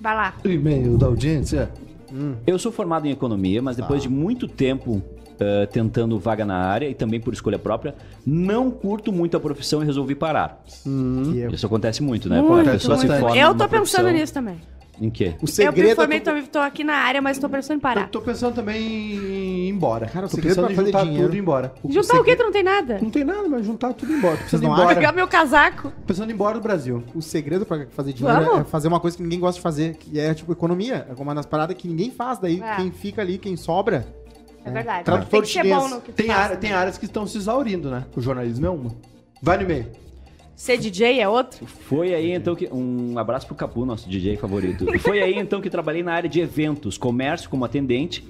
Vai 0.00 0.14
lá. 0.14 0.34
E-mail 0.44 0.96
da 0.98 1.06
audiência. 1.06 1.70
Eu 2.46 2.58
sou 2.58 2.70
formado 2.72 3.06
em 3.06 3.10
economia, 3.10 3.60
mas 3.62 3.76
depois 3.76 4.02
de 4.02 4.08
muito 4.08 4.46
tempo 4.48 5.02
eh, 5.38 5.66
tentando 5.66 6.18
vaga 6.18 6.44
na 6.46 6.56
área 6.56 6.88
e 6.88 6.94
também 6.94 7.20
por 7.20 7.32
escolha 7.34 7.58
própria, 7.58 7.94
não 8.26 8.70
curto 8.70 9.12
muito 9.12 9.36
a 9.36 9.40
profissão 9.40 9.82
e 9.82 9.86
resolvi 9.86 10.14
parar. 10.14 10.62
É- 10.86 11.54
Isso 11.54 11.66
acontece 11.66 12.02
muito, 12.02 12.28
né? 12.28 12.40
Muito, 12.40 12.68
a 12.68 12.72
pessoa 12.72 12.96
se 12.96 13.06
muito. 13.06 13.20
forma 13.20 13.36
Eu 13.36 13.48
tô 13.54 13.68
pensando 13.68 13.70
profissão- 14.04 14.10
nisso 14.12 14.32
também. 14.32 14.56
Em 14.98 15.10
quê? 15.10 15.34
O 15.40 15.44
Eu 15.44 15.46
segredo 15.48 15.88
me 15.90 15.94
formei, 15.94 16.18
é 16.18 16.20
tu- 16.20 16.30
tô, 16.42 16.48
tô 16.52 16.58
aqui 16.58 16.82
na 16.82 16.94
área, 16.94 17.20
mas 17.20 17.38
tô 17.38 17.48
pensando 17.50 17.74
em 17.76 17.78
Eu 17.78 17.82
parar. 17.82 18.08
tô 18.08 18.20
pensando 18.22 18.54
também 18.54 18.80
em 18.82 19.66
ir 19.66 19.68
embora. 19.68 20.06
Cara, 20.06 20.24
o 20.24 20.28
tô 20.28 20.36
segredo 20.36 20.54
pensando 20.54 20.64
pra 20.64 20.72
em 20.72 20.76
fazer 20.76 20.86
juntar 20.92 21.02
dinheiro- 21.04 21.24
tudo 21.26 21.34
e 21.34 21.38
ir 21.38 21.40
embora. 21.42 21.74
Juntar 21.88 22.20
o 22.20 22.24
quê? 22.24 22.34
Tu 22.36 22.42
não 22.42 22.52
tem 22.52 22.62
nada? 22.62 22.98
Não 23.02 23.10
tem 23.10 23.24
nada, 23.24 23.46
mas 23.48 23.66
juntar 23.66 23.92
tudo 23.92 24.10
e 24.10 24.14
ir 24.14 24.18
embora. 24.18 24.36
Tô 24.38 24.42
Pensando 24.44 24.62
em 24.62 24.66
embora. 24.66 24.94
Pegar 24.94 25.12
meu 25.12 25.28
casaco. 25.28 25.92
Pensando 26.06 26.28
em 26.28 26.32
ir 26.32 26.34
embora 26.34 26.54
do 26.54 26.62
Brasil. 26.62 27.04
O 27.14 27.20
segredo 27.20 27.66
pra 27.66 27.86
fazer 27.90 28.14
dinheiro 28.14 28.42
Vamos? 28.44 28.60
é 28.60 28.64
fazer 28.64 28.88
uma 28.88 28.98
coisa 28.98 29.16
que 29.18 29.22
ninguém 29.22 29.38
gosta 29.38 29.58
de 29.58 29.62
fazer, 29.62 29.96
que 29.96 30.18
é 30.18 30.32
tipo 30.32 30.50
economia. 30.52 31.06
É 31.10 31.22
uma 31.22 31.34
das 31.34 31.44
paradas 31.44 31.76
que 31.76 31.86
ninguém 31.86 32.10
faz. 32.10 32.38
Daí 32.38 32.60
É. 32.62 32.76
quem 32.76 32.90
fica 32.90 33.20
ali, 33.20 33.36
quem 33.36 33.54
sobra. 33.56 34.06
É 34.64 34.70
verdade. 34.70 35.04
Tradutor 35.04 35.30
Tem 35.30 35.42
que 35.42 35.46
ser 35.48 35.52
chinês. 35.62 35.76
bom 35.76 35.88
no 35.88 36.00
que 36.00 36.10
tu 36.10 36.14
Tem, 36.16 36.26
faz. 36.26 36.40
área, 36.40 36.56
tem 36.56 36.72
áreas 36.72 36.96
que 36.98 37.04
estão 37.04 37.26
se 37.26 37.36
exaurindo, 37.36 37.90
né? 37.90 38.04
O 38.16 38.20
jornalismo 38.22 38.64
é 38.66 38.70
uma. 38.70 38.90
Vai 39.42 39.58
no 39.58 39.62
e-mail. 39.64 39.86
Ser 40.56 40.78
DJ 40.78 41.20
é 41.20 41.28
outro? 41.28 41.66
Foi 41.66 42.14
aí 42.14 42.32
então 42.32 42.54
que. 42.56 42.66
Um 42.72 43.18
abraço 43.18 43.46
pro 43.46 43.54
Capu, 43.54 43.84
nosso 43.84 44.08
DJ 44.08 44.38
favorito. 44.38 44.86
Foi 45.00 45.22
aí 45.22 45.36
então 45.38 45.60
que 45.60 45.68
trabalhei 45.68 46.02
na 46.02 46.14
área 46.14 46.30
de 46.30 46.40
eventos, 46.40 46.96
comércio 46.96 47.50
como 47.50 47.62
atendente, 47.64 48.26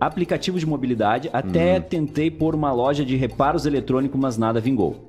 aplicativos 0.00 0.60
de 0.60 0.66
mobilidade, 0.66 1.30
até 1.32 1.78
tentei 1.78 2.30
pôr 2.32 2.54
uma 2.54 2.72
loja 2.72 3.04
de 3.04 3.14
reparos 3.16 3.64
eletrônicos, 3.64 4.18
mas 4.20 4.36
nada 4.36 4.60
vingou. 4.60 5.08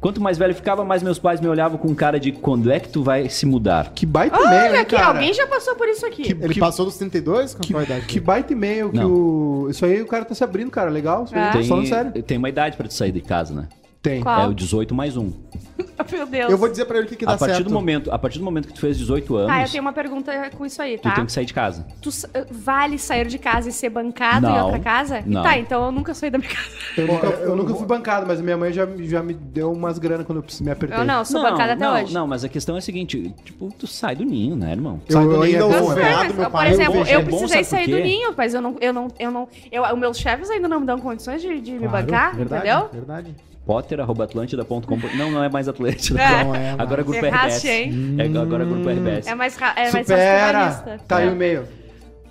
Quanto 0.00 0.20
mais 0.20 0.36
velho 0.36 0.52
ficava, 0.54 0.84
mais 0.84 1.00
meus 1.02 1.18
pais 1.18 1.40
me 1.40 1.46
olhavam 1.46 1.78
com 1.78 1.94
cara 1.94 2.18
de 2.18 2.32
quando 2.32 2.72
é 2.72 2.80
que 2.80 2.88
tu 2.88 3.02
vai 3.04 3.28
se 3.28 3.46
mudar? 3.46 3.92
Que 3.92 4.04
baita 4.04 4.36
e-mail, 4.36 4.50
Olha 4.56 4.74
hein, 4.74 4.80
aqui, 4.80 4.96
cara? 4.96 5.06
alguém 5.08 5.32
já 5.32 5.46
passou 5.46 5.76
por 5.76 5.88
isso 5.88 6.04
aqui. 6.04 6.22
Que- 6.24 6.44
Ele 6.44 6.54
passou 6.58 6.84
dos 6.86 6.96
32? 6.96 7.54
Qual 7.54 7.68
foi 7.68 7.80
a 7.80 7.84
idade? 7.84 8.06
Que 8.06 8.18
baita 8.18 8.52
e-mail 8.52 8.90
que 8.90 8.96
Não. 8.98 9.12
o... 9.12 9.68
Isso 9.70 9.84
aí 9.84 10.02
o 10.02 10.06
cara 10.06 10.24
tá 10.24 10.34
se 10.34 10.42
abrindo, 10.42 10.72
cara. 10.72 10.90
Legal. 10.90 11.22
Isso 11.24 11.34
aí. 11.36 11.40
É. 11.40 11.52
Tô 11.52 11.62
falando 11.64 11.86
sério. 11.86 12.22
tem 12.24 12.36
uma 12.36 12.48
idade 12.48 12.76
pra 12.76 12.88
tu 12.88 12.94
sair 12.94 13.12
de 13.12 13.20
casa, 13.20 13.54
né? 13.54 13.68
Tem. 14.02 14.20
Qual? 14.20 14.40
É 14.40 14.48
o 14.48 14.54
18 14.54 14.92
mais 14.94 15.16
um. 15.16 15.30
Meu 16.10 16.26
Deus. 16.26 16.50
Eu 16.50 16.58
vou 16.58 16.68
dizer 16.68 16.84
pra 16.86 16.98
ele 16.98 17.06
o 17.06 17.08
que, 17.08 17.14
que 17.14 17.24
dá 17.24 17.34
A 17.34 17.38
partir, 17.38 17.54
certo. 17.54 17.68
do 17.68 17.72
momento, 17.72 18.10
a 18.10 18.18
partir 18.18 18.38
do 18.40 18.44
momento 18.44 18.66
que 18.66 18.74
tu 18.74 18.80
fez 18.80 18.98
18 18.98 19.36
anos, 19.36 19.52
Tá, 19.52 19.62
eu 19.62 19.70
tenho 19.70 19.82
uma 19.82 19.92
pergunta 19.92 20.50
com 20.56 20.66
isso 20.66 20.82
aí, 20.82 20.98
tu 20.98 21.02
tá? 21.02 21.12
tem 21.12 21.24
que 21.24 21.30
sair 21.32 21.44
de 21.44 21.54
casa. 21.54 21.86
Tu 22.00 22.10
vale 22.50 22.98
sair 22.98 23.26
de 23.28 23.38
casa 23.38 23.68
e 23.68 23.72
ser 23.72 23.90
bancado 23.90 24.46
em 24.46 24.50
Não, 24.50 24.64
outra 24.64 24.80
casa? 24.80 25.22
não. 25.24 25.42
Tá, 25.44 25.56
então 25.56 25.84
eu 25.86 25.92
nunca 25.92 26.12
saí 26.14 26.30
da 26.30 26.38
minha 26.38 26.50
casa. 26.50 26.62
Eu, 26.94 27.06
nunca, 27.06 27.26
eu 27.26 27.56
nunca 27.56 27.74
fui 27.74 27.86
bancado, 27.86 28.26
mas 28.26 28.38
minha 28.40 28.56
mãe 28.56 28.70
já, 28.70 28.86
já 29.00 29.22
me 29.22 29.32
deu 29.32 29.72
umas 29.72 29.98
grana 29.98 30.24
quando 30.24 30.38
eu 30.38 30.44
me 30.64 30.70
apertei. 30.70 30.98
Eu 30.98 31.04
não, 31.06 31.20
eu 31.20 31.24
sou 31.24 31.40
bancada 31.40 31.72
até 31.72 31.84
não, 31.84 31.94
hoje. 31.94 32.12
Não, 32.12 32.26
mas 32.26 32.44
a 32.44 32.48
questão 32.50 32.74
é 32.74 32.78
a 32.78 32.82
seguinte, 32.82 33.34
tipo, 33.44 33.72
tu 33.78 33.86
sai 33.86 34.14
do 34.14 34.24
ninho, 34.24 34.54
né, 34.54 34.72
irmão? 34.72 35.00
Eu, 35.08 35.12
Sai 35.14 35.24
do 35.24 35.30
eu 35.32 35.40
ninho 35.42 35.62
ainda 35.62 35.76
é 35.76 35.80
bom, 35.80 35.86
ouço 35.86 35.98
é. 35.98 36.32
meu 36.34 36.50
por 36.50 36.66
exemplo, 36.66 36.96
eu 36.96 37.04
é 37.04 37.22
bom, 37.22 37.24
precisei 37.38 37.64
sabe 37.64 37.84
por 37.84 37.90
sair 37.90 37.96
do 38.02 38.06
ninho, 38.06 38.34
mas 38.36 38.52
eu 38.52 38.60
não, 38.60 38.76
eu 38.80 38.92
não, 38.92 39.08
eu 39.18 39.30
não, 39.30 39.48
eu, 39.70 39.82
os 39.84 39.98
meus 39.98 40.18
chefes 40.18 40.50
ainda 40.50 40.68
não 40.68 40.80
me 40.80 40.86
dão 40.86 40.98
condições 40.98 41.40
de, 41.40 41.60
de 41.60 41.72
me 41.72 41.88
Claro, 41.88 42.06
bancar, 42.06 42.36
verdade, 42.36 42.68
entendeu? 42.68 42.88
Verdade. 42.92 43.34
potter.atlântida.com. 43.66 44.96
Não, 45.16 45.30
não 45.30 45.42
é 45.44 45.48
mais 45.48 45.68
Atlântida. 45.68 46.20
É. 46.22 46.44
Não 46.44 46.54
é, 46.54 46.70
Agora 46.78 47.00
é 47.00 47.04
Grupo 47.04 47.26
RBS. 47.26 47.64
hein? 47.64 48.16
É, 48.18 48.38
agora 48.38 48.62
é 48.64 48.66
Grupo 48.66 48.88
RBS. 48.88 49.26
É 49.26 49.34
mais, 49.34 49.56
é 49.56 49.90
mais 49.92 50.06
Supera! 50.06 50.98
Tá 51.06 51.16
aí 51.18 51.28
o 51.28 51.32
e-mail. 51.32 51.64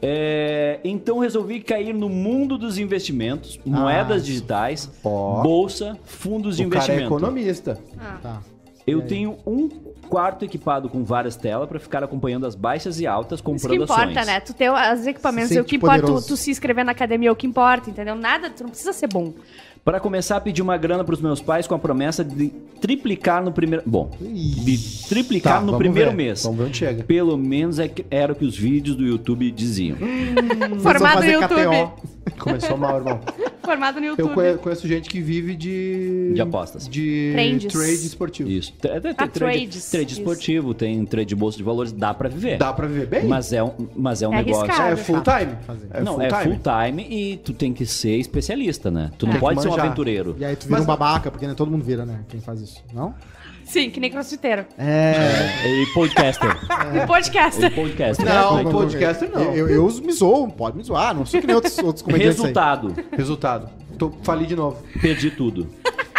É, 0.04 0.80
então 0.84 1.20
resolvi 1.20 1.60
cair 1.62 1.94
no 1.94 2.10
mundo 2.10 2.58
dos 2.58 2.80
investimentos, 2.80 3.60
Ah. 3.60 3.70
moedas 3.70 4.26
digitais, 4.26 4.90
Ó. 5.04 5.44
bolsa, 5.44 5.96
fundos 6.04 6.58
de 6.58 6.66
O 6.66 6.70
cara 6.70 6.82
é 6.82 6.86
investimento. 6.88 7.14
economista. 7.16 7.80
Tá. 8.22 8.42
Eu 8.88 9.04
tenho 9.04 9.38
um 9.46 9.70
quarto 10.10 10.44
equipado 10.44 10.90
com 10.90 11.04
várias 11.04 11.36
telas 11.36 11.70
para 11.70 11.80
ficar 11.80 12.04
acompanhando 12.04 12.48
as 12.48 12.56
baixas 12.56 13.00
e 13.00 13.06
altas 13.06 13.38
Isso 13.38 13.44
comprando 13.44 13.78
que 13.78 13.84
importa, 13.84 14.02
ações. 14.20 14.26
né? 14.26 14.40
Tu 14.40 14.54
ter 14.56 14.72
os 14.72 15.06
equipamentos, 15.06 15.50
Se 15.50 15.58
é 15.60 15.62
o 15.62 15.64
que 15.64 15.76
importa, 15.76 16.02
tu, 16.04 16.20
tu 16.20 16.36
se 16.36 16.50
inscrever 16.50 16.84
na 16.84 16.92
academia, 16.94 17.30
é 17.30 17.32
o 17.32 17.36
que 17.36 17.46
importa, 17.46 17.90
entendeu? 17.92 18.16
Nada, 18.16 18.50
tu 18.50 18.64
não 18.64 18.72
precisa 18.72 18.92
ser 18.94 19.08
bom. 19.08 19.34
Para 19.84 20.00
começar 20.00 20.38
a 20.38 20.42
pedir 20.42 20.62
uma 20.62 20.78
grana 20.78 21.04
para 21.04 21.14
os 21.16 21.22
meus 21.22 21.42
pais 21.42 21.66
com 21.66 21.74
a 21.74 21.80
promessa 21.80 22.24
de 22.24 22.50
triplicar 22.80 23.44
no 23.44 23.52
primeiro, 23.52 23.84
bom, 23.86 24.12
de 24.22 24.78
triplicar 25.10 25.54
Tá, 25.56 25.60
no 25.62 25.66
vamos 25.68 25.80
primeiro 25.80 26.12
ver. 26.12 26.16
mês. 26.18 26.44
Vamos 26.44 26.60
ver 26.60 26.66
onde 26.66 26.78
chega. 26.78 27.04
Pelo 27.04 27.36
menos 27.36 27.80
é 27.80 27.88
que- 27.88 28.06
era 28.12 28.32
o 28.32 28.36
que 28.36 28.46
os 28.46 28.56
vídeos 28.56 28.96
do 28.96 29.04
YouTube 29.06 29.50
diziam. 29.52 29.98
Formado 30.82 31.24
no 31.24 31.32
YouTube. 31.32 31.90
Começou 32.38 32.78
mal, 32.78 32.98
irmão. 32.98 33.20
Formado 33.64 34.00
no 34.00 34.06
Eu 34.06 34.10
YouTube. 34.12 34.34
conhe- 34.34 34.58
conheço 34.58 34.88
gente 34.88 35.10
que 35.10 35.20
vive 35.22 35.56
de... 35.56 36.32
De 36.34 36.42
apostas. 36.42 36.88
De 36.88 37.32
Trades. 37.34 37.72
trade 37.74 38.08
esportivo. 38.08 38.50
Isso. 38.50 38.74
Tem, 38.74 38.92
tem- 38.92 39.02
tem 39.02 39.12
Ah, 39.12 39.28
trade, 39.28 39.58
trades. 39.60 39.92
trade 39.92 40.12
Isso. 40.14 40.22
esportivo, 40.22 40.74
tem 40.74 41.06
trade 41.06 41.28
de 41.30 41.36
bolsa 41.36 41.58
de 41.58 41.64
valores, 41.64 41.92
dá 41.92 42.14
para 42.14 42.30
viver. 42.30 42.58
Dá 42.58 42.74
pra 42.74 42.88
viver 42.88 43.06
bem? 43.08 43.26
Mas 43.26 43.54
é 43.54 43.64
um, 43.64 43.72
mas 43.96 44.22
é 44.22 44.28
um 44.28 44.34
É 44.34 44.38
negócio. 44.44 44.64
arriscado. 44.64 44.94
É 44.94 44.96
full 44.96 45.22
time? 45.22 45.52
Fazer. 45.68 46.04
não, 46.04 46.14
full 46.14 46.22
é 46.24 46.28
time? 46.30 46.44
full 46.44 46.60
time 46.64 47.08
e 47.10 47.38
tu 47.38 47.54
tem 47.54 47.74
que 47.74 47.86
ser 47.86 48.16
especialista, 48.18 48.90
né? 48.90 49.12
Tu 49.18 49.26
não 49.26 49.34
Tem 49.34 49.40
que 49.40 49.46
pode 49.46 49.62
ser 49.62 49.68
um 49.72 49.80
aventureiro. 49.80 50.36
E 50.40 50.46
aí 50.46 50.56
tu 50.56 50.64
vira 50.66 50.72
Mas- 50.78 50.84
um 50.84 50.88
babaca, 50.88 51.30
porque 51.32 51.46
nem 51.46 51.56
todo 51.56 51.70
mundo 51.72 51.84
vira, 51.84 52.06
né? 52.06 52.22
Quem 52.30 52.40
faz 52.42 52.62
isso. 52.62 52.84
Não? 52.94 53.14
Sim, 53.64 53.90
que 53.90 54.00
nem 54.02 54.12
crossfiteiro. 54.12 54.66
É. 54.78 55.82
E 55.82 55.86
podcaster. 55.94 56.50
E 57.02 57.08
podcast. 57.08 57.64
E 57.66 57.70
podcaster. 57.70 58.26
Não, 58.26 58.48
Como 58.50 58.60
é 58.60 58.64
que- 58.66 58.72
podcaster 58.72 59.32
não. 59.32 59.42
Eu, 59.54 59.70
eu, 59.70 59.88
eu 59.88 60.02
me 60.02 60.12
zoo, 60.12 60.50
pode 60.52 60.76
me 60.78 60.84
zoar, 60.84 61.14
não 61.16 61.26
sou 61.26 61.40
que 61.40 61.48
nem 61.48 61.56
outros, 61.56 61.78
outros 61.80 62.02
comediantes 62.02 62.38
aí. 62.40 62.48
Resultado. 62.48 62.96
Resultado. 63.16 63.70
Tô, 63.98 64.12
fali 64.24 64.46
de 64.46 64.56
novo. 64.56 64.82
Perdi 65.02 65.32
tudo. 65.32 65.68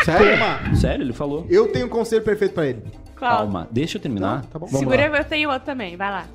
Sério? 0.05 0.33
Toma, 0.39 0.75
Sério, 0.77 1.05
ele 1.05 1.13
falou. 1.13 1.47
eu 1.51 1.69
tenho 1.69 1.87
um 1.87 1.91
conselho 1.91 2.23
perfeito 2.23 2.55
pra 2.55 2.67
ele. 2.67 2.83
Qual? 3.19 3.37
Calma, 3.39 3.69
deixa 3.71 3.99
eu 3.99 4.03
terminar. 4.03 4.47
Tá 4.47 4.59
bom? 4.59 4.67
Vamos 4.67 4.81
Segura, 4.81 5.09
lá. 5.11 5.19
eu 5.19 5.25
tenho 5.25 5.49
outro 5.51 5.67
também, 5.67 5.97
vai 5.97 6.11
lá. 6.11 6.27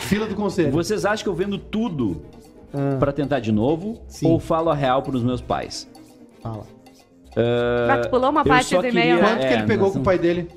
Fila 0.00 0.26
do 0.26 0.34
conselho. 0.34 0.70
Vocês 0.70 1.04
acham 1.04 1.24
que 1.24 1.28
eu 1.28 1.34
vendo 1.34 1.58
tudo 1.58 2.22
Ah, 2.72 2.96
pra 2.98 3.12
tentar 3.12 3.40
de 3.40 3.50
novo 3.52 4.00
Sim. 4.08 4.26
ou 4.28 4.38
falo 4.38 4.68
a 4.70 4.74
real 4.74 5.02
pros 5.02 5.22
meus 5.22 5.40
pais? 5.40 5.88
fala. 6.42 6.64
Mas 7.86 8.06
tu 8.06 8.10
pulou 8.10 8.30
uma 8.30 8.44
parte 8.44 8.76
do 8.76 8.86
e-mail, 8.86 9.16
queria-? 9.18 9.18
Quanto 9.28 9.38
que 9.40 9.44
É, 9.46 9.52
ele 9.54 9.62
pegou 9.66 9.84
nós 9.86 9.92
com 9.94 10.00
o 10.00 10.02
pai 10.02 10.18
dele? 10.18 10.48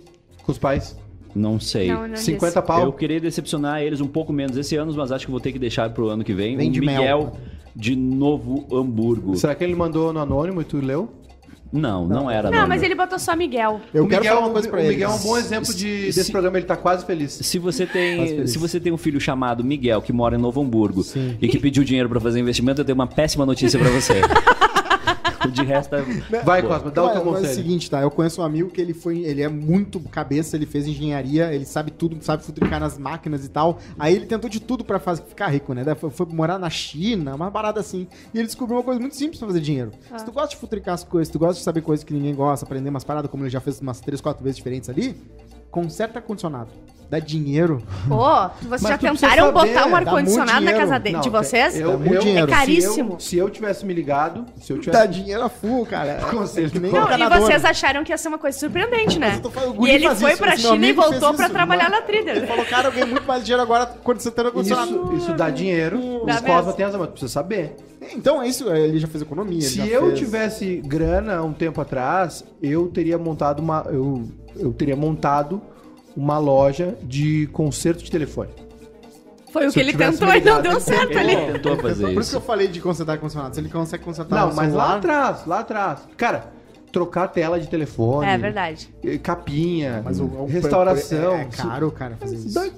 Com 0.44 0.52
os 0.52 0.58
pais? 0.58 0.98
Não 1.36 1.60
sei. 1.60 1.88
Não, 1.88 2.08
não 2.08 2.16
50 2.16 2.46
disse. 2.54 2.68
pau? 2.68 2.82
Eu 2.84 2.92
queria 2.94 3.20
decepcionar 3.20 3.82
eles 3.82 4.02
um 4.02 4.08
pouco 4.08 4.34
menos 4.34 4.58
esse 4.58 4.76
ano, 4.76 4.94
mas 4.96 5.12
acho 5.12 5.26
que 5.26 5.32
vou 5.32 5.40
ter 5.40 5.52
que 5.52 5.60
deixar 5.60 5.90
pro 5.92 6.10
ano 6.10 6.24
que 6.24 6.34
vem. 6.34 6.58
Vem 6.58 6.70
o 6.70 6.72
de 6.74 6.80
Miguel 6.82 7.00
mel. 7.20 7.34
de 7.76 7.96
Novo 7.96 8.66
Hamburgo. 8.76 9.36
Será 9.36 9.56
que 9.56 9.64
ele 9.64 9.76
mandou 9.76 10.12
no 10.12 10.20
anônimo 10.20 10.60
e 10.62 10.66
tu 10.66 10.78
leu? 10.78 11.10
Não, 11.72 12.06
não 12.08 12.30
era. 12.30 12.50
Não, 12.52 12.58
nome. 12.60 12.70
mas 12.70 12.84
ele 12.84 12.96
botou 12.96 13.18
só 13.18 13.36
Miguel. 13.36 13.80
Eu 13.94 14.04
o 14.04 14.08
quero 14.08 14.22
Miguel, 14.22 14.36
falar 14.36 14.48
uma 14.48 14.54
coisa 14.54 14.68
pra 14.70 14.78
o 14.80 14.82
ele. 14.82 14.90
Miguel 14.90 15.10
é 15.10 15.14
um 15.14 15.18
bom 15.20 15.38
exemplo 15.38 15.74
de, 15.74 16.12
Se- 16.12 16.20
desse 16.20 16.32
programa, 16.32 16.58
ele 16.58 16.66
tá 16.66 16.76
quase 16.76 17.06
feliz. 17.06 17.32
Se 17.32 17.58
você 17.60 17.86
tem, 17.86 18.46
se 18.48 18.58
você 18.58 18.80
tem 18.80 18.92
um 18.92 18.98
filho 18.98 19.20
chamado 19.22 19.64
Miguel 19.64 20.02
que 20.02 20.12
mora 20.12 20.36
em 20.36 20.40
Novo 20.40 20.62
Hamburgo 20.62 21.02
Sim. 21.04 21.38
e 21.42 21.48
que 21.48 21.58
pediu 21.60 21.84
dinheiro 21.84 22.10
pra 22.10 22.20
fazer 22.20 22.40
investimento, 22.40 22.82
eu 22.82 22.86
tenho 22.86 22.96
uma 22.96 23.08
péssima 23.08 23.46
notícia 23.46 23.80
pra 23.80 23.90
você. 23.90 24.22
De 25.52 25.64
resto, 25.64 25.96
é- 25.96 26.02
Vai. 26.44 26.62
Cosma, 26.62 26.92
dá 26.92 27.04
o 27.04 27.10
teu 27.10 27.12
é, 27.12 27.16
mas 27.16 27.16
é 27.16 27.20
o 27.20 27.24
conselho. 27.34 27.54
seguinte, 27.56 27.90
tá? 27.90 28.02
Eu 28.02 28.12
conheço 28.12 28.42
um 28.42 28.44
amigo 28.44 28.70
que 28.70 28.80
ele 28.80 28.94
foi, 28.94 29.20
ele 29.20 29.42
é 29.42 29.48
muito 29.50 30.00
cabeça, 30.00 30.56
ele 30.56 30.66
fez 30.66 30.86
engenharia, 30.88 31.54
ele 31.54 31.66
sabe 31.66 31.92
tudo, 31.92 32.18
sabe 32.22 32.44
futricar 32.44 32.80
nas 32.80 32.98
máquinas 32.98 33.44
e 33.46 33.50
tal. 33.50 33.80
Aí 33.98 34.16
ele 34.16 34.26
tentou 34.26 34.50
de 34.50 34.60
tudo 34.60 34.84
pra 34.84 35.00
fazer, 35.00 35.24
ficar 35.24 35.48
rico, 35.48 35.74
né? 35.74 35.84
Foi, 35.96 36.10
foi 36.10 36.26
morar 36.28 36.60
na 36.60 36.70
China, 36.70 37.36
uma 37.36 37.50
parada 37.52 37.80
assim. 37.80 38.08
E 38.34 38.38
ele 38.38 38.46
descobriu 38.48 38.78
uma 38.78 38.84
coisa 38.84 39.00
muito 39.00 39.16
simples 39.16 39.40
pra 39.40 39.48
fazer 39.48 39.62
dinheiro. 39.62 39.92
Se 40.18 40.26
tu 40.26 40.32
gosta 40.32 40.50
de 40.50 40.58
futricar 40.58 40.94
as 40.94 41.04
coisas, 41.04 41.28
se 41.28 41.32
tu 41.34 41.40
gosta 41.40 41.56
de 41.56 41.64
saber 41.64 41.82
coisas 41.82 42.04
que 42.04 42.14
ninguém 42.14 42.36
gosta, 42.36 42.66
aprender 42.66 42.90
umas 42.90 43.04
paradas 43.04 43.30
como 43.30 43.44
ele 43.44 43.50
já 43.50 43.60
fez 43.60 43.80
umas 43.82 44.00
três, 44.00 44.22
quatro 44.22 44.44
vezes 44.44 44.58
diferentes 44.58 44.90
ali, 44.90 45.16
conserta 45.70 46.20
ar-condicionado. 46.20 46.70
Dá 47.12 47.20
dinheiro. 47.20 47.84
Pô, 48.08 48.16
vocês 48.62 48.70
Mas 48.70 48.82
já 48.84 48.98
tentaram 48.98 49.18
saber, 49.18 49.52
botar 49.52 49.86
um 49.86 49.92
dá 49.92 49.98
ar-condicionado 49.98 50.62
na 50.64 50.72
casa 50.72 50.98
de, 50.98 51.12
Não, 51.12 51.20
de 51.20 51.30
vocês? 51.30 51.78
eu- 51.78 51.92
Dá 51.92 51.98
muito 51.98 52.26
eu-. 52.26 52.38
É 52.46 52.48
caríssimo. 52.48 52.94
Se 52.94 53.14
eu, 53.16 53.20
se 53.20 53.38
eu 53.38 53.50
tivesse 53.50 53.86
me 53.86 53.94
ligado, 53.94 54.46
se 54.62 54.72
eu 54.72 54.78
Dá 54.78 54.84
tivesse... 54.84 55.08
dinheiro 55.10 55.44
a 55.44 55.50
full, 55.50 55.86
cara. 55.86 56.20
Conselho 56.32 56.72
que 56.72 56.80
nem 56.80 56.90
Não, 56.90 57.12
e 57.12 57.30
vocês 57.42 57.66
acharam 57.66 58.02
que 58.06 58.14
ia 58.14 58.18
ser 58.18 58.30
uma 58.30 58.38
coisa 58.38 58.58
surpreendente, 58.58 59.20
né? 59.20 59.42
Mas 59.44 59.54
falando, 59.54 59.86
E 59.86 59.92
ele 59.92 60.10
foi 60.16 60.32
isso, 60.32 60.42
pra 60.42 60.56
China 60.56 60.88
e 60.88 60.94
voltou 60.94 61.34
pra 61.34 61.46
isso, 61.48 61.54
trabalhar 61.54 61.90
mano. 61.90 61.96
na 62.02 62.08
Ele 62.14 62.24
Thriller. 62.24 62.48
falou, 62.48 62.66
cara, 62.66 62.88
eu 62.88 62.92
ganhei 62.94 63.08
muito 63.10 63.28
mais 63.28 63.44
dinheiro 63.44 63.62
agora 63.62 63.86
quando 64.02 64.22
você 64.22 64.32
tem 64.32 64.46
ar-condicionado. 64.46 64.92
Isso, 64.92 65.16
isso 65.18 65.34
dá 65.34 65.50
dinheiro. 65.50 66.00
Dá 66.26 66.40
mesmo. 66.40 66.72
tem 66.72 66.86
razão, 66.86 67.02
mas 67.02 67.10
precisa 67.10 67.30
saber. 67.34 67.76
Então 68.16 68.42
é 68.42 68.48
isso, 68.48 68.70
ele 68.72 69.00
já 69.00 69.08
fez 69.10 69.22
economia. 69.22 69.58
ele 69.58 69.62
Se 69.68 69.76
já 69.80 69.86
eu 69.86 70.08
fez- 70.08 70.20
tivesse 70.20 70.82
grana 70.86 71.44
um 71.44 71.52
tempo 71.52 71.82
atrás, 71.82 72.42
eu 72.62 72.88
teria 72.88 73.18
montado 73.18 73.60
uma. 73.60 73.86
Eu, 73.90 74.30
eu 74.56 74.72
teria 74.72 74.96
montado 74.96 75.62
uma 76.16 76.38
loja 76.38 76.98
de 77.04 77.48
conserto 77.54 78.04
de 78.04 78.12
telefone. 78.12 78.50
Foi 79.52 79.68
o 79.68 79.72
que 79.72 79.80
ele 79.80 79.94
tentou 79.94 80.34
e 80.34 80.40
não 80.42 80.62
deu 80.62 80.80
certo 80.80 81.18
ali. 81.18 81.34
ele 81.34 81.54
tentou 81.54 81.76
fazer 81.78 82.04
Por 82.04 82.10
isso 82.12 82.16
que 82.16 82.22
isso. 82.22 82.36
eu 82.38 82.42
falei 82.42 82.68
de 82.70 82.80
consertar 82.80 83.14
ar-condicionado. 83.14 83.54
Se 83.54 83.60
ele 83.60 83.70
consegue 83.70 84.04
consertar 84.04 84.36
Não, 84.40 84.48
mas 84.48 84.56
lá 84.58 84.64
celular, 84.66 84.98
atrás, 84.98 85.46
lá 85.46 85.60
atrás. 85.60 86.00
Cara, 86.16 86.46
trocar 86.92 87.28
tela 87.28 87.60
de 87.60 87.68
telefone. 87.68 88.28
É 88.28 88.38
verdade. 88.38 88.90
Capinha, 89.22 90.02
Mas 90.06 90.20
o, 90.22 90.24
o- 90.26 90.46
restauração. 90.46 91.34
É, 91.36 91.42
é 91.42 91.46
caro, 91.46 91.92
cara, 91.92 92.16
fazer 92.18 92.36
Isso 92.36 92.48
isso. 92.48 92.74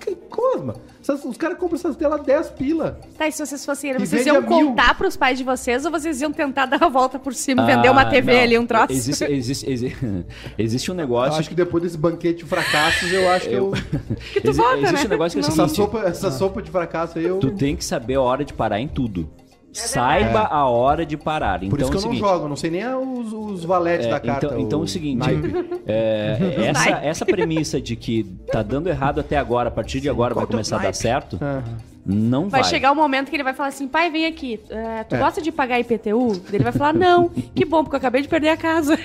que 0.00 0.14
Cosma. 0.30 0.74
Essas- 1.06 1.22
os 1.24 1.36
caras 1.36 1.58
compram 1.58 1.76
essas 1.78 1.94
telas 1.96 2.22
10 2.24 2.48
pila. 2.50 2.98
Tá, 3.18 3.28
e 3.28 3.32
se 3.32 3.44
vocês 3.44 3.62
fossem 3.64 3.90
E 3.90 3.98
vocês 3.98 4.24
iam 4.24 4.38
a 4.38 4.40
mil. 4.40 4.48
contar 4.48 4.96
pros 4.96 5.16
pais 5.18 5.36
de 5.36 5.44
vocês 5.44 5.84
ou 5.84 5.90
vocês 5.90 6.20
iam 6.22 6.32
tentar 6.32 6.64
dar 6.64 6.82
a 6.82 6.88
volta 6.88 7.18
por 7.18 7.34
cima, 7.34 7.66
vender 7.66 7.90
uma 7.90 8.00
Ah, 8.02 8.06
TV 8.10 8.32
não. 8.32 8.40
ali, 8.42 8.58
um 8.58 8.64
troço? 8.66 8.90
Existe, 8.92 9.24
existe, 9.24 9.70
existe, 9.70 9.98
existe 10.56 10.90
um 10.90 10.94
Eu 10.94 10.96
negócio. 10.96 11.38
acho 11.38 11.48
que 11.50 11.54
depois 11.54 11.82
desse 11.82 11.98
banquete 11.98 12.38
de 12.38 12.44
fracassos, 12.46 13.12
eu 13.12 13.28
acho 13.30 13.48
que 13.48 13.54
eu. 13.54 13.72
Que 14.32 14.40
tu 14.40 14.48
exi- 14.50 14.58
volta, 14.60 14.78
existe 14.78 14.94
né? 14.94 15.04
um 15.04 15.08
negócio 15.10 15.38
que 15.40 15.44
é 15.44 15.48
o 15.48 15.52
Essa 15.52 15.68
sopa, 15.68 15.98
essa 16.06 16.30
sopa 16.30 16.62
de 16.62 16.70
fracasso 16.70 17.18
aí 17.18 17.24
eu. 17.26 17.38
tu 17.38 17.50
tem 17.50 17.76
que 17.76 17.84
saber 17.84 18.14
a 18.14 18.22
hora 18.22 18.42
de 18.44 18.54
parar 18.54 18.80
em 18.80 18.88
tudo. 18.88 19.28
Saiba 19.74 20.40
a 20.50 20.66
hora 20.68 21.04
de 21.04 21.16
parar. 21.16 21.58
Por 21.60 21.66
então 21.66 21.78
isso 21.80 21.90
que 21.90 21.96
é 21.96 21.98
eu 21.98 22.02
não 22.04 22.10
seguinte, 22.12 22.20
jogo, 22.20 22.44
eu 22.44 22.48
não 22.48 22.56
sei 22.56 22.70
nem 22.70 22.86
os, 22.94 23.32
os 23.32 23.64
valetes 23.64 24.06
É, 24.06 24.10
da 24.10 24.20
carta. 24.20 24.46
então, 24.46 24.58
então 24.60 24.80
é 24.80 24.84
o 24.84 24.86
seguinte, 24.88 25.28
é, 25.86 26.38
essa, 26.70 26.90
essa 26.90 27.26
premissa 27.26 27.80
de 27.80 27.96
que 27.96 28.24
tá 28.50 28.62
dando 28.62 28.88
errado 28.88 29.20
até 29.20 29.36
agora, 29.36 29.68
a 29.68 29.72
partir 29.72 30.00
de 30.00 30.08
agora 30.08 30.32
vai 30.34 30.44
que 30.44 30.46
é 30.46 30.50
o 30.50 30.52
começar 30.52 30.76
a 30.76 30.82
dar 30.82 30.94
certo, 30.94 31.38
É. 31.42 31.62
não 32.06 32.48
vai. 32.48 32.60
Vai 32.62 32.70
chegar 32.70 32.92
o 32.92 32.94
momento 32.94 33.30
que 33.30 33.36
ele 33.36 33.42
vai 33.42 33.52
falar 33.54 33.70
assim, 33.70 33.88
pai, 33.88 34.10
vem 34.10 34.26
aqui, 34.26 34.60
é, 34.70 35.02
tu 35.04 35.16
É. 35.16 35.18
gosta 35.18 35.42
de 35.42 35.50
pagar 35.50 35.80
IPTU? 35.80 36.40
Ele 36.52 36.62
vai 36.62 36.72
falar, 36.72 36.94
não, 36.94 37.28
que 37.28 37.64
bom, 37.64 37.82
porque 37.82 37.96
eu 37.96 37.98
acabei 37.98 38.22
de 38.22 38.28
perder 38.28 38.50
a 38.50 38.56
casa. 38.56 38.96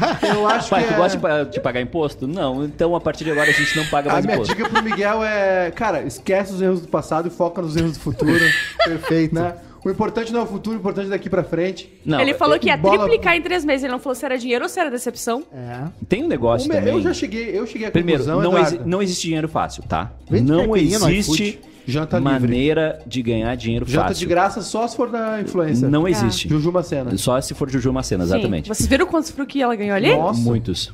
Eu 0.22 0.46
acho 0.46 0.68
Pai, 0.70 0.82
que 0.82 0.88
tu 0.88 0.94
é... 0.94 0.96
gosta 0.96 1.16
de 1.16 1.22
pa- 1.22 1.42
de 1.44 1.60
pagar 1.60 1.80
imposto? 1.80 2.26
Não, 2.26 2.64
então 2.64 2.94
a 2.94 3.00
partir 3.00 3.24
de 3.24 3.30
agora 3.30 3.48
a 3.50 3.52
gente 3.52 3.76
não 3.76 3.84
paga 3.86 4.10
A 4.10 4.12
mais 4.14 4.24
minha 4.24 4.36
imposto. 4.36 4.54
dica 4.54 4.68
pro 4.68 4.82
Miguel 4.82 5.22
é, 5.24 5.70
cara, 5.70 6.02
esquece 6.02 6.52
os 6.52 6.60
erros 6.62 6.80
do 6.80 6.88
passado 6.88 7.28
e 7.28 7.30
foca 7.30 7.60
nos 7.62 7.76
erros 7.76 7.92
do 7.92 8.00
futuro. 8.00 8.40
Perfeito. 8.84 9.34
né? 9.34 9.54
O 9.84 9.90
importante 9.90 10.32
não 10.32 10.40
é 10.40 10.42
o 10.42 10.46
futuro, 10.46 10.76
o 10.76 10.80
importante 10.80 11.06
é 11.06 11.10
daqui 11.10 11.30
pra 11.30 11.44
frente. 11.44 11.92
Não, 12.04 12.20
ele 12.20 12.34
falou 12.34 12.58
que 12.58 12.66
ia 12.66 12.76
bola- 12.76 12.98
triplicar 13.06 13.36
em 13.36 13.40
três 13.42 13.64
meses, 13.64 13.84
ele 13.84 13.92
não 13.92 14.00
falou 14.00 14.16
se 14.16 14.24
era 14.24 14.36
dinheiro 14.36 14.64
ou 14.64 14.68
se 14.68 14.80
era 14.80 14.90
decepção. 14.90 15.44
É. 15.54 15.84
tem 16.08 16.24
um 16.24 16.26
negócio 16.28 16.68
me- 16.68 16.74
também. 16.74 16.92
eu 16.94 17.00
já 17.00 17.14
cheguei, 17.14 17.56
eu 17.56 17.64
cheguei 17.68 17.86
à 17.86 17.90
Primeiro, 17.92 18.24
conclusão, 18.24 18.50
não, 18.52 18.58
exi- 18.58 18.80
não 18.84 19.00
existe 19.02 19.22
dinheiro 19.28 19.48
fácil, 19.48 19.84
tá? 19.88 20.10
Vende 20.28 20.50
não 20.50 20.76
existe 20.76 21.60
Janta 21.86 22.18
livre. 22.18 22.32
maneira 22.32 23.00
de 23.06 23.22
ganhar 23.22 23.54
dinheiro 23.56 23.86
Janta 23.86 24.08
fácil. 24.08 24.18
de 24.20 24.26
graça 24.26 24.60
só 24.62 24.86
se 24.88 24.96
for 24.96 25.10
da 25.10 25.40
influência. 25.40 25.88
Não 25.88 26.06
existe. 26.08 26.48
Juju 26.48 26.72
Macena. 26.72 27.16
Só 27.16 27.40
se 27.40 27.54
for 27.54 27.70
Juju 27.70 27.92
Macena, 27.92 28.24
exatamente. 28.24 28.66
Sim. 28.66 28.74
Vocês 28.74 28.88
viram 28.88 29.06
quantos 29.06 29.30
frutos 29.30 29.60
ela 29.60 29.74
ganhou 29.76 29.94
ali? 29.96 30.14
Nossa. 30.14 30.40
Muitos. 30.40 30.92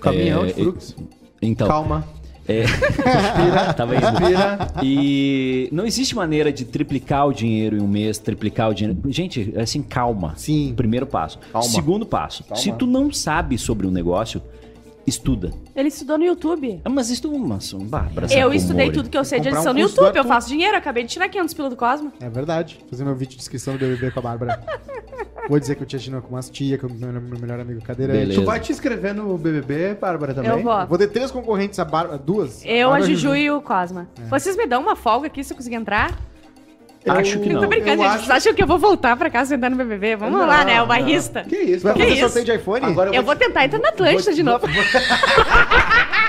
Caminhão 0.00 0.42
É, 0.44 0.46
de 0.46 0.54
frutos. 0.54 0.96
Então, 1.40 1.66
Calma. 1.68 2.04
é, 2.48 2.64
tava 3.76 3.94
indo. 3.96 4.06
Respira. 4.06 4.68
E 4.82 5.68
não 5.72 5.86
existe 5.86 6.14
maneira 6.16 6.52
de 6.52 6.64
triplicar 6.64 7.26
o 7.28 7.32
dinheiro 7.32 7.76
em 7.76 7.80
um 7.80 7.88
mês, 7.88 8.18
triplicar 8.18 8.70
o 8.70 8.74
dinheiro. 8.74 8.98
Gente, 9.08 9.52
assim, 9.58 9.82
calma. 9.82 10.32
Sim. 10.36 10.72
Primeiro 10.76 11.06
passo. 11.06 11.38
Calma. 11.52 11.68
Segundo 11.68 12.06
passo. 12.06 12.44
Se 12.54 12.72
tu 12.72 12.86
não 12.86 13.12
sabe 13.12 13.58
sobre 13.58 13.86
um 13.86 13.90
negócio, 13.90 14.40
estuda. 15.06 15.52
Ele 15.74 15.88
estudou 15.88 16.18
no 16.18 16.24
YouTube. 16.24 16.80
Ah, 16.84 16.88
Mas 16.88 17.10
estuda 17.10 17.36
uma 17.36 17.58
Bárbara. 17.84 18.26
Eu 18.32 18.52
estudei 18.52 18.90
tudo 18.90 19.08
que 19.10 19.16
eu 19.16 19.24
sei 19.24 19.40
de 19.40 19.48
Comprar 19.48 19.58
um 19.58 19.62
edição 19.62 19.74
no 19.74 19.80
curso 19.80 19.94
do 19.96 20.00
YouTube. 20.00 20.16
Eu 20.16 20.22
Arthur. 20.22 20.34
faço 20.34 20.48
dinheiro, 20.48 20.76
acabei 20.76 21.02
de 21.04 21.10
tirar 21.10 21.28
500 21.28 21.54
pila 21.54 21.70
do 21.70 21.76
Cosmo. 21.76 22.12
É 22.20 22.28
verdade. 22.28 22.80
Fazer 22.90 23.04
meu 23.04 23.14
vídeo 23.14 23.36
de 23.36 23.42
inscrição 23.42 23.74
do 23.74 23.78
BBB 23.80 24.10
com 24.10 24.20
a 24.20 24.22
Bárbara. 24.22 24.62
Vou 25.48 25.60
dizer 25.60 25.74
que 25.74 25.82
eu 25.82 25.86
tinha 25.86 25.98
assistido 25.98 26.22
com 26.22 26.34
umas 26.34 26.48
tia, 26.48 26.78
com 26.78 26.86
o 26.86 26.90
meu, 26.90 27.12
meu 27.12 27.38
melhor 27.38 27.60
amigo 27.60 27.82
cadeirante. 27.82 28.18
Beleza. 28.18 28.40
Tu 28.40 28.44
vai 28.46 28.60
te 28.60 28.72
inscrever 28.72 29.14
no 29.14 29.36
BBB, 29.36 29.94
Bárbara, 29.94 30.34
também? 30.34 30.50
Eu 30.50 30.62
vou. 30.62 30.86
Vou 30.86 30.98
ter 30.98 31.08
três 31.08 31.30
concorrentes, 31.30 31.78
a 31.78 31.84
Bárbara, 31.84 32.18
duas. 32.18 32.64
Eu, 32.64 32.88
a 32.88 32.92
Bárbara 32.92 33.12
Juju 33.12 33.36
e 33.36 33.50
o 33.50 33.60
Cosma. 33.60 34.08
Vocês 34.30 34.56
me 34.56 34.66
dão 34.66 34.80
uma 34.80 34.96
folga 34.96 35.26
aqui 35.26 35.44
se 35.44 35.52
eu 35.52 35.56
conseguir 35.56 35.76
entrar? 35.76 36.18
Acho 37.06 37.38
que 37.38 37.48
Eu 37.50 37.54
não. 37.54 37.60
tô 37.62 37.66
brincando, 37.68 37.90
Eu 37.90 37.96
gente. 37.98 38.06
acho- 38.06 38.18
Vocês 38.26 38.30
acham 38.30 38.54
que 38.54 38.62
eu 38.62 38.66
vou 38.66 38.78
voltar 38.78 39.14
pra 39.16 39.28
casa 39.28 39.50
sentar 39.50 39.70
no 39.70 39.76
BBB? 39.76 40.16
Vamos 40.16 40.38
Não, 40.40 40.46
lá, 40.46 40.64
né? 40.64 40.76
O 40.76 40.78
não. 40.80 40.86
barrista. 40.86 41.44
Que 41.46 41.56
isso, 41.56 41.82
Vai 41.84 41.92
cara? 41.92 42.04
fazer 42.04 42.12
isso? 42.18 42.20
sorteio 42.32 42.44
de 42.46 42.54
iPhone? 42.62 42.86
Agora 42.86 43.14
Eu 43.14 43.22
vou 43.22 43.36
tentar 43.36 43.64
entrar 43.66 43.78
na 43.78 43.88
Atlântida 43.90 44.32
de 44.32 44.42
novo. 44.42 44.66
Vou 44.66 44.84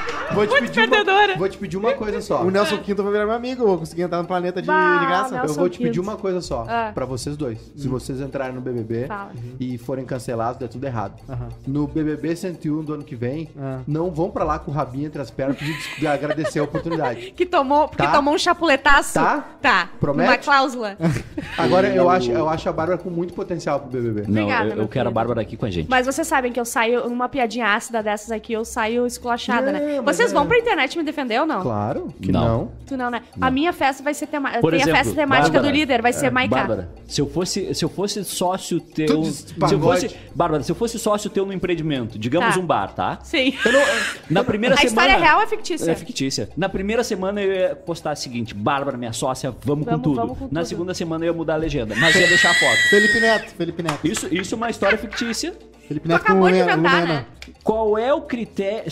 te, 0.45 0.49
Muito 0.51 0.61
pedir 0.63 0.79
uma, 0.81 0.87
perdedora. 0.89 1.37
vou 1.37 1.49
te 1.49 1.57
pedir 1.57 1.77
uma 1.77 1.93
coisa 1.93 2.21
só. 2.21 2.41
O 2.43 2.49
Nelson 2.51 2.77
Quinto 2.79 3.03
vai 3.03 3.11
virar 3.11 3.25
meu 3.25 3.35
amigo, 3.35 3.63
eu 3.63 3.67
vou 3.67 3.77
conseguir 3.77 4.01
entrar 4.03 4.17
no 4.21 4.27
planeta 4.27 4.61
de, 4.61 4.67
Bah, 4.67 4.97
de 4.99 5.05
graça. 5.05 5.35
Nelson 5.35 5.53
Eu 5.53 5.57
vou 5.59 5.69
te 5.69 5.77
pedir 5.77 5.91
Quinto. 5.91 6.01
uma 6.01 6.17
coisa 6.17 6.41
só, 6.41 6.65
Ah. 6.67 6.91
pra 6.93 7.05
vocês 7.05 7.37
dois. 7.37 7.59
Se 7.75 7.87
vocês 7.87 8.19
entrarem 8.21 8.53
no 8.55 8.61
BBB 8.61 9.07
Fala. 9.07 9.31
e 9.59 9.77
forem 9.77 10.05
cancelados, 10.05 10.57
der 10.59 10.67
tudo 10.67 10.85
errado. 10.85 11.21
Aham. 11.29 11.49
No 11.67 11.87
BBB 11.87 12.35
101 12.35 12.83
do 12.83 12.93
ano 12.93 13.03
que 13.03 13.15
vem, 13.15 13.49
Ah. 13.59 13.79
não 13.87 14.11
vão 14.11 14.29
pra 14.29 14.43
lá 14.43 14.59
com 14.59 14.71
o 14.71 14.73
rabinho 14.73 15.05
entre 15.07 15.21
as 15.21 15.29
pernas 15.31 15.57
pedir 15.57 15.73
des- 15.73 16.05
agradecer 16.07 16.59
a 16.59 16.63
oportunidade. 16.63 17.31
Que 17.35 17.45
tomou, 17.45 17.87
porque 17.87 18.03
Tá. 18.03 18.11
tomou 18.11 18.33
um 18.33 18.37
chapuletaço. 18.37 19.13
Tá? 19.13 19.45
Tá. 19.61 19.89
Promete? 19.99 20.29
Uma 20.29 20.37
cláusula. 20.37 20.97
Agora, 21.57 21.87
eu 21.87 22.09
acho, 22.09 22.31
eu 22.31 22.47
acho 22.49 22.67
a 22.69 22.73
Bárbara 22.73 22.97
com 22.97 23.09
muito 23.09 23.33
potencial 23.33 23.79
pro 23.79 23.89
BBB. 23.89 24.21
Não, 24.27 24.43
Obrigada, 24.43 24.65
eu, 24.65 24.69
eu 24.71 24.75
meu 24.77 24.87
quero 24.87 25.01
a 25.01 25.03
querido. 25.03 25.11
Bárbara 25.11 25.41
aqui 25.41 25.57
com 25.57 25.65
a 25.65 25.69
gente. 25.69 25.89
Mas 25.89 26.05
vocês 26.05 26.27
sabem 26.27 26.51
que 26.51 26.59
eu 26.59 26.65
saio, 26.65 27.05
uma 27.07 27.27
piadinha 27.29 27.67
ácida 27.67 28.01
dessas 28.01 28.31
aqui, 28.31 28.53
eu 28.53 28.65
saio 28.65 29.05
esculachada, 29.05 29.71
Não, 29.71 29.79
né? 29.79 30.01
mas 30.01 30.15
Vocês 30.17 30.24
é- 30.31 30.33
vão 30.33 30.47
pra 30.47 30.57
internet 30.57 30.97
me 30.97 31.03
defender 31.03 31.39
ou 31.39 31.45
não? 31.45 31.61
Claro 31.61 32.13
que 32.21 32.31
Não. 32.31 32.45
não. 32.47 32.71
Tu 32.85 32.95
não, 32.97 33.09
né? 33.09 33.21
A 33.41 33.49
minha 33.49 33.73
festa 33.73 34.03
vai 34.03 34.13
ser 34.13 34.27
temática. 34.27 34.61
Por 34.61 34.71
Tem 34.71 34.81
exemplo, 34.81 34.93
a 34.99 35.03
festa 35.03 35.15
temática 35.15 35.51
Bárbara, 35.51 35.71
do 35.73 35.77
líder, 35.77 36.01
vai 36.01 36.13
ser 36.13 36.31
Maiká. 36.31 36.55
Bárbara, 36.55 36.89
se 37.07 37.19
eu 37.21 37.27
fosse, 37.29 37.73
se 37.73 37.83
eu 37.83 37.89
fosse 37.89 38.23
sócio 38.23 38.79
teu, 38.79 39.23
se 39.23 39.45
eu 39.73 39.79
fosse, 39.79 40.15
Bárbara, 40.35 40.63
se 40.63 40.71
eu 40.71 40.75
fosse 40.75 40.99
sócio 40.99 41.29
teu 41.29 41.45
no 41.45 41.53
empreendimento, 41.53 42.17
digamos 42.19 42.53
Tá. 42.55 42.59
um 42.61 42.65
bar, 42.65 42.93
tá? 42.93 43.19
Sim. 43.23 43.53
Eu 43.65 43.71
não- 43.73 43.81
na 44.29 44.43
primeira 44.43 44.75
A 44.75 44.77
semana 44.77 44.89
história 45.07 45.11
é 45.13 45.25
real 45.25 45.37
ou 45.37 45.43
é 45.43 45.47
fictícia? 45.47 45.91
É 45.91 45.95
fictícia. 45.95 46.49
Na 46.55 46.69
primeira 46.69 47.03
semana 47.03 47.41
eu 47.41 47.51
ia 47.51 47.75
postar 47.75 48.13
o 48.13 48.15
seguinte: 48.15 48.53
Bárbara, 48.53 48.97
minha 48.97 49.13
sócia, 49.13 49.53
vamos, 49.63 49.85
com 49.85 49.91
Vamos, 49.91 50.03
tudo. 50.03 50.15
vamos 50.15 50.37
com 50.37 50.45
Na 50.45 50.61
tudo. 50.61 50.65
segunda 50.69 50.93
semana 50.93 51.25
eu 51.25 51.31
ia 51.31 51.37
mudar 51.37 51.53
a 51.55 51.57
legenda, 51.57 51.95
mas 51.97 52.15
ia 52.15 52.27
deixar 52.27 52.51
a 52.51 52.53
foto. 52.53 52.77
Felipe 52.89 53.19
Neto, 53.19 53.51
Felipe 53.55 53.81
Neto. 53.83 53.99
Isso, 54.07 54.27
isso 54.33 54.53
é 54.53 54.57
uma 54.57 54.69
história 54.69 54.97
fictícia. 54.97 55.53
Felipe 55.87 56.07
Neto 56.07 56.21
acabou 56.21 56.47
de 56.49 56.53
Lumena- 56.59 56.73
inventar, 56.73 56.93
Lumena. 57.01 57.13
né? 57.19 57.25
Qual 57.63 57.97
é 57.97 58.11
o 58.13 58.21
critério? 58.21 58.89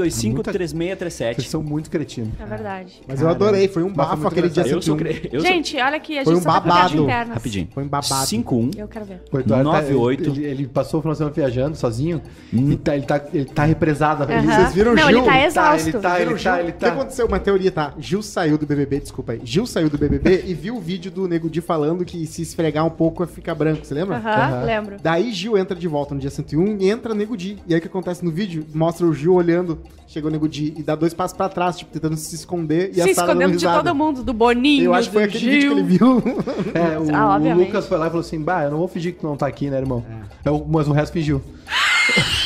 51989253637. 0.00 1.34
Vocês 1.36 1.48
são 1.48 1.62
muito 1.62 1.90
cretinos. 1.90 2.30
É 2.40 2.44
verdade. 2.44 3.00
Mas 3.06 3.20
eu 3.20 3.28
adorei, 3.28 3.68
foi 3.68 3.82
um 3.82 3.92
bafo 3.92 4.26
aquele 4.26 4.48
dia 4.48 4.62
Eu 4.64 4.80
sou, 4.82 4.96
101. 4.96 4.96
cre... 4.96 5.30
eu 5.32 5.40
sou... 5.40 5.48
Gente, 5.50 5.76
olha 5.76 5.96
aqui, 5.96 6.18
a 6.18 6.24
Foi 6.24 6.34
gente 6.34 6.40
um 6.40 6.44
só 6.44 6.52
tá 6.52 6.60
com 6.60 6.68
babado. 6.68 7.02
internas. 7.02 7.34
Rapidinho. 7.34 7.68
Foi 7.72 7.84
um 7.84 7.88
babado. 7.88 8.26
51 8.26 8.70
Eu 8.76 8.88
quero 8.88 9.04
ver. 9.04 9.22
O 9.32 9.38
Eduardo 9.38 9.70
tá- 9.70 9.76
98. 9.82 10.30
ele, 10.30 10.44
ele 10.44 10.66
passou 10.68 10.98
o 10.98 11.02
final 11.02 11.12
de 11.12 11.18
semana 11.18 11.34
viajando 11.34 11.76
sozinho 11.76 12.22
e 12.52 12.76
tá, 12.76 12.96
ele, 12.96 13.06
tá, 13.06 13.20
ele 13.32 13.44
tá 13.46 13.64
represado. 13.64 14.22
Aham. 14.24 14.42
Vocês 14.42 14.74
viram 14.74 14.92
o 14.92 14.94
Não, 14.94 15.08
Gil? 15.08 15.18
ele 15.18 15.26
tá 15.26 15.32
Tá, 15.32 15.44
exausto. 15.46 15.88
ele 15.88 15.98
tá, 15.98 16.20
ele 16.20 16.36
Gil? 16.36 16.44
tá, 16.52 16.60
ele 16.60 16.70
O 16.70 16.72
que 16.72 16.78
tá. 16.80 16.88
aconteceu? 16.92 17.26
Uma 17.26 17.38
teoria, 17.40 17.70
tá? 17.72 17.94
Gil 17.98 18.22
saiu 18.22 18.56
do 18.58 18.66
BBB, 18.66 19.00
desculpa 19.00 19.32
aí. 19.32 19.40
Gil 19.44 19.66
saiu 19.66 19.88
do 19.90 19.98
BBB 19.98 20.44
e 20.46 20.54
viu 20.54 20.76
o 20.76 20.80
vídeo 20.80 21.10
do 21.10 21.26
Nego 21.28 21.48
Di 21.50 21.60
falando 21.60 22.04
que 22.04 22.26
se 22.26 22.42
esfregar 22.42 22.86
um 22.86 22.90
pouco 22.90 23.26
fica 23.26 23.54
branco, 23.54 23.84
você 23.84 23.94
lembra? 23.94 24.16
Aham, 24.16 24.30
Aham. 24.30 24.62
lembro. 24.64 24.96
Daí 25.02 25.32
Gil 25.32 25.56
entra 25.56 25.76
de 25.76 25.88
volta 25.88 26.14
no 26.14 26.20
dia 26.20 26.30
101 26.30 26.76
e 26.80 26.90
entra 26.90 27.14
Nego 27.14 27.36
Di. 27.36 27.58
E 27.66 27.72
aí 27.74 27.78
o 27.78 27.82
que 27.82 27.88
acontece 27.88 28.24
no 28.24 28.30
vídeo? 28.30 28.66
Mostra 28.74 29.06
o 29.06 29.14
Gil 29.14 29.34
olhando, 29.34 29.78
chegou 30.06 30.28
o 30.28 30.32
Nego 30.32 30.48
Di 30.48 30.74
e 30.76 30.82
dá 30.82 30.94
dois 30.94 31.14
passos 31.14 31.36
pra 31.36 31.48
trás, 31.48 31.78
tipo, 31.78 31.90
tentando 31.92 32.16
se 32.16 32.34
esconder 32.34 32.90
e 32.90 32.94
Se 32.94 33.00
a 33.00 33.14
Sara 33.14 33.28
dando 33.34 33.54
escondendo 33.54 33.58
de 33.58 33.66
todo 33.84 33.94
mundo, 33.94 34.22
do 34.22 34.32
Boninho, 34.32 34.84
Eu 34.84 34.94
acho 34.94 35.08
que 35.08 35.14
foi 35.14 35.24
aquele 35.24 35.38
Gil. 35.44 35.52
vídeo 35.52 35.70
que 35.74 35.78
ele 35.80 35.82
viu. 35.82 36.22
É, 36.74 36.98
o, 37.00 37.14
Ah, 37.14 37.36
o. 37.38 37.54
Lucas 37.54 37.86
foi 37.86 37.98
lá 37.98 38.06
e 38.06 38.10
falou 38.10 38.20
assim: 38.20 38.40
Bah, 38.40 38.64
eu 38.64 38.70
não 38.70 38.78
vou 38.78 38.88
fingir 38.88 39.14
que 39.14 39.20
tu 39.20 39.26
não 39.26 39.36
tá 39.36 39.46
aqui, 39.46 39.68
né, 39.70 39.78
irmão? 39.78 40.04
É 40.44 40.50
o- 40.50 40.64
mas 40.68 40.86
o 40.88 40.92
resto 40.92 41.12
fingiu. 41.14 41.40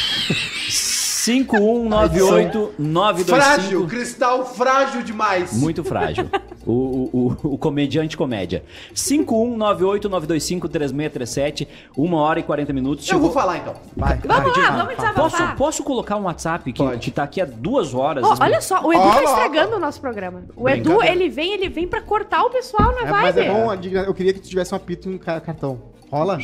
5198925 1.25 3.25
Frágil, 3.25 3.87
cristal 3.87 4.45
frágil 4.45 5.03
demais. 5.03 5.55
Muito 5.57 5.83
frágil. 5.83 6.29
O, 6.67 6.73
o, 6.73 7.37
o, 7.43 7.55
o 7.55 7.59
comediante 7.59 8.17
comédia. 8.17 8.63
51989253637, 8.95 11.67
1 11.97 12.15
hora 12.15 12.41
e 12.41 12.43
40 12.43 12.73
minutos. 12.73 13.09
Eu 13.09 13.19
vou 13.19 13.31
falar 13.31 13.59
então. 13.59 13.75
Vai, 13.97 14.19
Vamos 14.19 14.37
rapidinho. 14.37 14.67
lá, 14.67 14.71
vamos 14.73 14.95
Posso, 14.95 15.07
desabafar. 15.13 15.57
posso 15.57 15.83
colocar 15.85 16.17
um 16.17 16.25
WhatsApp 16.25 16.73
que, 16.73 16.83
Pode. 16.83 16.99
que 17.01 17.11
tá 17.11 17.23
aqui 17.25 17.41
há 17.41 17.45
duas 17.45 17.95
horas? 17.95 18.25
As 18.25 18.41
olha 18.41 18.61
só, 18.61 18.83
o 18.85 18.93
Edu 18.93 19.03
Ó, 19.03 19.11
tá 19.13 19.25
estragando 19.25 19.77
o 19.77 19.79
nosso 19.79 20.01
programa. 20.01 20.43
O 20.57 20.69
Edu, 20.69 21.03
ele 21.03 21.29
vem, 21.29 21.53
ele 21.55 21.69
vem 21.69 21.87
pra 21.87 22.01
cortar 22.01 22.43
o 22.45 22.51
pessoal 22.51 22.93
na 22.95 23.03
É, 23.03 23.11
mas 23.11 23.35
vibe. 23.35 23.47
é 23.49 23.53
bom, 23.53 23.73
eu 24.07 24.15
queria 24.15 24.33
que 24.33 24.41
tu 24.41 24.49
tivesse 24.49 24.73
um 24.75 24.77
apito 24.77 25.19
ca- 25.19 25.41
cartão. 25.41 25.79
Rola? 26.11 26.39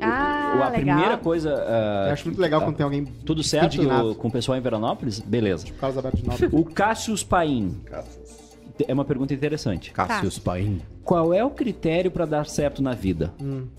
Ah, 0.00 0.52
a 0.52 0.68
legal. 0.70 0.72
primeira 0.72 1.16
coisa. 1.16 1.54
ah, 1.66 2.04
Eu 2.08 2.12
acho 2.12 2.26
muito 2.26 2.40
legal 2.40 2.60
ah, 2.60 2.64
quando 2.64 2.76
tem 2.76 2.84
alguém 2.84 3.04
Tudo 3.04 3.42
certo 3.42 3.74
indignado. 3.76 4.14
com 4.14 4.28
o 4.28 4.30
pessoal 4.30 4.56
em 4.58 4.60
Veranópolis? 4.60 5.20
Beleza. 5.20 5.66
Carlos 5.78 5.96
Alberto 5.96 6.18
de 6.18 6.26
Nobre. 6.28 6.48
O 6.52 6.64
Cassius 6.64 7.22
Paim. 7.22 7.76
É 8.88 8.94
uma 8.94 9.04
pergunta 9.04 9.34
interessante. 9.34 9.90
Cassius 9.92 10.38
Paim. 10.38 10.80
Qual 11.04 11.34
é 11.34 11.44
o 11.44 11.50
critério 11.50 12.10
para 12.10 12.24
dar 12.24 12.46
certo 12.46 12.82
na 12.82 12.92
vida? 12.94 13.32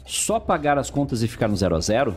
Só 0.06 0.40
pagar 0.40 0.78
as 0.78 0.90
contas 0.90 1.24
e 1.24 1.28
ficar 1.28 1.48
no 1.48 1.56
zero 1.56 1.76
a 1.76 1.80
zero? 1.80 2.16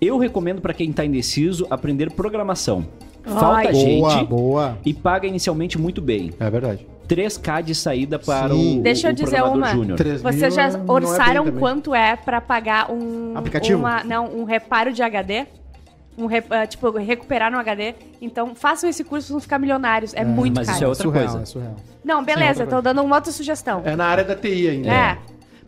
Eu 0.00 0.18
recomendo 0.18 0.60
para 0.60 0.74
quem 0.74 0.92
tá 0.92 1.04
indeciso 1.04 1.66
aprender 1.70 2.10
programação. 2.12 2.86
Falta 3.24 3.68
Ai. 3.68 3.74
gente 3.74 4.00
Boa, 4.00 4.24
boa. 4.24 4.78
e 4.84 4.94
paga 4.94 5.26
inicialmente 5.26 5.78
muito 5.78 6.00
bem. 6.00 6.32
É 6.38 6.48
verdade. 6.48 6.86
3K 7.08 7.62
de 7.62 7.74
saída 7.74 8.18
para 8.18 8.50
Sim. 8.54 8.80
o, 8.80 8.82
Deixa 8.82 9.08
eu 9.08 9.12
o 9.12 9.14
dizer 9.14 9.36
programador 9.40 9.56
uma. 9.58 9.94
júnior. 9.96 9.98
Vocês 10.22 10.54
já 10.54 10.70
não 10.70 10.80
é 10.80 10.92
orçaram 10.92 11.44
também. 11.44 11.60
quanto 11.60 11.94
é 11.94 12.16
pra 12.16 12.40
pagar 12.40 12.90
um 12.90 13.36
Aplicativo? 13.36 13.78
uma- 13.78 14.02
não, 14.04 14.26
um 14.26 14.44
reparo 14.44 14.92
de 14.92 15.02
HD? 15.02 15.46
Um 16.18 16.24
re- 16.26 16.44
ah, 16.48 16.66
tipo, 16.66 16.90
recuperar 16.92 17.52
no 17.52 17.58
HD. 17.58 17.94
Então, 18.22 18.54
façam 18.54 18.88
esse 18.88 19.04
curso, 19.04 19.32
vão 19.32 19.40
ficar 19.40 19.58
milionários. 19.58 20.14
É, 20.14 20.24
muito 20.24 20.56
mas 20.56 20.66
caro. 20.66 20.76
isso 20.76 20.84
é 20.84 20.88
outra 20.88 21.02
surreal, 21.02 21.24
coisa. 21.26 21.42
É 21.42 21.44
surreal. 21.44 21.76
Não, 22.02 22.24
beleza, 22.24 22.62
outra 22.62 22.76
tô 22.78 22.82
dando 22.82 23.02
uma 23.02 23.16
outra 23.16 23.30
sugestão. 23.32 23.82
É 23.84 23.94
na 23.94 24.06
área 24.06 24.24
da 24.24 24.34
TI 24.34 24.68
ainda. 24.68 24.88
É. 24.88 25.18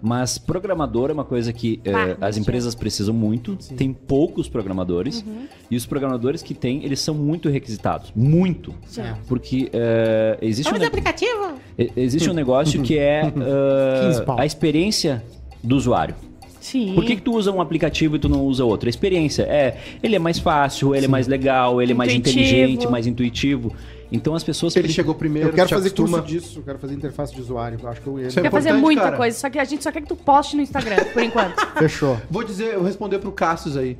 Mas 0.00 0.38
programador 0.38 1.10
é 1.10 1.12
uma 1.12 1.24
coisa 1.24 1.52
que 1.52 1.80
Ah, 1.86 2.26
as 2.26 2.36
empresas 2.36 2.74
precisam 2.74 3.12
muito. 3.12 3.56
Tem 3.76 3.92
poucos 3.92 4.48
programadores. 4.48 5.22
Uhum. 5.26 5.46
E 5.70 5.76
os 5.76 5.84
programadores 5.86 6.42
que 6.42 6.54
tem, 6.54 6.84
eles 6.84 7.00
são 7.00 7.14
muito 7.14 7.48
requisitados. 7.48 8.12
Muito. 8.14 8.72
Sim. 8.86 9.02
Porque 9.26 9.68
eh, 9.72 10.38
existe, 10.40 10.72
um, 10.72 10.78
ne- 10.78 10.86
aplicativo? 10.86 11.54
existe 11.96 12.30
um 12.30 12.34
negócio 12.34 12.80
que 12.82 12.96
é 12.98 13.22
15 14.06 14.22
pau. 14.24 14.38
a 14.38 14.46
experiência 14.46 15.22
do 15.62 15.76
usuário. 15.76 16.14
Sim. 16.60 16.92
Por 16.94 17.04
que, 17.04 17.16
que 17.16 17.22
tu 17.22 17.34
usa 17.34 17.50
um 17.50 17.60
aplicativo 17.60 18.16
e 18.16 18.18
tu 18.18 18.28
não 18.28 18.44
usa 18.44 18.64
outro? 18.64 18.88
A 18.88 18.90
experiência. 18.90 19.42
É, 19.44 19.78
ele 20.02 20.16
é 20.16 20.18
mais 20.18 20.38
fácil, 20.38 20.94
ele 20.94 21.06
é 21.06 21.08
mais 21.08 21.26
legal, 21.26 21.80
ele 21.80 21.92
é 21.92 21.94
mais 21.94 22.12
Intuitivo. 22.12 22.44
inteligente, 22.44 22.86
mais 22.90 23.06
intuitivo. 23.06 23.72
Então 24.10 24.34
as 24.34 24.42
pessoas. 24.42 24.74
Ele 24.76 24.88
chegou 24.88 25.14
primeiro, 25.14 25.48
Eu 25.50 25.52
quero 25.52 25.68
fazer 25.68 25.88
acostuma. 25.88 26.18
curso 26.18 26.32
disso, 26.32 26.58
eu 26.60 26.62
quero 26.62 26.78
fazer 26.78 26.94
interface 26.94 27.34
de 27.34 27.40
usuário. 27.40 27.78
Eu 27.82 27.88
acho 27.88 28.00
que 28.00 28.06
eu. 28.06 28.18
Isso 28.18 28.38
é 28.38 28.42
Quer 28.42 28.50
fazer 28.50 28.72
muita 28.72 29.02
cara. 29.02 29.16
coisa, 29.16 29.36
só 29.38 29.50
que 29.50 29.58
a 29.58 29.64
gente 29.64 29.82
só 29.84 29.92
quer 29.92 30.00
que 30.00 30.08
tu 30.08 30.16
poste 30.16 30.56
no 30.56 30.62
Instagram, 30.62 30.96
por 31.12 31.22
enquanto. 31.22 31.54
Fechou. 31.78 32.16
Vou 32.30 32.42
dizer, 32.42 32.74
eu 32.74 32.82
responder 32.82 33.18
pro 33.18 33.30
Cassius 33.32 33.76
aí. 33.76 33.98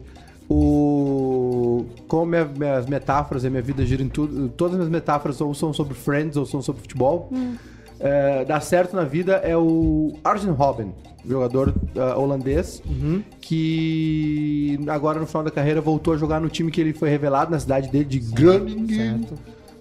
O. 0.50 1.84
Como 2.08 2.26
minha- 2.26 2.44
minhas 2.46 2.86
metáforas 2.86 3.44
e 3.44 3.50
minha 3.50 3.60
vida 3.62 3.84
gira 3.84 4.02
em 4.02 4.08
tudo. 4.08 4.48
Todas 4.50 4.74
as 4.74 4.78
minhas 4.78 4.90
metáforas 4.90 5.40
ou 5.40 5.52
são 5.54 5.72
sobre 5.72 5.94
Friends 5.94 6.36
ou 6.36 6.46
são 6.46 6.62
sobre 6.62 6.80
futebol. 6.82 7.30
É, 8.00 8.44
dar 8.44 8.60
certo 8.60 8.94
na 8.94 9.04
vida 9.04 9.34
é 9.44 9.56
o 9.56 10.12
Arjen 10.22 10.52
Robben, 10.52 10.94
jogador 11.28 11.74
ah, 11.96 12.16
holandês, 12.16 12.80
que 13.40 14.78
agora 14.88 15.18
no 15.18 15.26
final 15.26 15.42
da 15.42 15.50
carreira 15.50 15.80
voltou 15.80 16.14
a 16.14 16.16
jogar 16.16 16.40
no 16.40 16.48
time 16.48 16.70
que 16.70 16.80
ele 16.80 16.92
foi 16.92 17.08
revelado 17.10 17.50
na 17.50 17.58
cidade 17.58 17.88
dele, 17.90 18.04
de 18.04 18.20
Groningen, 18.20 18.86
Certo. 18.96 19.34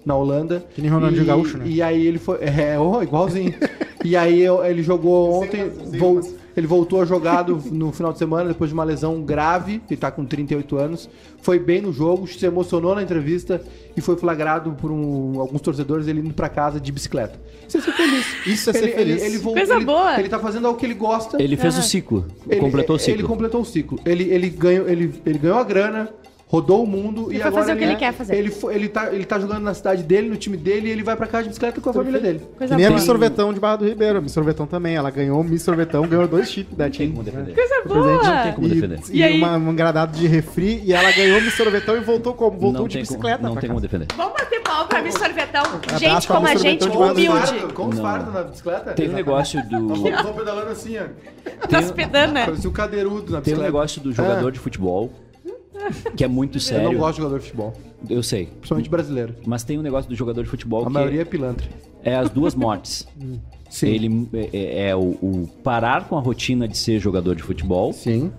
Na 0.08 0.16
Holanda. 0.16 0.64
Que 0.74 0.80
nem 0.82 0.90
Ronaldinho 0.90 1.22
E- 1.22 1.26
Gaúcho, 1.26 1.58
né? 1.58 1.64
E 1.68 1.80
aí 1.82 2.06
ele 2.06 2.18
foi. 2.18 2.38
É, 2.40 2.76
oh, 2.80 3.00
igualzinho. 3.02 3.54
e 4.04 4.16
aí 4.16 4.42
ele 4.68 4.82
jogou 4.82 5.42
ontem. 5.42 5.68
vol- 5.98 6.20
ele 6.56 6.66
voltou 6.66 7.00
a 7.00 7.04
jogar 7.04 7.46
no 7.46 7.92
final 7.92 8.12
de 8.12 8.18
semana 8.18 8.48
depois 8.48 8.68
de 8.70 8.74
uma 8.74 8.82
lesão 8.82 9.22
grave. 9.22 9.80
Ele 9.88 9.96
tá 10.00 10.10
com 10.10 10.24
38 10.24 10.76
anos. 10.76 11.08
Foi 11.40 11.56
bem 11.56 11.80
no 11.80 11.92
jogo, 11.92 12.26
se 12.26 12.44
emocionou 12.44 12.96
na 12.96 13.02
entrevista 13.02 13.62
e 13.96 14.00
foi 14.00 14.16
flagrado 14.16 14.72
por 14.72 14.90
um- 14.90 15.38
alguns 15.38 15.60
torcedores 15.60 16.08
ele 16.08 16.18
indo 16.18 16.34
pra 16.34 16.48
casa 16.48 16.80
de 16.80 16.90
bicicleta. 16.90 17.38
Isso 17.68 17.78
é 17.78 17.80
ser 17.80 17.92
feliz. 17.92 18.26
Isso 18.46 18.70
é 18.70 18.72
ser 18.72 18.78
Ele- 18.84 18.92
feliz. 18.92 19.22
Ele, 19.22 19.30
ele 19.30 19.38
voltou- 19.38 19.60
Coisa 19.62 19.74
ele- 19.76 19.84
boa. 19.84 20.18
Ele 20.18 20.28
tá 20.28 20.38
fazendo 20.40 20.66
algo 20.66 20.76
que 20.80 20.86
ele 20.86 20.94
gosta. 20.94 21.40
Ele 21.40 21.56
fez 21.56 21.78
o 21.78 21.82
ciclo. 21.82 22.26
completou 22.58 22.96
o 22.96 22.98
ciclo. 22.98 23.14
Ele 23.20 23.22
completou 23.28 23.60
o 23.60 23.64
ciclo. 23.64 24.00
Ele, 24.04 24.24
ele, 24.24 24.48
ganhou, 24.50 24.88
ele, 24.88 25.14
ele 25.24 25.38
ganhou 25.38 25.58
a 25.58 25.62
grana, 25.64 26.08
rodou 26.50 26.82
o 26.82 26.86
mundo 26.86 27.30
E 27.30 27.36
e, 27.36 27.38
foi 27.38 27.46
agora 27.48 27.62
fazer 27.62 27.74
o 27.74 27.76
que 27.76 27.84
ele 27.84 27.96
quer 27.96 28.12
fazer. 28.14 28.34
Ele, 28.34 28.52
ele, 28.70 28.88
tá, 28.88 29.12
ele 29.12 29.24
tá 29.26 29.38
jogando 29.38 29.62
na 29.62 29.74
cidade 29.74 30.02
dele, 30.02 30.28
no 30.30 30.36
time 30.36 30.56
dele, 30.56 30.88
e 30.88 30.90
ele 30.90 31.02
vai 31.02 31.14
pra 31.14 31.26
casa 31.26 31.42
de 31.44 31.48
bicicleta 31.50 31.78
com 31.80 31.90
a 31.90 31.92
família 31.92 32.18
dele. 32.18 32.40
Coisa 32.56 32.74
nem 32.74 32.86
a 32.86 32.88
boa. 32.88 32.96
Miss 32.98 33.06
Sorvetão 33.06 33.52
de 33.52 33.60
Barra 33.60 33.76
do 33.76 33.84
Ribeiro. 33.86 34.18
A 34.18 34.20
Miss 34.22 34.32
Sorvetão 34.32 34.66
também. 34.66 34.96
Ela 34.96 35.10
ganhou 35.10 35.44
Miss 35.44 35.62
Sorvetão, 35.62 36.06
ganhou 36.08 36.26
dois 36.26 36.50
chips 36.50 36.74
da 36.76 36.84
Não 36.86 36.90
tem 36.90 37.06
Tim. 37.06 37.12
como 37.12 37.22
defender. 37.22 37.54
Coisa 37.54 37.74
Não 37.74 37.82
tem 37.82 38.02
boa. 38.02 38.52
como 38.54 38.68
defender. 38.68 39.00
E, 39.10 39.18
E 39.18 39.22
aí? 39.22 39.34
e 39.36 39.38
uma, 39.38 39.56
um 39.58 39.74
gradado 39.76 40.16
de 40.18 40.26
refri. 40.26 40.80
E 40.84 40.92
ela 40.94 41.12
ganhou 41.12 41.40
Miss 41.42 41.54
Sorvetão 41.54 41.96
e 41.96 42.00
voltou 42.00 42.32
como? 42.32 42.58
Voltou 42.58 42.80
não 42.82 42.88
de 42.88 42.98
bicicleta. 42.98 43.38
Como, 43.38 43.54
não 43.54 43.60
tem 43.60 43.68
como 43.68 43.80
defender. 43.80 44.06
Vamos 44.16 44.32
bater 44.32 44.60
pau 44.62 44.86
pra 44.88 45.02
Miss 45.02 45.14
Sorvetão. 45.14 45.62
Gente 45.98 46.26
como 46.26 46.46
a 46.46 46.54
gente, 46.54 46.88
humilde. 46.88 47.72
Com 47.74 47.88
os 47.88 47.96
Não. 47.96 48.02
fardos 48.02 48.32
na 48.32 48.42
bicicleta? 48.44 48.92
Tem 48.94 49.08
um 49.10 49.12
negócio 49.12 49.62
do. 49.68 49.88
Vamos 49.88 50.10
pedalando 50.36 50.70
assim, 50.70 50.96
ó. 50.98 51.02
Das 51.68 51.90
pedanas. 51.92 52.46
Parecia 52.46 52.70
um 52.70 52.72
cadeirudo 52.72 53.32
na 53.32 53.40
Tem 53.42 53.52
um 53.52 53.56
bicicleta. 53.58 53.62
negócio 53.64 54.00
do 54.00 54.12
jogador 54.12 54.50
de 54.50 54.58
futebol 54.58 55.12
que 56.16 56.24
é 56.24 56.28
muito 56.28 56.56
Eu 56.56 56.60
sério. 56.60 56.84
não 56.92 56.98
gosto 56.98 57.16
de 57.16 57.22
jogador 57.22 57.38
de 57.38 57.44
futebol, 57.46 57.72
Eu 58.08 58.22
sei. 58.22 58.46
principalmente 58.46 58.90
brasileiro. 58.90 59.34
Mas 59.46 59.64
tem 59.64 59.78
um 59.78 59.82
negócio 59.82 60.08
do 60.08 60.14
jogador 60.16 60.42
de 60.44 60.48
futebol 60.50 60.82
A 60.82 60.86
que 60.86 60.92
maioria 60.92 61.22
é 61.22 61.24
pilantra. 61.24 61.66
é 62.02 62.14
as 62.14 62.30
duas 62.30 62.54
mortes. 62.54 63.06
Sim. 63.70 63.88
Ele 63.88 64.28
é, 64.52 64.88
é 64.88 64.96
o, 64.96 65.00
o 65.00 65.50
parar 65.62 66.08
com 66.08 66.16
a 66.16 66.20
rotina 66.20 66.66
de 66.66 66.76
ser 66.78 66.98
jogador 66.98 67.34
de 67.34 67.42
futebol, 67.42 67.92
Sim. 67.92 68.32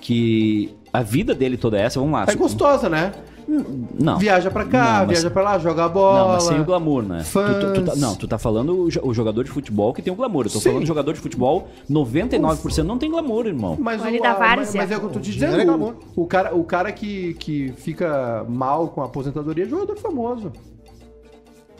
que 0.00 0.74
a 0.92 1.02
vida 1.02 1.34
dele 1.34 1.56
toda 1.56 1.78
é 1.78 1.82
essa, 1.82 2.00
vamos 2.00 2.12
lá. 2.14 2.24
É 2.28 2.34
gostosa, 2.34 2.88
né? 2.88 3.12
Não. 3.48 4.18
Viaja 4.18 4.50
pra 4.50 4.64
cá, 4.64 4.84
Não, 4.84 4.98
mas- 5.06 5.08
viaja 5.08 5.30
pra 5.30 5.42
lá, 5.42 5.58
joga 5.58 5.84
a 5.84 5.88
bola. 5.88 6.18
Não, 6.20 6.28
mas 6.30 6.42
sem 6.44 6.60
o 6.60 6.64
glamour, 6.64 7.02
né? 7.04 7.22
Fãs. 7.22 7.56
Tu- 7.56 7.60
tu- 7.60 7.72
tu 7.80 7.82
tá- 7.86 7.96
não, 7.96 8.14
tu 8.16 8.26
tá 8.28 8.38
falando 8.38 8.76
o 8.84 8.90
jo- 8.90 9.00
o 9.04 9.14
jogador 9.14 9.44
de 9.44 9.50
futebol 9.50 9.92
que 9.94 10.02
tem 10.02 10.12
o 10.12 10.16
glamour. 10.16 10.46
Eu 10.46 10.50
tô 10.52 10.58
Sim. 10.58 10.70
falando 10.70 10.86
jogador 10.86 11.12
de 11.12 11.20
futebol, 11.20 11.68
99% 11.88 12.86
não 12.86 12.98
tem 12.98 13.10
glamour, 13.10 13.46
irmão. 13.46 13.76
Mas, 13.80 14.04
Ele 14.04 14.18
o, 14.18 14.24
a- 14.24 14.36
mas, 14.38 14.74
mas 14.74 14.90
é 14.90 14.96
o 14.96 15.00
que 15.00 15.06
eu 15.06 15.10
tô 15.10 15.20
te 15.20 15.30
dizendo. 15.30 15.64
glamour. 15.64 15.94
O, 16.16 16.22
o 16.22 16.26
cara, 16.26 16.54
o 16.54 16.64
cara 16.64 16.90
que, 16.92 17.34
que 17.34 17.72
fica 17.76 18.44
mal 18.48 18.88
com 18.88 19.00
a 19.02 19.04
aposentadoria 19.06 19.64
é 19.64 19.68
jogador 19.68 19.96
famoso. 19.96 20.52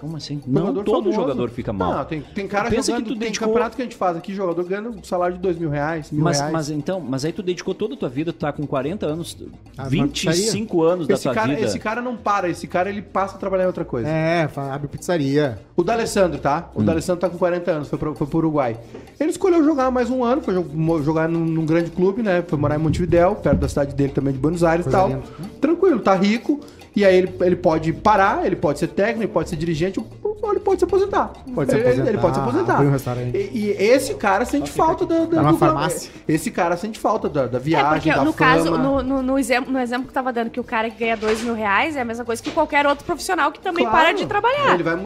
Como 0.00 0.16
assim? 0.16 0.42
Não, 0.46 0.60
Jogador 0.66 0.84
todo 0.84 1.04
famoso. 1.10 1.20
jogador 1.20 1.50
fica 1.50 1.72
mal. 1.72 1.94
Não, 1.94 2.04
tem, 2.04 2.20
tem 2.20 2.46
cara 2.46 2.68
Pensa 2.68 2.92
jogando, 2.92 3.04
que 3.04 3.08
tu 3.10 3.18
tem 3.18 3.28
dedicou- 3.28 3.48
campeonato 3.48 3.76
que 3.76 3.82
a 3.82 3.84
gente 3.86 3.96
faz 3.96 4.16
aqui, 4.16 4.34
jogador 4.34 4.62
ganhando 4.64 4.90
um 4.90 5.02
salário 5.02 5.36
de 5.36 5.42
dois 5.42 5.58
mil 5.58 5.70
reais, 5.70 6.10
mil 6.10 6.22
Mas, 6.22 6.38
reais. 6.38 6.52
mas 6.52 6.70
então, 6.70 7.00
mas 7.00 7.24
aí 7.24 7.32
tu 7.32 7.42
dedicou 7.42 7.74
toda 7.74 7.94
a 7.94 7.96
tua 7.96 8.08
vida, 8.08 8.32
tu 8.32 8.38
tá 8.38 8.52
com 8.52 8.66
40 8.66 9.06
anos, 9.06 9.36
Ah, 9.78 9.88
25 9.88 10.82
anos 10.82 11.06
da 11.06 11.14
esse 11.14 11.22
tua 11.22 11.32
cara, 11.34 11.48
vida. 11.54 11.66
esse 11.66 11.78
cara 11.78 12.02
não 12.02 12.16
para, 12.16 12.48
esse 12.48 12.66
cara 12.66 12.90
ele 12.90 13.00
passa 13.00 13.36
a 13.36 13.38
trabalhar 13.38 13.64
em 13.64 13.68
outra 13.68 13.84
coisa. 13.84 14.06
É, 14.08 14.48
abre 14.70 14.86
pizzaria. 14.88 15.58
O 15.74 15.82
D'Alessandro, 15.82 16.38
tá? 16.38 16.70
Hum. 16.76 16.80
O 16.80 16.84
D'Alessandro 16.84 17.20
tá 17.20 17.30
com 17.30 17.38
40 17.38 17.70
anos, 17.70 17.88
foi 17.88 17.98
pro, 17.98 18.14
foi 18.14 18.26
pro 18.26 18.38
Uruguai. 18.38 18.76
Ele 19.18 19.30
escolheu 19.30 19.64
jogar 19.64 19.90
mais 19.90 20.10
um 20.10 20.22
ano, 20.22 20.42
foi 20.42 20.54
jogar 21.02 21.28
num, 21.28 21.40
num 21.44 21.64
grande 21.64 21.90
clube, 21.90 22.22
né? 22.22 22.44
Foi 22.46 22.58
morar 22.58 22.76
em 22.76 22.78
Montevidéu, 22.78 23.34
perto 23.36 23.58
da 23.60 23.68
cidade 23.68 23.94
dele 23.94 24.12
também, 24.12 24.32
de 24.34 24.38
Buenos 24.38 24.62
Aires 24.62 24.86
e 24.86 24.90
tal. 24.90 25.22
Tranquilo, 25.60 26.00
tá 26.00 26.14
rico. 26.14 26.60
E 26.96 27.04
aí 27.04 27.14
ele, 27.14 27.32
ele 27.42 27.56
pode 27.56 27.92
parar, 27.92 28.46
ele 28.46 28.56
pode 28.56 28.78
ser 28.78 28.86
técnico, 28.88 29.20
ele 29.24 29.32
pode 29.32 29.50
ser 29.50 29.56
dirigente, 29.56 30.00
ou 30.00 30.50
ele 30.50 30.60
pode 30.60 30.78
se 30.80 30.84
aposentar. 30.86 31.30
Pode 31.54 31.70
se 31.70 31.76
Ele- 31.76 31.86
aposentar, 31.86 32.08
Ele 32.08 32.18
pode 32.18 32.34
se 32.36 32.40
aposentar. 32.40 32.80
um 32.80 32.90
restaurante. 32.90 33.36
E, 33.36 33.58
e 33.58 33.70
esse 33.70 34.14
cara 34.14 34.44
sente 34.46 34.70
falta 34.70 35.04
da, 35.04 35.26
da, 35.26 35.42
Tá 35.42 35.50
do- 35.52 35.58
farmácia. 35.58 36.10
Esse 36.26 36.50
cara 36.50 36.74
sente 36.76 36.98
falta 36.98 37.28
da, 37.28 37.46
da 37.46 37.58
É, 37.58 37.60
viagem, 37.60 37.90
porque 37.92 38.10
da 38.10 38.24
no 38.24 38.32
fama. 38.32 38.50
caso, 38.54 38.70
no, 38.78 39.02
no, 39.02 39.22
no 39.22 39.38
exemplo, 39.38 39.70
no 39.70 39.78
exemplo 39.78 40.06
que 40.08 40.12
tava 40.14 40.32
dando, 40.32 40.48
que 40.48 40.58
o 40.58 40.64
cara 40.64 40.88
que 40.88 40.98
ganha 40.98 41.18
dois 41.18 41.42
mil 41.42 41.52
reais 41.52 41.96
é 41.96 42.00
a 42.00 42.04
mesma 42.04 42.24
coisa 42.24 42.42
que 42.42 42.50
qualquer 42.50 42.86
outro 42.86 43.04
profissional 43.04 43.52
que 43.52 43.60
também 43.60 43.84
Claro. 43.84 43.98
para 44.06 44.12
de 44.14 44.24
trabalhar. 44.24 44.72
Ele, 44.72 44.82
vai, 44.82 44.98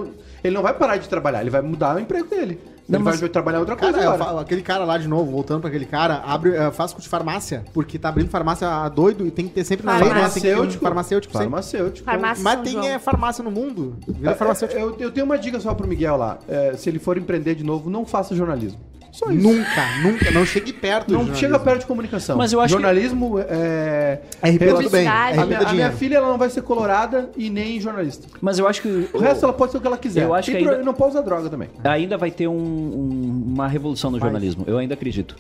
ele 0.45 0.55
não 0.55 0.63
vai 0.63 0.75
parar 0.75 0.97
de 0.97 1.09
trabalhar, 1.09 1.41
ele 1.41 1.51
vai 1.51 1.61
mudar 1.61 1.97
o 1.97 1.99
emprego 1.99 2.29
dele. 2.29 2.61
Não, 2.91 2.99
ele 2.99 3.05
mas- 3.05 3.21
vai 3.21 3.29
trabalhar 3.29 3.61
outra 3.61 3.77
coisa 3.77 3.99
Cara, 3.99 4.19
falo, 4.19 4.39
aquele 4.39 4.63
cara 4.63 4.85
lá 4.85 4.99
de 4.99 5.07
novo, 5.09 5.31
voltando 5.31 5.61
pra 5.61 5.69
aquele 5.69 5.87
cara, 5.87 6.23
abre, 6.27 6.55
eh, 6.55 6.71
faz 6.71 6.93
curso 6.93 7.07
de 7.07 7.11
farmácia, 7.11 7.65
porque 7.73 7.99
tá 7.99 8.09
abrindo 8.09 8.29
farmácia 8.29 8.69
a 8.69 8.89
doido 8.89 9.27
e 9.27 9.31
tem 9.31 9.47
que 9.47 9.55
ter 9.55 9.65
sempre 9.65 9.87
na 9.87 9.93
lei, 9.93 10.03
né? 10.05 10.09
Um 10.09 10.13
Farmacêutico. 10.15 10.83
farmacêutico. 10.85 11.33
Farmacêutico. 11.33 12.05
Farmácia 12.05 12.43
Mas 12.45 12.61
tem 12.63 12.89
é, 12.89 12.99
farmácia 12.99 13.45
no 13.45 13.51
mundo. 13.51 13.97
Vira 14.07 14.33
É, 14.33 14.35
farmacêutico. 14.35 14.81
Eu, 14.81 14.97
eu 14.99 15.11
tenho 15.11 15.25
uma 15.27 15.39
dica 15.39 15.59
só 15.61 15.75
pro 15.75 15.87
Miguel 15.87 16.17
lá. 16.17 16.39
É, 16.49 16.75
se 16.77 16.89
ele 16.89 16.99
for 16.99 17.17
empreender 17.17 17.55
de 17.55 17.65
novo, 17.65 17.89
não 17.89 18.05
faça 18.05 18.35
jornalismo. 18.35 18.81
Só 19.13 19.31
isso. 19.31 19.43
Nunca, 19.43 19.87
nunca, 20.03 20.31
não 20.31 20.45
chegue 20.47 20.73
perto 20.73 21.09
Não 21.09 21.21
jornalismo. 21.21 21.37
chega 21.41 21.59
perto 21.59 21.81
de 21.81 21.87
comunicação. 21.87 22.37
Mas 22.37 22.53
eu 22.53 22.61
acho 22.61 22.75
que- 22.77 22.81
jornalismo 22.83 23.39
é. 23.39 24.21
RP 24.43 24.59
tudo 24.59 24.59
bem, 24.59 24.73
Publicidade. 24.75 25.39
A 25.39 25.47
minha, 25.47 25.59
a 25.61 25.73
minha 25.73 25.93
filha 25.93 26.17
ela 26.17 26.29
não 26.29 26.39
vai 26.39 26.49
ser 26.51 26.63
colorada 26.63 27.31
e 27.37 27.51
nem 27.51 27.81
jornalista. 27.81 28.29
Mas 28.41 28.59
eu 28.59 28.67
acho 28.69 28.83
que 28.83 29.09
O 29.13 29.19
resto 29.19 29.45
ela 29.45 29.53
pode 29.53 29.73
ser 29.73 29.79
o 29.79 29.81
que 29.81 29.87
ela 29.87 29.99
quiser. 29.99 30.23
Eu 30.25 30.35
acho 30.35 30.51
Tem 30.51 30.63
que 30.63 30.69
ainda- 30.71 30.83
Não 30.85 30.95
pode 30.95 31.11
usar 31.11 31.23
droga 31.23 31.49
também. 31.51 31.69
ainda 31.85 32.17
vai 32.17 32.31
ter 32.31 32.47
um- 32.49 32.53
um- 32.55 33.45
uma 33.55 33.67
revolução 33.69 34.11
no 34.11 34.19
jornalismo. 34.19 34.65
Eu 34.67 34.79
ainda 34.79 34.95
acredito. 34.95 35.37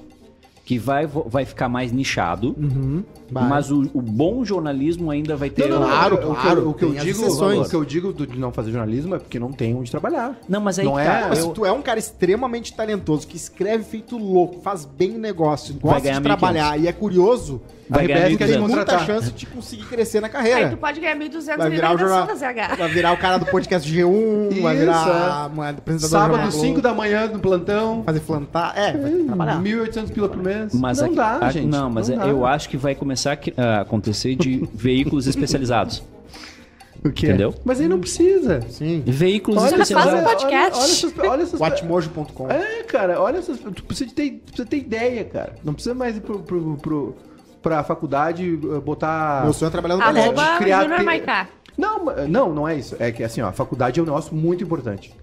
Que 0.71 0.79
vai, 0.79 1.05
vai 1.05 1.45
ficar 1.45 1.69
mais 1.69 1.91
nichado, 1.91 2.55
vai. 3.29 3.49
mas 3.49 3.73
o, 3.73 3.91
o 3.93 4.01
bom 4.01 4.45
jornalismo 4.45 5.11
ainda 5.11 5.35
vai 5.35 5.51
ter. 5.51 5.69
não, 5.69 5.79
Claro, 5.83 6.15
o 6.15 6.19
que 6.19 6.25
eu- 6.25 6.35
claro, 6.37 6.69
O 6.71 6.75
que 6.75 6.85
eu 6.85 6.91
digo, 6.93 7.09
exceções. 7.25 7.67
o 7.67 7.71
que 7.71 7.75
eu 7.75 7.85
digo 7.85 8.13
de 8.13 8.39
não 8.39 8.53
fazer 8.53 8.71
jornalismo 8.71 9.17
é 9.17 9.19
porque 9.19 9.37
não 9.41 9.51
tem 9.51 9.75
onde 9.75 9.91
trabalhar. 9.91 10.39
Não, 10.49 10.61
mas 10.61 10.79
aí 10.79 10.85
Não 10.85 10.97
é- 10.97 11.05
tá. 11.05 11.27
Mas 11.29 11.41
Eu- 11.41 11.47
se 11.47 11.53
tu 11.55 11.67
é 11.67 11.73
um 11.73 11.83
cara 11.83 11.99
extremamente 11.99 12.73
talentoso, 12.73 13.27
que 13.27 13.35
escreve 13.37 13.83
feito 13.83 14.17
louco, 14.17 14.61
faz 14.61 14.85
bem 14.85 15.17
o 15.17 15.19
negócio, 15.19 15.75
gosta 15.75 16.09
de 16.13 16.21
trabalhar 16.21 16.79
e 16.79 16.87
é 16.87 16.93
curioso, 16.93 17.61
Vai 17.91 18.05
a 18.05 18.09
quer 18.09 18.31
1.200. 18.31 18.59
muita 18.61 18.99
chance 19.05 19.33
de 19.33 19.47
conseguir 19.47 19.85
crescer 19.85 20.21
na 20.21 20.29
Aí 20.29 20.33
carreira. 20.33 20.71
tu 20.71 20.77
pode 20.77 21.01
ganhar 21.01 21.17
1.200 21.17 21.57
Vai 21.57 21.67
ali 21.67 21.77
virar, 21.77 21.97
jornal, 21.97 22.27
da 22.27 22.35
ZH. 22.35 22.77
vai 22.79 22.89
virar 22.89 23.13
o 23.13 23.17
cara 23.17 23.39
do 23.39 23.47
podcast 23.47 23.93
G1, 23.93 24.61
vai 24.63 24.75
Isso, 24.75 24.81
virar 24.85 25.49
é. 25.51 25.53
uma 25.53 25.69
apresentador 25.71 25.97
do 25.97 26.09
Sábado, 26.09 26.31
Jornal 26.35 26.51
5 26.53 26.65
Globo, 26.67 26.81
da 26.83 26.95
manhã 26.95 27.27
no 27.27 27.39
plantão. 27.41 28.03
fazer 28.05 28.21
plantar. 28.21 28.73
É, 28.79 28.93
vai 28.97 29.11
que 29.13 29.25
trabalhar. 29.25 29.61
1.800 29.61 30.11
pila 30.13 30.29
por 30.29 30.43
mês. 30.43 30.73
Mas 30.75 30.99
não 30.99 31.07
aqui- 31.07 31.17
dá, 31.17 31.39
a- 31.41 31.51
gente. 31.51 31.67
Não, 31.67 31.91
mas 31.91 32.09
é- 32.09 32.17
dá. 32.17 32.27
eu 32.29 32.47
acho 32.47 32.69
que 32.69 32.77
vai 32.77 32.95
começar 32.95 33.39
a 33.57 33.81
acontecer 33.81 34.37
de 34.37 34.67
veículos 34.73 35.27
especializados. 35.27 36.03
O 37.03 37.11
quê? 37.11 37.29
Entendeu? 37.29 37.55
Mas 37.65 37.81
aí 37.81 37.89
não 37.89 37.99
precisa. 37.99 38.61
Sim. 38.69 39.03
Veículos 39.07 39.63
Olha, 39.63 39.71
faz 39.79 39.81
um 39.81 39.83
especializados. 39.95 40.33
podcast. 40.43 40.73
Olha, 40.75 40.83
olha 40.83 40.93
essas, 40.93 41.19
olha 41.19 41.43
essas 41.43 41.61
Watchmojo.com. 41.61 42.51
É, 42.51 42.83
cara, 42.83 43.19
olha 43.19 43.39
essas. 43.39 43.59
Tu 43.59 43.83
precisa 43.85 44.11
ter, 44.15 44.31
tu 44.33 44.53
precisa 44.53 44.69
ter 44.69 44.77
ideia, 44.77 45.25
cara. 45.25 45.55
Não 45.65 45.73
precisa 45.73 45.95
mais 45.95 46.19
ir 46.19 46.21
pro, 46.21 46.41
pro, 46.41 46.77
pro, 46.77 47.17
pra 47.63 47.83
faculdade 47.85 48.59
eh, 48.63 48.81
botar. 48.81 49.43
Meu 49.45 49.53
sonho 49.53 49.69
é 49.69 49.71
trabalhar 49.71 49.97
no. 49.97 50.03
Arroba 50.03 50.57
criar 50.59 50.83
Júnior 50.83 50.99
te- 51.01 51.05
Maiká. 51.05 51.49
Não, 51.79 52.05
não, 52.29 52.55
não 52.55 52.69
é 52.69 52.77
isso. 52.77 52.97
É 52.99 53.11
que 53.11 53.23
assim, 53.23 53.41
ó, 53.41 53.49
a 53.49 53.53
faculdade 53.53 53.99
é 53.99 54.03
um 54.03 54.07
negócio 54.07 54.35
muito 54.35 54.63
importante. 54.65 55.15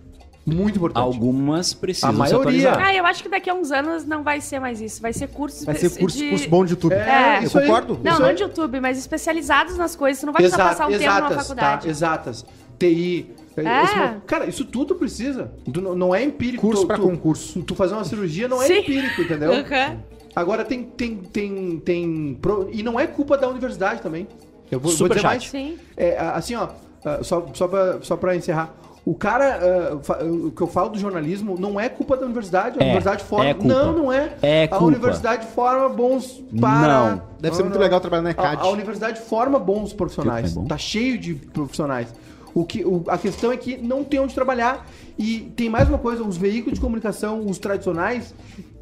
Muito 0.45 0.77
importante. 0.77 1.03
Algumas 1.03 1.73
precisam 1.73 2.09
A 2.09 2.13
maioria. 2.13 2.73
Ah, 2.77 2.95
eu 2.95 3.05
acho 3.05 3.21
que 3.21 3.27
daqui 3.27 3.49
a 3.49 3.53
uns 3.53 3.69
anos 3.69 4.05
não 4.05 4.23
vai 4.23 4.39
ser 4.39 4.59
mais 4.61 4.79
isso. 4.79 5.01
Vai 5.01 5.11
ser 5.11 5.27
cursos 5.27 5.65
Vai 5.65 5.75
ser 5.75 5.89
curso, 5.99 6.17
de- 6.17 6.29
curso 6.29 6.49
bom 6.49 6.63
de 6.63 6.71
YouTube. 6.71 6.93
É, 6.93 7.39
eu 7.39 7.43
isso 7.43 7.59
aí. 7.59 7.65
concordo. 7.67 7.99
Não, 8.01 8.11
Isso 8.13 8.21
não 8.21 8.29
aí. 8.29 8.35
de 8.35 8.43
YouTube, 8.43 8.79
mas 8.79 8.97
especializados 8.97 9.77
nas 9.77 9.93
coisas. 9.95 10.19
Você 10.21 10.25
não 10.25 10.31
vai 10.31 10.41
precisar 10.43 10.63
Exato, 10.63 10.77
passar 10.77 10.87
um 10.87 10.91
tempo 10.97 11.03
numa 11.03 11.17
exatas, 11.19 11.37
faculdade. 11.47 11.83
Tá, 11.83 11.89
exatas. 11.89 12.45
TI. 12.79 13.29
É. 13.57 13.83
Esse- 13.83 14.21
cara, 14.25 14.45
isso 14.45 14.63
tudo 14.63 14.95
precisa. 14.95 15.51
Tu 15.71 15.81
não, 15.81 15.95
não 15.95 16.15
é 16.15 16.23
empírico. 16.23 16.61
Curso 16.65 16.87
tu- 16.87 17.01
concurso. 17.01 17.61
Tu 17.63 17.75
fazer 17.75 17.95
uma 17.95 18.05
cirurgia 18.05 18.47
não 18.47 18.61
é 18.61 18.67
Sim. 18.67 18.77
empírico, 18.79 19.21
entendeu? 19.23 19.51
Aham. 19.51 19.97
Agora 20.39 20.63
tem, 20.63 20.83
tem, 20.83 21.15
tem, 21.17 21.79
tem. 21.83 22.39
E 22.71 22.83
não 22.83 22.99
é 22.99 23.07
culpa 23.07 23.37
da 23.37 23.47
universidade 23.49 24.01
também. 24.01 24.27
Eu 24.71 24.79
vou, 24.79 24.91
vou 24.91 25.07
dizer 25.07 25.19
Superchat. 25.19 25.25
mais. 25.25 25.49
Sim. 25.49 25.77
É, 25.95 26.17
a- 26.17 26.33
assim, 26.33 26.53
ó, 26.55 26.67
ah, 27.03 27.19
só, 27.23 27.45
só, 27.53 27.67
pra, 27.67 27.97
só 28.01 28.15
pra 28.15 28.35
encerrar. 28.35 28.71
O 29.03 29.15
cara, 29.15 29.97
fa- 30.03 30.19
o 30.23 30.51
que 30.51 30.61
eu 30.61 30.67
falo 30.67 30.89
do 30.89 30.99
jornalismo, 30.99 31.55
não 31.57 31.79
é 31.79 31.87
culpa 31.89 32.15
da 32.17 32.25
universidade. 32.25 32.77
A 32.77 32.81
É, 32.83 32.85
universidade 32.85 33.23
forma. 33.23 33.45
é 33.49 33.53
culpa. 33.53 33.67
não, 33.73 33.93
não 33.97 34.11
é. 34.13 34.33
É 34.41 34.67
A 34.69 34.77
universidade 34.83 35.47
forma 35.47 35.87
bons 35.89 36.43
para. 36.59 37.11
Não. 37.11 37.21
Deve 37.39 37.55
ser 37.55 37.63
muito 37.63 37.79
legal 37.79 37.99
trabalhar 38.01 38.21
na 38.23 38.31
ECAD. 38.31 38.61
A, 38.61 38.65
a 38.65 38.69
universidade 38.69 39.21
forma 39.21 39.57
bons 39.57 39.91
profissionais. 39.93 40.51
É 40.51 40.55
bom. 40.55 40.65
Tá 40.65 40.77
cheio 40.77 41.17
de 41.17 41.33
profissionais. 41.35 42.13
O 42.53 42.65
que, 42.65 42.83
o- 42.83 43.03
a 43.07 43.17
questão 43.17 43.51
é 43.51 43.55
que 43.57 43.77
não 43.77 44.03
tem 44.03 44.19
onde 44.19 44.35
trabalhar. 44.35 44.85
E 45.17 45.51
tem 45.55 45.69
mais 45.69 45.87
uma 45.87 45.97
coisa: 45.97 46.21
os 46.23 46.35
veículos 46.35 46.75
de 46.77 46.81
comunicação, 46.81 47.45
os 47.45 47.57
tradicionais, 47.59 48.35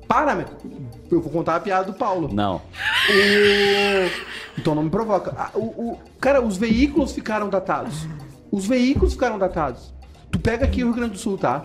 para, 0.07 0.35
meu. 0.35 0.45
Eu 1.11 1.21
vou 1.21 1.31
contar 1.31 1.55
a 1.55 1.59
piada 1.59 1.85
do 1.85 1.93
Paulo. 1.93 2.29
Não. 2.33 2.55
O- 3.09 4.35
Então 4.57 4.73
não 4.75 4.83
me 4.83 4.89
provoca. 4.89 5.33
Ah, 5.37 5.49
O, 5.53 5.59
o- 5.91 5.99
Cara, 6.19 6.41
os 6.41 6.57
veículos 6.57 7.11
ficaram 7.11 7.49
datados. 7.49 8.07
Os 8.51 8.65
veículos 8.65 9.13
ficaram 9.13 9.37
datados. 9.37 9.93
Tu 10.31 10.39
pega 10.39 10.65
aqui 10.65 10.83
o 10.83 10.87
Rio 10.87 10.95
Grande 10.95 11.11
do 11.13 11.17
Sul, 11.17 11.37
tá? 11.37 11.63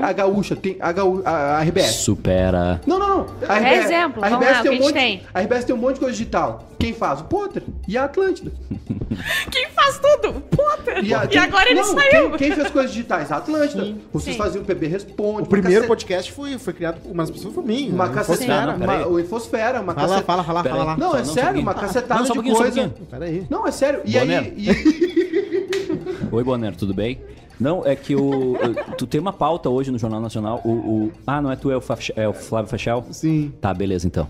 A 0.00 0.12
Gaúcha, 0.12 0.56
tem 0.56 0.76
a, 0.80 0.90
Gaú... 0.90 1.20
a, 1.24 1.58
a 1.58 1.62
RBS. 1.62 1.96
Supera. 1.96 2.80
Não, 2.86 2.98
não, 2.98 3.08
não. 3.08 3.26
A 3.48 3.58
É 3.60 3.74
exemplo, 3.78 4.24
a 4.24 4.28
vamos 4.30 4.46
RBS 4.46 4.56
lá, 4.56 4.62
tem 4.62 4.70
um 4.78 4.82
monte, 4.82 4.92
tem? 4.94 5.22
A 5.34 5.40
RBS 5.40 5.64
tem 5.66 5.74
um 5.74 5.78
monte 5.78 5.94
de 5.94 6.00
coisa 6.00 6.16
digital. 6.16 6.68
Quem 6.78 6.92
faz? 6.94 7.20
O 7.20 7.24
Potter 7.24 7.62
e 7.86 7.98
a 7.98 8.04
Atlântida. 8.04 8.52
Quem 9.50 9.68
faz 9.70 9.98
tudo? 10.00 10.40
Potter. 10.40 11.04
E, 11.04 11.14
a- 11.14 11.26
quem- 11.26 11.40
agora 11.40 11.70
ele 11.70 11.80
não, 11.80 11.94
saiu. 11.94 12.30
Quem, 12.30 12.38
quem 12.38 12.52
fez 12.52 12.70
coisas 12.70 12.90
digitais? 12.92 13.30
A 13.30 13.36
Atlântida. 13.36 13.94
Vocês 14.12 14.34
Sim. 14.36 14.42
faziam 14.42 14.62
o 14.62 14.66
PB 14.66 14.86
Responde. 14.88 15.42
O 15.42 15.46
primeiro 15.46 15.82
uma 15.82 15.88
podcast 15.88 16.32
foi, 16.32 16.58
foi 16.58 16.72
criado 16.72 17.00
por 17.00 17.12
umas 17.12 17.30
pessoas 17.30 17.54
por 17.54 17.64
mim. 17.64 17.90
Uma 17.90 18.08
né? 18.08 18.14
cacetada. 18.14 18.72
Não, 18.72 18.78
peraí. 18.80 18.98
uma- 18.98 19.06
O 19.08 19.20
Infosfera, 19.20 19.80
uma 19.80 19.94
Fala, 19.94 20.08
caceta- 20.08 20.26
fala, 20.26 20.44
fala, 20.44 20.64
fala 20.64 20.84
lá. 20.84 20.96
Não, 20.96 21.14
é 21.14 21.18
não, 21.18 21.24
sério, 21.24 21.60
uma 21.60 21.74
cacetada 21.74 22.20
Não, 22.20 22.26
só 22.26 22.32
de 22.32 22.38
um 22.40 22.42
coisa. 22.42 22.62
pouquinho. 22.82 23.06
Pera 23.10 23.24
aí. 23.24 23.46
Não, 23.48 23.66
é 23.66 23.70
sério. 23.70 24.00
E 24.04 24.12
Bonner. 24.18 24.38
aí. 24.40 24.54
e- 24.56 26.28
Oi, 26.32 26.44
Bonner, 26.44 26.74
tudo 26.76 26.92
bem? 26.92 27.20
Não, 27.58 27.86
é 27.86 27.94
que 27.96 28.14
o. 28.14 28.54
Tu 28.98 29.06
tem 29.06 29.20
uma 29.20 29.32
pauta 29.32 29.70
hoje 29.70 29.90
no 29.90 29.98
Jornal 29.98 30.20
Nacional. 30.20 30.60
O, 30.64 30.70
o- 30.72 31.12
ah, 31.26 31.40
não 31.40 31.50
é 31.50 31.56
tu, 31.56 31.70
é 31.70 31.76
o, 31.76 31.82
é 32.16 32.28
o 32.28 32.32
Flávio 32.32 32.68
Fachel? 32.70 33.04
Sim. 33.10 33.52
Tá, 33.60 33.72
beleza 33.72 34.06
então. 34.06 34.28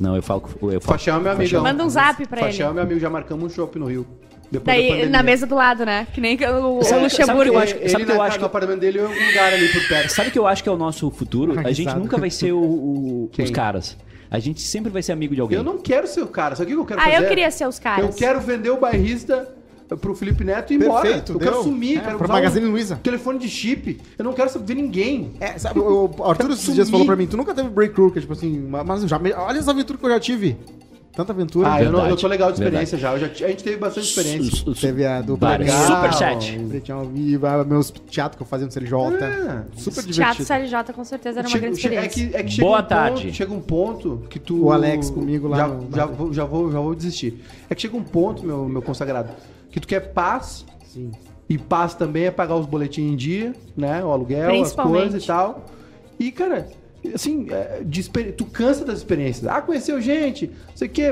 Não, 0.00 0.14
eu 0.16 0.22
falo. 0.22 0.40
com- 0.42 0.70
Eu 0.70 0.80
falo 0.80 0.98
Fachel 0.98 1.16
é 1.16 1.20
meu 1.20 1.32
amigo. 1.32 1.60
Manda 1.60 1.84
um 1.84 1.88
zap 1.88 2.24
pra 2.26 2.40
Fachel 2.42 2.66
é 2.66 2.68
ele. 2.68 2.74
meu 2.74 2.82
amigo, 2.84 3.00
já 3.00 3.10
marcamos 3.10 3.44
um 3.44 3.54
shopping 3.54 3.78
no 3.80 3.86
Rio. 3.86 4.06
Depois 4.50 4.64
da 4.64 4.72
Daí, 4.72 4.88
pandemia. 4.88 5.10
na 5.10 5.22
mesa 5.22 5.46
do 5.46 5.54
lado, 5.54 5.84
né? 5.84 6.06
Que 6.14 6.20
nem 6.22 6.34
o, 6.36 6.40
o 6.40 6.74
Luxemburgo. 6.78 7.10
sabe 7.10 7.42
que 7.42 7.48
eu 7.50 7.58
acho- 7.58 7.74
Ele 7.76 7.88
sabe 7.90 8.04
que 8.06 8.12
eu 8.12 8.22
acho 8.22 8.32
que- 8.34 8.38
do 8.40 8.46
apartamento 8.46 8.80
dele 8.80 8.98
e 8.98 9.02
um 9.02 9.26
lugar 9.28 9.52
ali 9.52 9.68
por 9.68 9.86
perto. 9.88 10.08
Sabe 10.10 10.28
o 10.30 10.32
que 10.32 10.38
eu 10.38 10.46
acho 10.46 10.62
que 10.62 10.68
é 10.68 10.72
o 10.72 10.76
nosso 10.76 11.10
futuro? 11.10 11.58
A 11.60 11.70
gente 11.72 11.94
nunca 11.94 12.16
vai 12.16 12.30
ser 12.30 12.52
o- 12.52 12.58
o- 12.60 13.30
os 13.38 13.50
caras. 13.50 13.96
A 14.30 14.38
gente 14.38 14.60
sempre 14.62 14.90
vai 14.90 15.02
ser 15.02 15.12
amigo 15.12 15.34
de 15.34 15.40
alguém. 15.40 15.58
Eu 15.58 15.64
não 15.64 15.78
quero 15.78 16.06
ser 16.06 16.22
o 16.22 16.26
cara. 16.26 16.54
Sabe 16.56 16.72
o 16.72 16.76
que 16.76 16.80
eu 16.80 16.86
quero 16.86 17.00
Ah, 17.00 17.04
fazer? 17.04 17.24
eu 17.24 17.28
queria 17.28 17.50
ser 17.50 17.66
os 17.68 17.78
caras. 17.78 18.04
Eu 18.06 18.12
quero 18.12 18.40
vender 18.40 18.70
o 18.70 18.78
bairrista 18.78 19.48
pro 19.96 20.14
Felipe 20.14 20.44
Neto 20.44 20.72
e 20.72 20.76
ir 20.76 20.82
embora. 20.82 21.02
Perfeito, 21.02 21.32
Eu 21.32 21.38
quero 21.38 21.52
deu. 21.52 21.62
sumir. 21.62 21.98
É, 21.98 22.00
quero 22.00 22.16
pra 22.18 22.24
usar 22.26 22.34
Magazine 22.34 22.66
um 22.66 22.70
Luiza. 22.72 22.96
telefone 23.02 23.38
de 23.38 23.48
chip. 23.48 23.98
Eu 24.18 24.24
não 24.24 24.32
quero 24.32 24.50
saber 24.50 24.74
ninguém. 24.74 25.32
É, 25.40 25.58
sabe, 25.58 25.78
o 25.80 26.10
o 26.18 26.24
Arthur 26.24 26.50
esses 26.50 26.74
dias 26.74 26.90
falou 26.90 27.06
pra 27.06 27.16
mim, 27.16 27.26
tu 27.26 27.36
nunca 27.36 27.54
teve 27.54 27.68
breakthrough, 27.68 28.10
que 28.10 28.18
é 28.18 28.20
tipo 28.20 28.32
assim, 28.32 28.58
ma- 28.58 28.84
mas 28.84 29.02
já, 29.02 29.18
me- 29.18 29.32
olha 29.32 29.58
as 29.60 29.68
aventuras 29.68 30.00
que 30.00 30.06
eu 30.06 30.10
já 30.10 30.20
tive. 30.20 30.56
tanta 31.16 31.32
aventura. 31.32 31.72
Ah, 31.72 31.82
eu, 31.82 31.90
não, 31.90 32.06
eu 32.08 32.16
tô 32.16 32.28
legal 32.28 32.52
de 32.52 32.58
experiência 32.62 32.96
já. 32.96 33.12
Eu 33.12 33.18
já. 33.18 33.26
A 33.26 33.48
gente 33.48 33.64
teve 33.64 33.76
bastante 33.76 34.06
experiência. 34.06 34.64
Teve 34.80 35.04
a 35.04 35.20
do. 35.20 35.36
Legal, 35.40 35.86
Superchat. 35.86 36.58
Pretinho 36.68 36.98
ao 36.98 37.04
vivo, 37.06 37.44
ah, 37.44 37.64
meus 37.64 37.90
teatro 38.08 38.36
que 38.36 38.42
eu 38.42 38.46
fazia 38.46 38.66
no 38.66 38.72
CLJ. 38.72 38.94
Ah, 39.24 39.64
Super 39.74 40.04
Teatro 40.04 40.12
divertido. 40.12 40.46
CLJ 40.46 40.92
com 40.94 41.04
certeza 41.04 41.40
era 41.40 41.48
uma 41.48 41.52
Chega- 41.52 41.62
grande 41.66 41.76
é 41.76 41.80
experiência. 41.80 42.28
que, 42.28 42.36
é 42.36 42.42
que 42.44 42.50
chega 42.52 42.66
Boa 42.68 42.78
um 42.78 42.82
ponto- 42.82 42.88
tarde. 42.88 43.32
chega 43.32 43.52
um 43.52 43.60
ponto 43.60 44.22
que 44.30 44.38
tu. 44.38 44.66
O 44.66 44.70
Alex 44.70 45.10
comigo 45.10 45.48
lá 45.48 45.56
Já, 45.56 45.66
no- 45.66 45.88
já, 45.96 46.06
vou, 46.06 46.32
já, 46.32 46.44
vou, 46.44 46.70
já 46.70 46.78
vou 46.78 46.94
desistir. 46.94 47.42
É 47.68 47.74
que 47.74 47.82
chega 47.82 47.96
um 47.96 48.02
ponto, 48.04 48.46
meu, 48.46 48.68
meu 48.68 48.80
consagrado, 48.82 49.30
que 49.70 49.80
tu 49.80 49.86
quer 49.88 50.12
paz. 50.12 50.64
Sim. 50.86 51.10
E 51.48 51.56
paz 51.56 51.94
também 51.94 52.26
é 52.26 52.30
pagar 52.30 52.56
os 52.56 52.66
boletins 52.66 53.12
em 53.12 53.16
dia, 53.16 53.54
né? 53.76 54.04
O 54.04 54.10
aluguel, 54.10 54.62
as 54.62 54.72
coisas 54.74 55.22
e 55.24 55.26
tal. 55.26 55.64
E, 56.20 56.30
cara, 56.30 56.68
assim, 57.14 57.46
é, 57.50 57.80
de 57.84 58.08
tu 58.36 58.44
cansa 58.44 58.84
das 58.84 58.98
experiências. 58.98 59.46
Ah, 59.46 59.62
conheceu 59.62 60.00
gente, 60.00 60.48
não 60.48 60.76
sei 60.76 60.88
o 60.88 60.90
quê, 60.90 61.04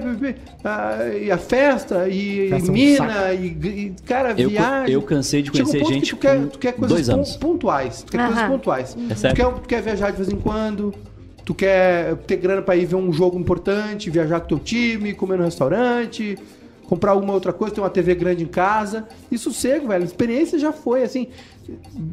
ah, 0.64 0.98
e 1.18 1.30
a 1.30 1.38
festa, 1.38 2.08
e, 2.08 2.50
Festa 2.50 2.68
é 2.68 2.70
um 2.70 2.74
mina, 2.74 3.32
e, 3.32 3.46
e, 3.46 3.94
cara, 4.04 4.34
Eu, 4.36 4.50
viagem. 4.50 4.92
eu 4.92 5.00
cansei 5.02 5.42
de 5.42 5.50
um 5.50 5.52
conhecer 5.54 5.78
ponto 5.78 5.92
gente 5.94 6.04
que 6.04 6.10
tu 6.10 6.16
quer, 6.18 6.46
tu 6.48 6.58
quer 6.58 6.72
coisas 6.72 6.96
dois 6.96 7.08
pon- 7.08 7.14
anos. 7.14 7.36
pontuais. 7.36 8.02
Tu 8.02 8.12
quer 8.12 8.26
coisas 8.26 8.48
pontuais. 8.48 8.96
É 9.08 9.14
tu, 9.14 9.34
quer, 9.34 9.46
tu 9.46 9.60
quer 9.68 9.82
viajar 9.82 10.10
de 10.10 10.16
vez 10.18 10.28
em 10.30 10.36
quando, 10.36 10.92
tu 11.44 11.54
quer 11.54 12.14
ter 12.26 12.36
grana 12.36 12.60
pra 12.60 12.76
ir 12.76 12.84
ver 12.84 12.96
um 12.96 13.12
jogo 13.12 13.38
importante, 13.38 14.10
viajar 14.10 14.40
com 14.40 14.48
teu 14.48 14.58
time, 14.58 15.14
comer 15.14 15.38
no 15.38 15.44
restaurante, 15.44 16.36
comprar 16.88 17.12
alguma 17.12 17.32
outra 17.32 17.52
coisa, 17.52 17.74
ter 17.74 17.80
uma 17.80 17.90
TV 17.90 18.14
grande 18.14 18.44
em 18.44 18.48
casa. 18.48 19.06
E 19.30 19.36
sossego, 19.36 19.88
velho. 19.88 20.02
A 20.02 20.06
experiência 20.06 20.58
já 20.58 20.72
foi, 20.72 21.02
assim. 21.02 21.28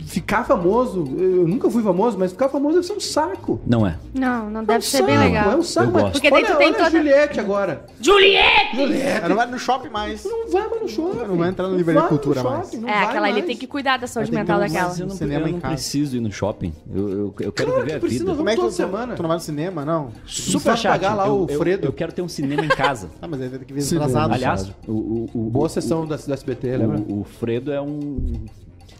Ficar 0.06 0.44
famoso, 0.44 1.00
eu 1.18 1.48
nunca 1.48 1.70
fui 1.70 1.82
famoso, 1.84 2.18
mas 2.18 2.32
ficar 2.32 2.50
famoso 2.50 2.76
deve 2.76 2.88
ser 2.88 2.94
um 2.94 3.00
saco. 3.00 3.60
Não 3.66 3.86
é. 3.86 3.98
Não, 4.14 4.50
não 4.50 4.62
É 4.62 4.66
deve 4.66 4.80
um 4.80 4.82
ser 4.82 4.98
saco, 4.98 5.06
bem 5.06 5.18
legal. 5.20 5.52
É 5.52 5.56
um 5.56 5.64
saco. 5.64 5.88
Eu 5.88 5.92
mas- 5.94 6.02
gosto. 6.04 6.14
Porque 6.14 6.34
olha, 6.34 6.46
tu 6.46 6.58
tem 6.58 6.68
olha 6.68 6.76
toda- 6.76 6.88
a 6.88 6.90
Juliette 6.90 7.40
agora. 7.40 7.86
Juliette! 8.02 8.76
Juliette. 8.76 9.18
Ela 9.20 9.30
não 9.30 9.36
vai 9.36 9.48
no 9.52 9.60
shopping 9.60 9.90
mais. 9.90 10.24
Não 10.26 10.50
vai 10.50 10.68
mais 10.70 10.82
no 10.82 10.90
shopping. 10.90 11.18
Não 11.28 11.38
vai 11.38 11.50
entrar 11.50 11.68
no 11.68 11.84
vai 11.84 11.96
no 11.96 12.08
Cultura 12.08 12.42
shopping, 12.42 12.78
mais. 12.78 12.96
É, 12.96 13.04
aquela 13.04 13.26
ali 13.28 13.34
mais. 13.34 13.46
tem 13.46 13.58
que 13.58 13.68
cuidar 13.68 13.98
da 13.98 14.08
saúde 14.08 14.32
mental 14.32 14.58
um- 14.58 14.60
daquela. 14.62 14.88
Mas 14.90 15.00
eu 15.00 15.08
não, 15.08 15.16
cinema 15.16 15.42
eu 15.46 15.48
em 15.50 15.54
não 15.54 15.60
casa. 15.60 15.74
preciso 15.74 16.18
ir 16.18 16.20
no 16.20 16.32
shopping. 16.32 16.74
Eu, 16.94 17.10
eu, 17.10 17.36
eu 17.40 17.52
quero 17.52 17.70
Claro 17.72 17.86
viver 17.86 18.00
que 18.00 18.06
a 18.06 18.10
vida. 18.10 18.36
Como 18.36 18.50
é 18.50 18.54
que 18.54 18.58
toda 18.60 18.72
tu, 18.72 18.76
semana. 18.76 19.16
tu 19.16 19.22
não 19.22 19.28
vai 19.28 19.38
no 19.38 19.44
cinema, 19.44 19.86
não? 19.86 20.10
Super 20.26 20.82
pagar 20.82 21.14
lá 21.16 21.32
o 21.32 21.46
eu, 21.50 21.58
Fredo. 21.60 21.88
Eu, 21.88 21.94
quero 21.94 22.12
ter 22.12 22.22
um 22.22 22.28
cinema 22.28 22.64
em 22.66 22.70
casa. 22.70 23.10
Ah, 23.22 23.28
mas 23.28 23.40
aí 23.42 23.48
vai 23.48 23.60
ter 23.60 23.66
que 23.66 23.74
vir 23.74 23.84
atrasado. 23.96 24.34
Aliás, 24.34 24.72
o, 24.88 25.30
Boa 25.50 25.70
sessão 25.70 26.06
da, 26.06 26.16
SBT, 26.16 26.76
lembra? 26.78 27.00
o 27.08 27.24
Fredo 27.24 27.72
é 27.72 27.82
um. 27.82 28.46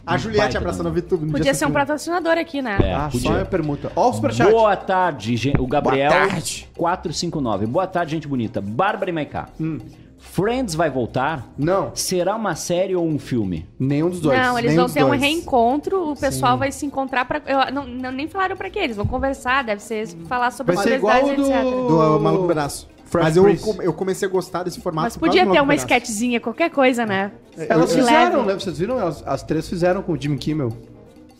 A 0.06 0.16
Juliette 0.16 0.56
abraçando 0.56 0.88
a 0.88 0.90
no 0.90 1.00
Podia 1.02 1.40
dia 1.40 1.54
ser 1.54 1.66
um 1.66 1.70
patrocinador 1.70 2.32
aqui, 2.36 2.60
né? 2.60 2.78
É, 2.82 2.94
ah, 2.94 3.08
podia. 3.10 3.30
só 3.30 3.38
é 3.38 3.44
permuta. 3.44 3.90
Ó 3.96 4.10
o 4.10 4.12
superchat. 4.12 4.50
Boa 4.50 4.76
tarde, 4.76 5.36
gente. 5.36 5.60
O 5.60 5.66
Gabriel 5.66 6.10
Boa 6.10 6.26
tarde. 6.28 6.68
459. 6.76 7.66
Boa 7.66 7.86
tarde, 7.86 8.12
gente 8.12 8.28
bonita. 8.28 8.60
Bárbara 8.60 9.10
e 9.10 9.12
Maiká. 9.12 9.48
Hum. 9.58 9.78
Friends 10.18 10.74
vai 10.74 10.90
voltar? 10.90 11.46
Não, 11.56 11.90
Será 11.94 12.34
uma 12.34 12.54
série 12.54 12.96
ou 12.96 13.06
um 13.06 13.18
filme? 13.18 13.68
nenhum 13.78 14.08
dos 14.08 14.20
dois. 14.20 14.38
Não, 14.38 14.58
eles 14.58 14.74
vão 14.74 14.88
ter 14.88 15.04
um 15.04 15.08
dois. 15.08 15.20
reencontro, 15.20 16.12
o 16.12 16.16
pessoal 16.16 16.54
Sim. 16.54 16.58
vai 16.58 16.72
se 16.72 16.86
encontrar 16.86 17.24
pra. 17.26 17.42
eu- 17.46 17.72
não, 17.72 17.86
não- 17.86 18.10
nem 18.10 18.26
falaram 18.26 18.56
pra 18.56 18.70
quê, 18.70 18.80
eles 18.80 18.96
vão 18.96 19.06
conversar, 19.06 19.62
deve 19.64 19.82
ser 19.82 20.06
falar 20.26 20.50
sobre 20.50 20.74
Vai 20.74 20.82
ser 20.84 20.96
igual 20.96 21.22
do... 21.22 21.30
etc. 21.30 21.62
Do 21.62 22.20
Maluco 22.20 22.48
Pedaço. 22.48 22.88
Fresh 23.06 23.24
Mas 23.24 23.36
eu, 23.36 23.44
Prince. 23.44 23.78
eu 23.82 23.92
comecei 23.92 24.26
a 24.26 24.30
gostar 24.30 24.62
desse 24.64 24.80
formato. 24.80 25.04
Mas 25.06 25.16
podia 25.16 25.42
ter 25.44 25.60
uma 25.60 25.74
Pedaço. 25.74 25.86
sketchzinha, 25.86 26.40
qualquer 26.40 26.70
coisa, 26.70 27.04
né? 27.06 27.32
Elas 27.68 27.90
Que 27.92 27.98
fizeram, 28.00 28.38
leve. 28.40 28.52
né? 28.52 28.54
Vocês 28.60 28.78
viram? 28.78 28.98
Elas, 28.98 29.22
as 29.26 29.42
três 29.42 29.68
fizeram 29.68 30.02
com 30.02 30.12
o 30.12 30.20
Jimmy 30.20 30.36
Kimmel. 30.38 30.72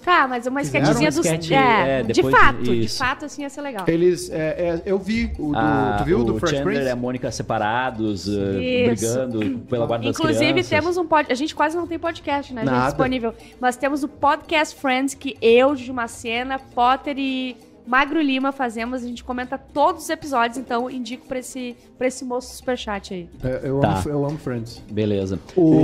Tá, 0.04 0.28
mas 0.28 0.46
uma 0.46 0.60
Fizeram 0.62 0.84
sketchzinha 0.84 1.10
dos. 1.10 1.24
sketch, 1.24 1.50
é, 1.50 2.00
é, 2.00 2.02
de 2.02 2.12
depois 2.12 2.36
fato, 2.36 2.62
de- 2.62 2.84
isso. 2.84 2.98
fato, 2.98 3.24
assim 3.24 3.40
ia 3.40 3.48
ser 3.48 3.62
legal. 3.62 3.84
Eles, 3.88 4.28
é, 4.28 4.36
é, 4.36 4.82
eu 4.84 4.98
vi 4.98 5.32
o 5.38 5.52
do, 5.52 5.56
Ah, 5.56 5.94
tu 5.98 6.04
viu 6.04 6.20
o 6.20 6.24
do 6.24 6.38
Fresh 6.38 6.50
Chandler 6.50 6.74
Prince? 6.74 6.88
e 6.88 6.90
a 6.90 6.96
Mônica 6.96 7.30
separados, 7.32 8.26
uh, 8.28 8.60
Isso. 8.60 9.00
brigando 9.24 9.58
pela 9.60 9.86
guarda 9.86 10.04
das 10.04 10.14
Inclusive, 10.18 10.44
crianças. 10.52 10.68
temos 10.68 10.96
um 10.98 11.06
podcast. 11.06 11.32
A 11.32 11.36
gente 11.36 11.54
quase 11.54 11.74
não 11.74 11.86
tem 11.86 11.98
podcast, 11.98 12.52
né, 12.52 12.66
gente? 12.66 12.84
Disponível. 12.84 13.32
Mas 13.58 13.76
temos 13.78 14.02
o 14.04 14.08
Podcast 14.08 14.78
Friends, 14.78 15.14
que 15.14 15.38
eu, 15.40 15.74
Jumacena, 15.74 16.58
Potter 16.58 17.16
e 17.18 17.56
Magro 17.86 18.20
Lima 18.20 18.50
fazemos. 18.52 19.02
A 19.02 19.06
gente 19.06 19.22
comenta 19.24 19.58
todos 19.58 20.04
os 20.04 20.10
episódios, 20.10 20.56
então 20.58 20.90
indico 20.90 21.26
pra 21.26 21.38
esse, 21.38 21.76
pra 21.98 22.06
esse 22.06 22.24
moço 22.24 22.54
superchat 22.56 23.12
aí. 23.14 23.28
É, 23.42 23.60
eu, 23.64 23.80
Tá. 23.80 23.98
amo, 23.98 24.08
eu 24.10 24.24
amo 24.26 24.38
Friends. 24.38 24.82
Beleza. 24.90 25.38
O... 25.56 25.82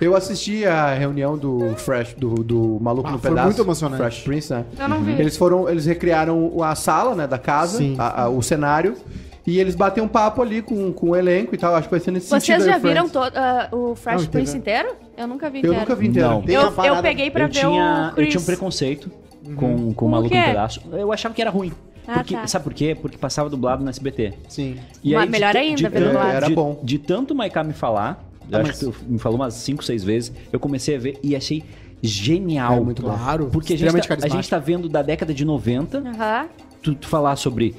Eu 0.00 0.16
assisti 0.16 0.66
a 0.66 0.92
reunião 0.94 1.38
do 1.38 1.74
Fresh, 1.76 2.14
do, 2.14 2.30
do 2.42 2.78
Maluco 2.80 3.08
Ah, 3.08 3.12
no 3.12 3.18
foi 3.20 3.30
Pedaço. 3.30 3.46
muito 3.48 3.62
emocionante. 3.62 4.02
Fresh 4.02 4.18
Prince, 4.24 4.52
né? 4.52 4.64
Eu 4.76 4.88
não 4.88 5.00
vi. 5.00 5.12
Eles 5.12 5.36
foram, 5.36 5.68
eles 5.68 5.86
recriaram 5.86 6.60
a 6.62 6.74
sala, 6.74 7.14
né, 7.14 7.26
da 7.28 7.38
casa, 7.38 7.78
Sim. 7.78 7.94
a- 7.98 8.22
a- 8.24 8.28
o 8.28 8.42
cenário, 8.42 8.96
e 9.46 9.60
eles 9.60 9.76
batem 9.76 10.02
um 10.02 10.08
papo 10.08 10.42
ali 10.42 10.60
com, 10.60 10.92
com 10.92 11.10
o 11.10 11.16
elenco 11.16 11.54
e 11.54 11.58
tal. 11.58 11.72
Acho 11.76 11.86
que 11.86 11.92
vai 11.92 12.00
ser 12.00 12.10
nesse 12.10 12.26
sentido. 12.26 12.44
Vocês 12.56 12.62
aí, 12.66 12.68
já 12.72 12.78
viram 12.78 13.08
Friends. 13.08 13.32
to- 13.32 13.38
ah, 13.38 13.68
o 13.70 13.94
Fresh 13.94 14.22
Não, 14.22 14.28
Prince 14.30 14.56
inteiro? 14.56 14.96
Eu 15.16 15.28
nunca 15.28 15.48
vi 15.48 15.58
Eu 15.58 15.60
inteiro. 15.66 15.78
nunca 15.80 15.94
vi 15.94 16.08
inteiro. 16.08 16.28
Não. 16.30 16.42
Tem 16.42 16.54
Eu, 16.56 16.62
uma 16.62 16.68
eu 16.70 16.72
parada- 16.74 17.02
peguei 17.02 17.30
pra 17.30 17.44
eu, 17.44 17.48
ver 17.48 17.52
tinha, 17.60 18.08
o 18.10 18.14
Chris. 18.16 18.26
eu 18.26 18.30
tinha 18.32 18.40
um 18.40 18.44
preconceito 18.44 19.08
Uhum. 19.46 19.56
com, 19.56 19.94
com 19.94 20.06
o 20.06 20.08
Maluco 20.10 20.34
no 20.34 20.42
Pedaço. 20.42 20.80
Eu 20.92 21.12
achava 21.12 21.34
que 21.34 21.40
era 21.42 21.50
ruim. 21.50 21.72
Ah, 22.06 22.14
Porque, 22.14 22.34
tá. 22.34 22.46
Sabe 22.46 22.64
por 22.64 22.74
quê? 22.74 22.96
Porque 23.00 23.16
passava 23.16 23.48
dublado 23.48 23.82
no 23.84 23.88
SBT. 23.90 24.34
Sim. 24.48 24.76
E 25.04 25.14
Mas 25.14 25.24
de 25.24 25.30
melhor 25.30 25.52
ta- 25.52 25.58
ainda, 25.60 25.76
de, 25.76 25.82
ver 25.88 25.90
tan- 26.00 26.06
dublado. 26.06 26.30
Era 26.30 26.46
de- 26.48 26.54
bom. 26.54 26.80
De 26.82 26.98
tanto 26.98 27.32
o 27.32 27.36
Maiká 27.36 27.62
me 27.62 27.72
falar, 27.72 28.24
eu 28.50 28.58
Ah, 28.58 28.60
acho 28.62 28.68
mas- 28.70 28.78
que 28.78 28.84
tu 28.86 28.94
me 29.12 29.18
falou 29.18 29.38
umas 29.38 29.54
5, 29.54 29.84
6 29.84 30.02
vezes, 30.02 30.32
eu 30.52 30.58
comecei 30.58 30.96
a 30.96 30.98
ver 30.98 31.18
e 31.22 31.36
achei 31.36 31.62
genial. 32.02 32.76
É 32.76 32.80
muito. 32.80 33.02
Claro. 33.02 33.48
Porque 33.52 33.74
a 33.74 33.78
gente, 33.78 34.08
tá, 34.08 34.16
a 34.20 34.28
gente 34.28 34.50
tá 34.50 34.58
vendo 34.58 34.88
da 34.88 35.00
década 35.02 35.32
de 35.32 35.44
90, 35.44 35.98
Aham. 35.98 36.46
tu, 36.82 36.94
tu 36.96 37.06
falar 37.06 37.36
sobre 37.36 37.74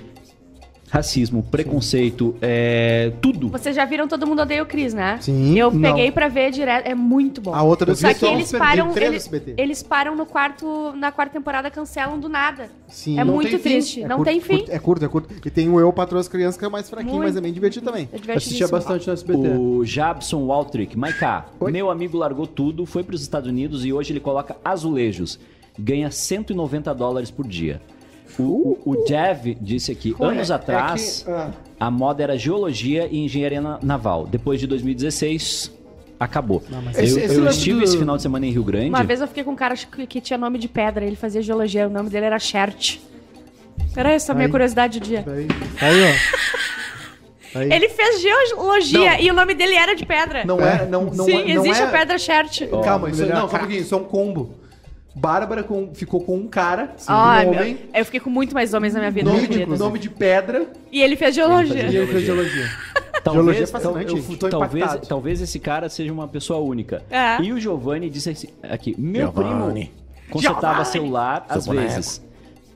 racismo, 0.98 1.42
preconceito, 1.42 2.36
é, 2.40 3.12
tudo. 3.20 3.50
Vocês 3.50 3.76
já 3.76 3.84
viram 3.84 4.08
Todo 4.08 4.28
Mundo 4.28 4.44
Odeia 4.44 4.62
o 4.62 4.66
Chris, 4.68 4.94
né? 4.94 5.18
Sim. 5.22 5.58
Eu 5.58 5.72
Não. 5.72 5.82
peguei 5.82 6.12
pra 6.12 6.28
ver 6.28 6.52
direto. 6.52 6.86
É 6.86 6.94
muito 6.94 7.42
bom. 7.42 7.52
A 7.52 7.64
outra 7.64 7.88
do 7.88 7.96
Só 7.96 8.14
que 8.14 8.24
eles 8.24 8.52
param. 8.52 8.96
Eles, 8.96 9.24
SBT. 9.26 9.56
eles 9.58 9.82
param 9.82 10.16
no 10.16 10.24
quarto. 10.24 10.94
Na 10.96 11.12
quarta 11.12 11.34
temporada, 11.34 11.72
cancelam 11.72 12.20
do 12.20 12.30
nada. 12.30 12.70
Sim. 12.88 13.20
é 13.20 13.24
Não 13.24 13.34
muito 13.34 13.58
triste. 13.58 14.04
É 14.04 14.08
não 14.08 14.18
curto, 14.18 14.30
tem 14.30 14.40
fim. 14.40 14.58
curto- 14.58 14.72
é 14.72 14.78
curto, 14.80 15.06
é 15.06 15.08
curto. 15.08 15.34
E 15.44 15.50
tem 15.50 15.68
o 15.68 15.80
Eu 15.80 15.92
Patroa 15.92 16.22
as 16.22 16.28
Crianças, 16.28 16.58
que 16.60 16.64
é 16.66 16.70
mais 16.70 16.88
fraquinho, 16.88 17.16
Muito. 17.16 17.26
mas 17.30 17.36
é 17.38 17.42
bem 17.42 17.52
divertido 17.52 17.88
também. 17.88 18.08
É 18.14 18.18
Eu 18.32 18.38
assistia 18.38 18.68
bastante 18.68 19.08
no 19.08 19.14
SBT. 19.14 19.48
O 19.58 19.84
Jabson 19.84 20.46
Waltrick, 20.46 20.96
Maiká, 20.96 21.48
meu 21.72 21.90
amigo 21.90 22.20
largou 22.20 22.46
tudo, 22.46 22.86
foi 22.86 23.02
para 23.02 23.16
os 23.16 23.22
Estados 23.24 23.50
Unidos 23.50 23.84
e 23.84 23.92
hoje 23.92 24.14
ele 24.14 24.20
coloca 24.20 24.56
azulejos. 24.64 25.40
Ganha 25.80 26.12
190 26.12 26.94
dólares 26.94 27.32
por 27.32 27.48
dia. 27.48 27.82
O, 28.40 28.78
o, 28.86 28.92
o 28.94 29.08
Jev 29.08 29.56
disse 29.62 29.92
aqui, 29.92 30.16
anos 30.20 30.50
É 30.50 30.54
atrás, 30.54 31.24
que, 31.26 31.32
ah, 31.32 31.52
a 31.80 31.92
moda 31.92 32.24
era 32.24 32.38
geologia 32.38 33.08
e 33.12 33.20
engenharia 33.24 33.62
na- 33.62 33.80
naval. 33.82 34.26
Depois 34.26 34.60
de 34.60 34.66
2016, 34.68 35.72
acabou. 36.20 36.64
Não, 36.70 36.82
mas 36.82 36.98
eu 36.98 37.04
esse- 37.04 37.20
esse 37.20 37.36
eu 37.36 37.48
estive 37.48 37.78
do- 37.80 37.84
esse 37.84 37.98
final 37.98 38.16
de 38.16 38.22
semana 38.24 38.46
em 38.46 38.52
Rio 38.52 38.64
Grande. 38.64 38.90
Uma 38.90 39.04
vez 39.04 39.22
eu 39.22 39.28
fiquei 39.28 39.44
com 39.44 39.52
um 39.52 39.56
cara 39.56 39.76
que, 39.76 40.08
que 40.08 40.22
tinha 40.22 40.38
nome 40.38 40.58
de 40.58 40.68
pedra. 40.68 41.06
Ele 41.06 41.16
fazia 41.16 41.42
geologia. 41.42 41.88
O 41.88 41.92
nome 41.92 42.10
dele 42.10 42.26
era 42.26 42.40
Shert. 42.40 43.00
Era 43.96 44.12
essa 44.12 44.32
a 44.32 44.36
minha 44.36 44.50
curiosidade 44.50 45.00
do 45.00 45.06
dia. 45.06 45.24
Aí, 45.28 45.48
aí 45.82 46.02
ó. 46.04 47.60
Aí. 47.60 47.72
Ele 47.72 47.88
fez 47.90 48.20
geologia 48.20 49.12
Não. 49.12 49.20
e 49.20 49.30
o 49.30 49.34
nome 49.36 49.54
dele 49.54 49.76
era 49.76 49.96
de 49.96 50.04
pedra. 50.06 50.44
não 50.44 50.60
é, 50.60 50.88
não, 50.88 51.04
não 51.06 51.26
Sim, 51.26 51.34
é, 51.52 51.54
não 51.54 51.62
existe 51.64 51.84
é... 51.84 51.86
a 51.86 51.88
pedra 51.92 52.18
Shert. 52.18 52.62
Calma, 52.84 53.12
isso, 53.12 53.24
não, 53.28 53.42
só 53.42 53.46
um 53.46 53.48
craque. 53.48 53.58
pouquinho, 53.66 53.82
isso 53.82 53.94
é 53.94 53.98
um 54.00 54.04
combo. 54.04 54.56
Bárbara 55.16 55.62
com- 55.64 55.94
ficou 55.94 56.22
com 56.22 56.36
um 56.36 56.48
cara, 56.48 56.96
Ai, 57.08 57.46
um 57.46 57.52
meu- 57.52 57.60
homem, 57.60 57.78
eu 57.94 58.04
fiquei 58.06 58.20
com 58.20 58.30
muito 58.32 58.54
mais 58.54 58.74
homens 58.74 58.94
na 58.96 59.00
minha 59.00 59.12
vida. 59.12 59.30
nome 59.30 59.48
meu 59.48 59.50
de, 59.68 59.80
nome 59.80 60.00
de 60.00 60.10
pedra, 60.10 60.66
E 60.92 61.02
ele 61.02 61.16
fez 61.16 61.36
geologia. 61.36 61.84
e 61.88 61.96
ele 61.96 62.08
fez 62.08 62.24
geologia. 62.26 62.66
Geologia 62.66 63.14
é 63.14 63.22
Talvez, 63.22 63.72
fascinante, 63.72 64.38
tal- 64.38 64.50
talvez, 64.50 64.92
talvez 65.08 65.42
esse 65.42 65.60
cara 65.60 65.88
seja 65.88 66.12
uma 66.12 66.28
pessoa 66.28 66.60
única. 66.60 67.04
É. 67.10 67.42
E 67.42 67.54
o 67.54 67.60
Giovanni 67.60 68.10
disse 68.10 68.30
assim- 68.32 68.50
aqui: 68.64 68.96
meu 68.98 69.28
Giovanni. 69.32 69.86
primo 69.86 69.92
consertava 70.32 70.68
Giovanni. 70.84 70.86
celular 70.92 71.46
às 71.48 71.68
vezes. 71.68 72.22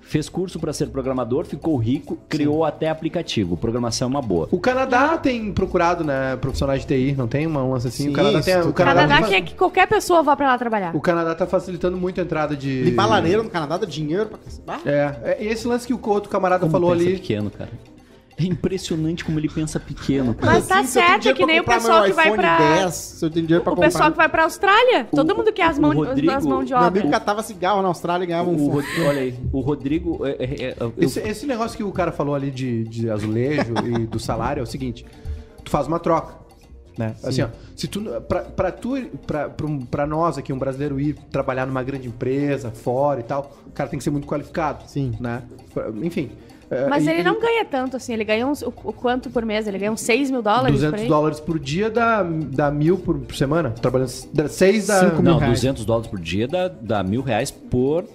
Fez 0.07 0.29
curso 0.29 0.57
para 0.57 0.71
ser 0.71 0.87
programador, 0.87 1.43
ficou 1.45 1.75
rico, 1.75 2.17
criou 2.29 2.63
até 2.63 2.87
aplicativo. 2.89 3.57
Programação 3.57 4.07
é 4.07 4.09
uma 4.09 4.21
boa. 4.21 4.47
O 4.51 4.57
Canadá 4.57 5.17
tem 5.17 5.51
procurado, 5.51 6.01
né, 6.01 6.37
profissionais 6.37 6.85
de 6.85 6.87
TI, 6.87 7.13
não 7.17 7.27
tem 7.27 7.45
uma 7.45 7.61
um 7.61 7.73
lance 7.73 7.89
assim? 7.89 8.03
Sim, 8.03 8.09
o 8.11 8.13
Canadá 8.13 8.41
tem, 8.41 8.61
o 8.61 8.71
Canadá, 8.73 9.01
Canadá 9.07 9.27
quer 9.27 9.41
que 9.41 9.53
qualquer 9.53 9.85
pessoa 9.85 10.23
vá 10.23 10.33
pra 10.35 10.47
lá 10.47 10.57
trabalhar. 10.57 10.95
o 10.95 11.01
Canadá 11.01 11.35
tá 11.35 11.45
facilitando 11.45 11.97
muito 11.97 12.21
a 12.21 12.23
entrada 12.23 12.55
de 12.55 12.83
Limpar 12.83 13.09
lareira 13.09 13.43
no 13.43 13.49
Canadá 13.49 13.77
dá 13.77 13.85
dinheiro 13.85 14.27
pra. 14.27 14.39
Ah, 14.67 14.79
É, 14.85 15.15
é, 15.23 15.43
e 15.43 15.47
esse 15.47 15.67
lance 15.67 15.85
que 15.85 15.93
o 15.93 15.99
outro 16.07 16.29
camarada 16.29 16.61
Como 16.61 16.71
falou 16.71 16.93
ali, 16.93 17.15
pequeno, 17.15 17.49
cara. 17.49 17.69
É 18.39 18.43
impressionante 18.43 19.25
como 19.25 19.39
ele 19.39 19.49
pensa 19.49 19.79
pequeno. 19.79 20.35
Mas 20.39 20.67
tá 20.67 20.79
assim, 20.79 20.93
tenho 20.93 21.07
certo, 21.07 21.29
é 21.29 21.33
que 21.33 21.43
nem 21.45 21.59
o 21.59 21.63
pessoal 21.63 22.03
que 22.03 22.11
vai 22.11 22.31
pra. 22.35 22.57
10, 22.83 22.93
se 22.93 23.25
eu 23.25 23.29
tenho 23.31 23.47
dinheiro 23.47 23.63
pra 23.63 23.73
O 23.73 23.75
comprar... 23.75 23.87
pessoal 23.91 24.11
que 24.11 24.17
vai 24.17 24.29
pra 24.29 24.43
Austrália. 24.43 25.05
Todo 25.05 25.35
mundo 25.35 25.51
quer 25.51 25.63
as, 25.63 25.77
o 25.79 25.81
mão, 25.81 25.91
Rodrigo- 25.91 26.31
as 26.31 26.45
mãos 26.45 26.65
de 26.65 26.71
Meu 26.73 26.81
amigo 26.83 27.07
obra. 27.07 27.19
catava 27.19 27.41
cigarro 27.41 27.81
na 27.81 27.87
Austrália 27.87 28.23
e 28.25 28.27
ganhava 28.27 28.47
um 28.49 28.55
O, 28.55 28.75
olha 29.07 29.21
aí, 29.21 29.35
o 29.51 29.59
Rodrigo. 29.61 30.23
é- 30.23 30.35
é- 30.39 30.63
é- 30.65 30.75
eu- 30.79 30.93
esse, 30.99 31.19
esse 31.19 31.45
negócio 31.47 31.75
que 31.75 31.83
o 31.83 31.91
cara 31.91 32.11
falou 32.11 32.35
ali 32.35 32.51
de, 32.51 32.83
de 32.83 33.09
azulejo 33.09 33.73
e 33.83 34.05
do 34.05 34.19
salário 34.19 34.59
é 34.59 34.63
o 34.63 34.67
seguinte, 34.67 35.03
tu 35.63 35.71
faz 35.71 35.87
uma 35.87 35.97
troca, 35.99 36.35
né? 36.95 37.15
Assim, 37.23 37.41
ó, 37.41 37.47
se 37.75 37.87
tu, 37.87 38.01
pra, 38.27 38.41
pra 38.41 38.71
tu, 38.71 39.01
pra, 39.25 39.49
pra, 39.49 39.65
um- 39.65 39.79
pra 39.83 40.05
nós 40.05 40.37
aqui, 40.37 40.53
um 40.53 40.59
brasileiro 40.59 40.99
ir 40.99 41.13
trabalhar 41.31 41.65
numa 41.65 41.81
grande 41.81 42.07
empresa, 42.07 42.69
fora 42.69 43.19
e 43.19 43.23
tal, 43.23 43.57
o 43.65 43.71
cara 43.71 43.89
tem 43.89 43.97
que 43.97 44.03
ser 44.03 44.11
muito 44.11 44.27
qualificado. 44.27 44.83
Sim. 44.87 45.13
Né? 45.19 45.41
Enfim, 46.03 46.29
Mas 46.89 47.05
e- 47.05 47.09
ele 47.11 47.23
não 47.23 47.39
ganha 47.39 47.63
tanto 47.65 47.95
assim. 47.97 48.13
Ele 48.13 48.23
ganha 48.23 48.45
uns, 48.45 48.61
o, 48.61 48.67
o 48.83 48.93
quanto 48.93 49.29
por 49.29 49.45
mês? 49.45 49.67
Ele 49.67 49.77
ganha 49.77 49.91
uns 49.91 50.01
6 50.01 50.29
mil 50.31 50.41
dólares 50.41 50.71
200 50.73 51.01
por 51.01 51.07
dólares 51.07 51.39
por 51.39 51.59
dia 51.59 51.89
dá, 51.89 52.23
dá 52.23 52.69
mil 52.71 52.97
por, 52.97 53.17
por 53.19 53.35
semana. 53.35 53.71
Trabalhando 53.71 54.09
6 54.09 54.87
dá. 54.87 54.99
Cinco 54.99 55.21
mil 55.21 55.31
Não, 55.33 55.37
reais. 55.39 55.53
200 55.61 55.85
dólares 55.85 56.09
por 56.09 56.19
dia 56.19 56.47
dá, 56.47 56.67
dá 56.67 57.03
mil 57.03 57.21
reais 57.21 57.51
por. 57.51 58.05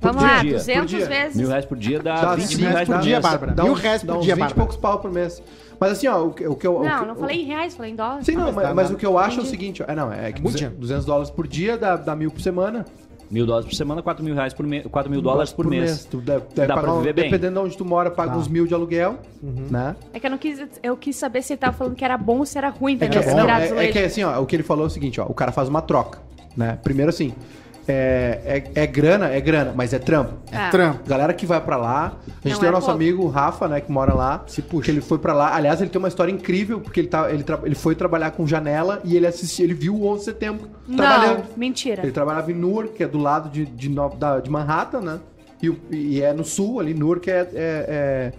Vamos 0.00 0.20
por 0.20 0.28
lá, 0.28 0.40
dia. 0.42 0.52
200 0.54 0.90
Por 0.90 0.98
dia. 0.98 1.06
vezes. 1.06 1.36
Mil 1.36 1.48
reais 1.48 1.64
por 1.64 1.78
dia 1.78 2.00
dá, 2.00 2.20
Dá 2.20 2.34
20 2.34 2.46
sim, 2.48 2.56
mil 2.56 2.70
reais 2.70 2.88
por 2.88 2.98
dia. 2.98 3.20
Bárbara. 3.20 3.52
Dá 3.52 3.62
Mil 3.62 3.72
reais 3.74 4.02
por 4.02 4.18
dia, 4.20 4.20
20 4.20 4.26
e 4.26 4.40
Bárbara. 4.40 4.54
poucos 4.56 4.76
pau 4.76 4.98
por 4.98 5.12
mês. 5.12 5.40
Mas 5.78 5.92
assim, 5.92 6.08
ó, 6.08 6.24
o, 6.24 6.30
que- 6.32 6.44
o 6.46 6.56
que 6.56 6.66
eu. 6.66 6.76
o 6.78 6.84
Não, 6.84 6.98
que- 7.00 7.06
não 7.06 7.14
falei 7.14 7.42
em 7.42 7.44
reais, 7.44 7.74
falei 7.76 7.92
em 7.92 7.94
dólares. 7.96 8.26
Sim, 8.26 8.32
não, 8.32 8.46
mas 8.46 8.54
mas, 8.56 8.74
mas 8.74 8.88
dá- 8.88 8.94
o 8.94 8.98
que 8.98 9.06
eu 9.06 9.16
acho 9.16 9.36
é 9.38 9.42
o 9.42 9.46
entendi. 9.46 9.50
seguinte: 9.50 9.82
ó, 9.82 9.86
é, 9.88 9.94
não, 9.94 10.12
é 10.12 10.32
que 10.32 10.40
muito 10.42 10.54
200, 10.54 10.56
dinheiro. 10.58 10.76
200 10.80 11.04
dólares 11.04 11.30
por 11.30 11.46
dia 11.46 11.76
dá, 11.78 11.96
dá 11.96 12.16
mil 12.16 12.32
por 12.32 12.40
semana. 12.40 12.84
Mil 13.32 13.46
dólares 13.46 13.66
por 13.66 13.74
semana, 13.74 14.02
4 14.02 14.22
mil 14.22 14.34
reais 14.34 14.52
por 14.52 14.66
mês. 14.66 14.84
4 14.90 15.10
mil 15.10 15.22
dólares 15.22 15.52
por, 15.54 15.66
mês. 15.66 16.04
Tu 16.04 16.18
deve, 16.18 16.44
deve 16.54 16.66
Dá 16.68 16.74
pra 16.74 16.82
pagar 16.82 16.92
um- 16.92 16.98
viver 16.98 17.14
bem. 17.14 17.24
Dependendo 17.30 17.58
de 17.60 17.66
onde 17.66 17.76
tu 17.78 17.84
mora, 17.84 18.10
paga 18.10 18.32
Tá. 18.32 18.36
uns 18.36 18.46
mil 18.46 18.66
de 18.66 18.74
aluguel, 18.74 19.16
né? 19.42 19.96
É 20.12 20.20
que 20.20 20.26
eu 20.26 20.30
não 20.30 20.36
quis. 20.36 20.62
Eu 20.82 20.94
quis 20.98 21.16
saber 21.16 21.40
se 21.42 21.54
ele 21.54 21.58
tava 21.58 21.72
falando 21.72 21.96
que 21.96 22.04
era 22.04 22.18
bom 22.18 22.40
ou 22.40 22.44
se 22.46 22.58
era 22.58 22.68
ruim, 22.68 22.92
É 22.92 22.94
entendeu? 23.06 23.22
não, 23.34 23.48
é, 23.48 23.62
é 23.62 23.64
azulejo. 23.64 23.92
que 23.92 23.98
assim, 24.00 24.22
ó, 24.22 24.38
o 24.38 24.44
que 24.44 24.54
ele 24.54 24.62
falou 24.62 24.84
é 24.84 24.86
o 24.88 24.90
seguinte, 24.90 25.18
ó, 25.18 25.24
o 25.24 25.32
cara 25.32 25.50
faz 25.50 25.66
uma 25.66 25.80
troca, 25.80 26.18
né? 26.54 26.78
Primeiro 26.82 27.08
assim, 27.08 27.32
é, 27.88 28.62
é, 28.74 28.82
é 28.82 28.86
grana, 28.86 29.28
é 29.28 29.40
grana, 29.40 29.72
mas 29.74 29.92
é 29.92 29.98
trampo. 29.98 30.34
Ah, 30.52 30.70
Trampo. 30.70 31.00
Galera 31.08 31.32
que 31.34 31.44
vai 31.44 31.60
pra 31.60 31.76
lá, 31.76 32.16
a 32.26 32.48
gente 32.48 32.54
Não 32.54 32.60
tem 32.60 32.66
é 32.66 32.70
o 32.70 32.72
nosso 32.72 32.86
pouco. 32.86 33.00
amigo 33.02 33.22
o 33.24 33.28
Rafa, 33.28 33.66
né, 33.68 33.80
que 33.80 33.90
mora 33.90 34.14
lá, 34.14 34.44
Se 34.46 34.62
puxa. 34.62 34.84
que 34.84 34.90
ele 34.90 35.00
foi 35.00 35.18
pra 35.18 35.32
lá. 35.32 35.54
Aliás, 35.54 35.80
ele 35.80 35.90
tem 35.90 35.98
uma 35.98 36.08
história 36.08 36.30
incrível, 36.30 36.80
porque 36.80 37.00
ele, 37.00 37.08
tá, 37.08 37.30
ele, 37.30 37.42
tra- 37.42 37.60
ele 37.64 37.74
foi 37.74 37.94
trabalhar 37.94 38.30
com 38.32 38.46
janela 38.46 39.00
e 39.04 39.16
ele 39.16 39.26
assistiu, 39.26 39.64
ele 39.64 39.74
viu 39.74 39.94
o 39.96 40.06
11 40.06 40.18
de 40.20 40.24
setembro 40.26 40.68
trabalhando. 40.96 41.38
Não, 41.38 41.44
mentira. 41.56 42.02
Ele 42.02 42.12
trabalhava 42.12 42.50
em 42.52 42.54
Newark, 42.54 42.92
que 42.94 43.02
é 43.02 43.08
do 43.08 43.18
lado 43.18 43.48
de, 43.50 43.66
de, 43.66 43.88
da- 44.18 44.38
de 44.40 44.48
Manhattan, 44.50 45.00
né? 45.00 45.20
E, 45.62 45.72
e 45.90 46.22
é 46.22 46.32
no 46.32 46.44
sul, 46.44 46.78
ali, 46.80 46.94
Newark 46.94 47.30
é... 47.30 47.34
é- 47.34 47.48
é- 47.54 48.32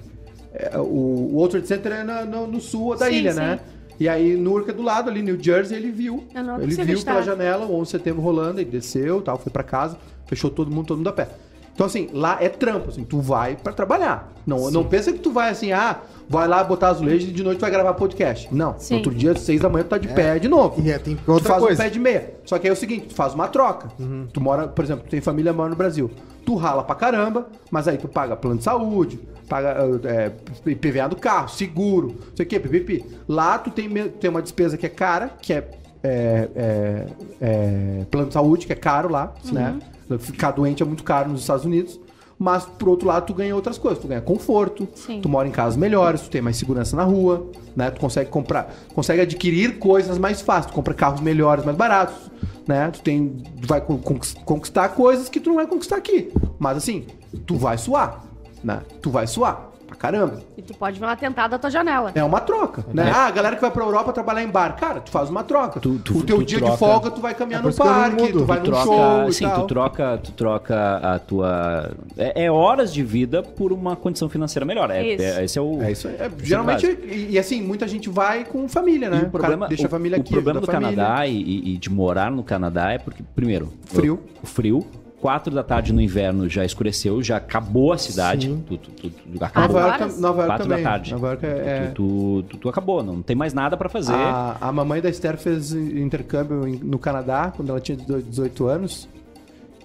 é- 0.74 0.78
o, 0.78 0.82
o 0.84 1.36
World 1.36 1.52
Trade 1.54 1.68
Center 1.68 1.92
é 1.92 2.04
na- 2.04 2.26
no, 2.26 2.46
no 2.48 2.62
sul 2.62 2.96
da 2.96 3.08
Sim, 3.08 3.14
ilha, 3.16 3.34
sim. 3.34 3.40
né? 3.40 3.60
E 4.00 4.10
aí 4.10 4.36
Newark 4.36 4.70
é 4.70 4.74
do 4.74 4.82
lado 4.82 5.10
ali, 5.10 5.22
New 5.22 5.42
Jersey, 5.42 5.78
ele 5.78 5.92
viu. 5.92 6.24
Ele 6.64 6.76
viu 6.84 7.04
pela 7.04 7.22
janela 7.22 7.66
o 7.66 7.74
11 7.76 7.84
de 7.84 7.92
setembro 7.92 8.22
rolando, 8.22 8.60
ele 8.60 8.70
desceu 8.70 9.22
tal, 9.22 9.38
foi 9.38 9.52
pra 9.52 9.64
casa, 9.64 9.98
fechou 10.28 10.50
todo 10.50 10.72
mundo, 10.72 10.88
todo 10.88 10.98
mundo 10.98 11.10
a 11.10 11.14
pé. 11.14 11.30
Então, 11.74 11.88
assim, 11.88 12.08
lá 12.14 12.38
é 12.40 12.50
trampo, 12.50 12.90
assim, 12.90 13.04
tu 13.04 13.20
vai 13.20 13.56
pra 13.56 13.74
trabalhar. 13.74 14.32
Não, 14.46 14.70
não 14.70 14.84
pensa 14.84 15.12
que 15.12 15.18
tu 15.20 15.32
vai 15.32 15.50
assim, 15.50 15.72
ah, 15.72 16.02
vai 16.30 16.48
lá 16.48 16.64
botar 16.64 16.90
azulejo 16.90 17.28
e 17.30 17.32
de 17.32 17.44
noite 17.44 17.58
tu 17.58 17.62
vai 17.62 17.72
gravar 17.72 17.94
podcast. 17.96 18.48
Não. 18.54 18.76
Sim. 18.78 18.96
Outro 18.96 19.14
dia, 19.14 19.36
seis 19.36 19.62
da 19.62 19.70
manhã, 19.70 19.84
tu 19.84 19.90
tá 19.90 19.98
de 19.98 20.08
pé 20.10 20.38
de 20.38 20.48
novo. 20.48 20.82
E 20.82 20.92
é, 20.92 21.00
tem 21.00 21.16
Tu 21.16 21.32
outra 21.32 21.50
faz 21.50 21.64
um 21.64 21.66
coisa. 21.66 21.84
pé 21.84 21.90
de 21.90 22.00
meia. 22.00 22.34
Só 22.46 22.60
que 22.60 22.68
aí 22.68 22.70
é 22.70 22.74
o 22.74 22.76
seguinte, 22.76 23.08
tu 23.08 23.16
faz 23.16 23.34
uma 23.34 23.48
troca. 23.48 23.90
Tu 24.32 24.40
mora, 24.40 24.68
por 24.68 24.84
exemplo, 24.86 25.04
tu 25.06 25.10
tem 25.10 25.20
família 25.22 25.52
mora 25.52 25.70
no 25.70 25.76
Brasil. 25.76 26.12
Tu 26.46 26.56
rala 26.56 26.84
pra 26.84 26.94
caramba, 26.96 27.48
mas 27.72 27.88
aí 27.88 27.98
tu 27.98 28.08
paga 28.08 28.36
plano 28.36 28.58
de 28.58 28.64
saúde, 28.66 29.18
paga 29.50 29.78
é, 30.04 30.32
IPVA 30.70 31.08
do 31.08 31.16
carro, 31.16 31.48
seguro, 31.48 32.08
não 32.10 32.36
sei 32.36 32.46
o 32.46 32.50
que, 32.50 32.60
pipipi. 32.60 33.04
Lá 33.28 33.58
tu 33.58 33.72
tem, 33.72 33.90
tem 34.10 34.30
uma 34.30 34.42
despesa 34.42 34.78
que 34.78 34.86
é 34.86 34.90
cara, 34.90 35.32
que 35.42 35.54
é, 35.54 35.70
é, 36.04 36.50
é, 36.56 37.06
é 37.42 38.06
plano 38.12 38.28
de 38.28 38.34
saúde, 38.34 38.68
que 38.68 38.74
é 38.74 38.76
caro 38.76 39.10
lá, 39.10 39.34
né? 39.52 39.80
Ficar 40.20 40.52
doente 40.52 40.84
é 40.84 40.86
muito 40.86 41.04
caro 41.04 41.30
nos 41.30 41.42
Estados 41.42 41.66
Unidos. 41.66 42.00
Mas, 42.38 42.66
por 42.66 42.90
outro 42.90 43.08
lado, 43.08 43.28
tu 43.28 43.34
ganha 43.34 43.56
outras 43.56 43.78
coisas. 43.78 44.00
Tu 44.00 44.08
ganha 44.08 44.20
conforto, 44.20 44.88
Sim. 44.96 45.22
tu 45.22 45.30
mora 45.30 45.48
em 45.48 45.52
casas 45.52 45.78
melhores, 45.78 46.22
tu 46.22 46.30
tem 46.30 46.42
mais 46.42 46.58
segurança 46.58 46.96
na 46.96 47.04
rua, 47.04 47.48
né? 47.76 47.90
Tu 47.92 48.02
consegue 48.02 48.30
comprar, 48.30 48.74
consegue 48.94 49.22
adquirir 49.22 49.78
coisas 49.80 50.18
mais 50.18 50.42
fácil, 50.42 50.72
tu 50.72 50.74
compra 50.74 50.94
carros 50.94 51.22
melhores, 51.22 51.64
mais 51.64 51.78
baratos, 51.78 52.32
né? 52.68 52.90
Tu 52.92 53.02
tem, 53.02 53.30
tu 53.62 53.68
vai 53.68 53.80
con- 53.80 53.98
conquis- 54.00 54.34
conquistar 54.46 54.90
coisas 54.90 55.30
que 55.30 55.40
tu 55.40 55.50
não 55.50 55.56
vai 55.58 55.68
conquistar 55.68 55.98
aqui. 55.98 56.34
Mas 56.60 56.78
assim, 56.78 57.06
tu 57.46 57.56
vai 57.56 57.78
suar, 57.78 58.26
né? 58.64 58.82
Tu 59.02 59.10
vai 59.10 59.28
suar 59.28 59.70
caramba. 60.04 60.42
E 60.58 60.62
tu 60.62 60.74
pode 60.74 61.00
ver 61.00 61.06
um 61.06 61.10
atentado 61.10 61.52
da 61.52 61.58
tua 61.58 61.70
janela. 61.70 62.12
É 62.14 62.22
uma 62.24 62.42
troca, 62.42 62.86
né? 62.94 63.10
Ah, 63.16 63.28
a 63.28 63.32
galera 63.32 63.56
que 63.56 63.62
vai 63.62 63.72
pra 63.72 63.84
Europa 63.86 64.12
trabalhar 64.12 64.44
em 64.44 64.50
bar, 64.50 64.76
cara, 64.76 65.00
tu 65.00 65.10
faz 65.10 65.30
uma 65.30 65.44
troca. 65.46 65.80
Tu- 65.80 65.98
tu- 66.00 66.18
o 66.18 66.24
teu 66.24 66.38
tu 66.40 66.44
dia 66.46 66.58
troca- 66.58 66.74
de 66.74 66.78
folga, 66.78 67.12
tu 67.12 67.22
vai 67.22 67.34
caminhar 67.34 67.64
É 67.64 67.66
no 67.66 67.74
parque, 67.74 68.32
tu 68.34 68.44
vai 68.44 68.60
Tu 68.60 68.66
num 68.66 68.72
troca, 68.72 68.84
show 68.86 69.30
e 69.30 69.34
sim, 69.34 69.46
tal. 69.48 69.62
tu 69.62 69.68
troca, 69.68 70.18
tu 70.22 70.32
troca 70.34 70.98
a 70.98 71.20
tua. 71.20 71.92
É, 72.18 72.44
é 72.46 72.52
horas 72.52 72.94
de 72.94 73.02
vida 73.02 73.42
por 73.42 73.72
uma 73.72 73.96
condição 73.96 74.28
financeira 74.28 74.66
melhor. 74.66 74.92
É, 74.92 75.06
Isso. 75.14 75.24
é- 75.24 75.44
esse 75.46 75.58
é 75.58 75.62
o. 75.62 75.82
É 75.82 75.92
isso 75.92 76.08
aí. 76.10 76.16
É, 76.20 76.26
é 76.26 76.32
geralmente, 76.44 76.86
e, 76.86 77.32
e 77.32 77.40
assim, 77.40 77.62
muita 77.62 77.88
gente 77.88 78.10
vai 78.10 78.44
com 78.44 78.68
família, 78.68 79.10
né? 79.10 79.22
E 79.24 79.26
o 79.28 79.30
problema, 79.30 79.60
cara 79.66 79.70
deixa 79.70 79.88
a 79.88 79.90
família 79.90 80.18
o, 80.18 80.22
aqui. 80.22 80.32
o 80.32 80.34
problema 80.34 80.60
do 80.60 80.66
família. 80.66 80.96
Canadá 80.98 81.28
e, 81.28 81.42
e- 81.42 81.74
e 81.76 81.78
de 81.78 81.90
morar 81.90 82.30
no 82.30 82.44
Canadá 82.44 82.92
é 82.92 82.98
porque, 82.98 83.24
primeiro, 83.34 83.72
Frio. 83.86 84.20
O, 84.42 84.44
o 84.44 84.48
frio. 84.48 84.86
Quatro 85.24 85.56
da 85.56 85.64
tarde 85.64 85.94
no 85.94 86.02
inverno 86.02 86.50
já 86.50 86.66
escureceu, 86.66 87.24
já 87.24 87.38
acabou 87.38 87.94
a 87.94 87.98
cidade. 87.98 88.48
Sim. 88.48 88.62
Tu, 88.68 88.78
tu, 88.78 88.92
tu- 88.92 89.10
tu- 89.10 89.30
Nova 89.32 89.46
acabou. 89.46 89.70
Quatro 89.70 89.88
York, 89.88 90.02
horas? 90.04 90.20
Nova 90.20 90.36
York 90.42 90.48
Quatro 90.52 90.68
também. 90.68 90.84
da 90.84 90.90
tarde. 90.90 91.12
Nova 91.14 91.28
York 91.28 91.46
é... 91.46 91.50
é- 91.50 91.92
Tu, 91.96 92.44
tu, 92.50 92.58
tu 92.58 92.68
acabou, 92.70 93.02
não 93.02 93.22
tem 93.22 93.34
mais 93.34 93.54
nada 93.54 93.78
pra 93.78 93.88
fazer. 93.88 94.12
A, 94.14 94.58
a 94.60 94.70
mamãe 94.74 95.00
da 95.00 95.10
Esther 95.10 95.38
fez 95.38 95.72
intercâmbio 95.72 96.78
no 96.84 97.00
Canadá 97.00 97.54
quando 97.56 97.70
ela 97.70 97.80
tinha 97.80 97.98
18 97.98 98.68
anos. 98.68 99.08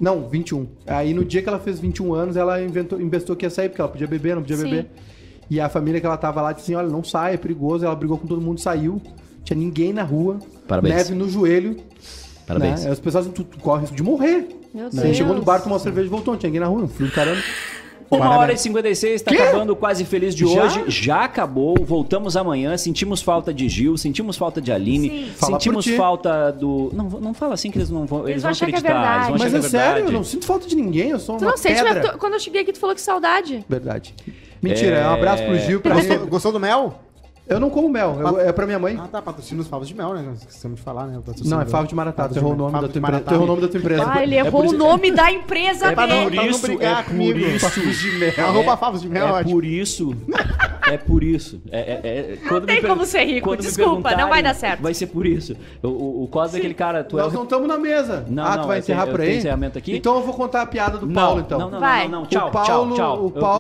Não, 0.00 0.28
21. 0.28 0.66
Aí 0.88 1.14
no 1.14 1.24
dia 1.24 1.40
que 1.40 1.48
ela 1.48 1.60
fez 1.60 1.78
21 1.78 2.12
anos, 2.14 2.36
ela 2.36 2.60
inventou, 2.60 3.00
investou 3.00 3.36
que 3.36 3.46
ia 3.46 3.50
sair, 3.50 3.68
porque 3.68 3.80
ela 3.80 3.90
podia 3.90 4.08
beber, 4.08 4.34
não 4.34 4.42
podia 4.42 4.56
Sim. 4.56 4.64
beber. 4.64 4.86
E 5.48 5.60
a 5.60 5.68
família 5.68 6.00
que 6.00 6.06
ela 6.06 6.16
tava 6.16 6.42
lá 6.42 6.50
disse 6.52 6.64
assim: 6.64 6.74
olha, 6.74 6.88
não 6.88 7.04
sai, 7.04 7.34
é 7.34 7.36
perigoso. 7.36 7.84
Ela 7.84 7.94
brigou 7.94 8.18
com 8.18 8.26
todo 8.26 8.40
mundo, 8.40 8.58
saiu. 8.60 9.00
Tinha 9.44 9.56
ninguém 9.56 9.92
na 9.92 10.02
rua. 10.02 10.40
Parabéns. 10.66 10.96
Neve 10.96 11.14
no 11.14 11.28
joelho. 11.28 11.76
Parabéns. 12.44 12.84
Né? 12.84 12.90
As 12.90 12.98
pessoas 12.98 13.24
dizem, 13.24 13.34
tu, 13.44 13.44
tu 13.44 13.58
corre 13.60 13.82
risco 13.82 13.94
de 13.94 14.02
morrer. 14.02 14.48
Meu 14.74 14.84
Né? 14.84 14.90
Deus. 15.02 15.16
Chegou 15.16 15.34
no 15.34 15.42
bar, 15.42 15.60
tomou 15.60 15.74
uma 15.74 15.82
cerveja 15.82 16.06
e 16.06 16.10
voltou. 16.10 16.34
Não 16.34 16.38
tinha 16.38 16.48
ninguém 16.48 16.60
na 16.60 16.66
rua, 16.66 16.82
um 16.82 16.88
frio 16.88 17.10
caramba. 17.10 17.40
Uma 18.10 18.20
Parabéns. 18.20 18.40
hora 18.40 18.52
e 18.54 18.56
56, 18.58 19.20
tá 19.20 19.30
Quê? 19.30 19.36
acabando 19.36 19.70
o 19.74 19.76
quase 19.76 20.02
feliz 20.02 20.34
de 20.34 20.46
Já? 20.46 20.64
hoje. 20.64 20.84
Já 20.88 21.24
acabou. 21.24 21.74
Voltamos 21.84 22.38
amanhã. 22.38 22.74
Sentimos 22.78 23.20
falta 23.20 23.52
de 23.52 23.68
Gil, 23.68 23.98
sentimos 23.98 24.34
falta 24.38 24.62
de 24.62 24.72
Aline, 24.72 25.10
Sim. 25.36 25.46
Sentimos 25.46 25.84
ti. 25.84 25.94
falta 25.94 26.50
do. 26.50 26.90
Não, 26.94 27.04
não 27.20 27.34
fala 27.34 27.52
assim 27.52 27.70
que 27.70 27.76
eles 27.76 27.90
não 27.90 28.06
vão. 28.06 28.20
Eles, 28.20 28.30
Eles 28.30 28.42
vão 28.44 28.50
achar 28.52 28.64
que 28.66 28.74
é 28.74 28.78
acreditar. 28.78 28.94
verdade. 28.98 29.16
eles 29.16 29.26
vão 29.26 29.38
Mas 29.38 29.54
achar 29.66 29.66
é 29.66 29.70
sério, 29.92 30.04
eu 30.06 30.12
não 30.12 30.24
sinto 30.24 30.46
falta 30.46 30.66
de 30.66 30.74
ninguém, 30.74 31.10
eu 31.10 31.18
sou 31.18 31.36
Tu 31.36 31.42
uma 31.44 31.50
não 31.50 31.58
sente, 31.58 31.82
mas 31.82 32.06
tu- 32.10 32.16
quando 32.18 32.32
eu 32.32 32.40
cheguei 32.40 32.62
aqui, 32.62 32.72
tu 32.72 32.78
falou 32.78 32.94
que 32.94 33.00
saudade. 33.02 33.62
Verdade. 33.68 34.14
Mentira, 34.62 34.96
é... 34.96 35.06
um 35.08 35.12
abraço 35.12 35.44
pro 35.44 35.58
Gil. 35.58 35.80
Pra 35.82 35.94
Gostou, 35.94 36.26
gostou 36.28 36.52
do 36.52 36.58
mel? 36.60 37.02
Eu 37.48 37.58
não 37.58 37.70
como 37.70 37.88
mel, 37.88 38.16
eu- 38.20 38.40
é 38.40 38.52
pra 38.52 38.66
minha 38.66 38.78
mãe. 38.78 38.98
Ah, 39.02 39.08
tá. 39.10 39.22
Patrocina 39.22 39.60
os 39.62 39.66
favos 39.68 39.88
de 39.88 39.94
mel, 39.94 40.12
né? 40.12 40.22
Nós 40.26 40.40
Esquecemos 40.40 40.76
de 40.78 40.82
falar, 40.84 41.06
né? 41.06 41.16
Patrocínio 41.16 41.50
Não, 41.50 41.60
é 41.60 41.64
do- 41.64 41.70
favo 41.70 41.86
de 41.88 41.94
maratá. 41.94 42.22
Favos 42.24 42.36
Tu 42.36 42.40
errou 42.40 42.52
o 42.52 42.54
de 42.56 42.60
nome 42.60 42.72
da 42.72 42.80
de 42.80 42.92
tua 42.92 42.98
empresa. 42.98 43.12
Maratá. 43.12 43.30
Tu 43.30 43.34
errou 43.34 43.44
o 43.44 43.48
nome 43.48 43.60
da 43.62 43.68
tua 43.68 43.80
empresa. 43.80 44.04
Ah, 44.12 44.22
ele 44.22 44.34
É 44.34 44.38
errou 44.38 44.50
por 44.52 44.62
o 44.62 44.66
isso- 44.66 44.76
nome 44.76 45.10
da 45.10 45.32
empresa 45.32 45.86
É 45.86 45.94
pra 45.94 46.06
não- 46.06 46.16
dele. 46.24 46.30
pra 46.36 46.42
não 46.44 46.50
isso, 46.50 46.66
brigar 46.66 46.92
é 46.92 47.02
por 47.02 47.10
comigo. 47.10 47.38
isso. 47.38 47.70
Favos 47.70 47.98
de 47.98 48.10
mel. 48.18 48.32
Arroba 48.48 48.76
favos 48.76 49.00
de 49.00 49.08
mel, 49.08 49.26
É 49.28 49.32
ótimo. 49.32 49.50
por 49.54 49.64
isso. 49.64 50.16
É 50.90 50.96
por 50.98 51.22
isso. 51.22 51.60
É, 51.70 51.78
é, 51.80 51.92
é- 52.02 52.38
quando 52.48 52.66
tem 52.66 52.76
me 52.76 52.80
per- 52.82 52.90
como 52.90 53.04
ser 53.06 53.24
rico, 53.24 53.48
quando 53.48 53.60
me 53.60 53.66
desculpa, 53.66 54.14
não 54.14 54.28
vai 54.28 54.42
dar 54.42 54.54
certo. 54.54 54.82
Vai 54.82 54.92
ser 54.94 55.06
por 55.06 55.26
isso. 55.26 55.54
O, 55.82 55.88
o, 55.88 56.24
o 56.24 56.28
Cosmo 56.28 56.56
é 56.56 56.58
aquele 56.58 56.74
cara. 56.74 57.02
Tu 57.02 57.18
é 57.18 57.22
Nós 57.22 57.32
não 57.32 57.44
estamos 57.44 57.66
na 57.66 57.78
mesa. 57.78 58.24
Não, 58.28 58.44
ah, 58.44 58.56
não, 58.56 58.62
tu 58.62 58.68
vai 58.68 58.78
eu 58.78 58.82
tenho- 58.82 58.94
encerrar 58.96 59.06
eu 59.06 59.10
por 59.10 59.20
tenho 59.20 59.32
aí? 59.32 59.38
encerramento 59.38 59.78
aqui. 59.78 59.96
Então 59.96 60.16
eu 60.16 60.22
vou 60.22 60.34
contar 60.34 60.60
a 60.62 60.66
piada 60.66 60.98
do 60.98 61.08
Paulo, 61.08 61.40
então. 61.40 61.58
Não, 61.58 61.70
não, 61.70 61.80
Vai. 61.80 62.04
não, 62.08 62.10
não. 62.18 62.22
O 62.24 62.26
Tchau, 62.26 62.50
Paulo, 62.50 62.94
tchau, 62.94 62.94
tchau. 62.94 63.22
O 63.24 63.26
Eu- 63.26 63.40
Paulo 63.40 63.58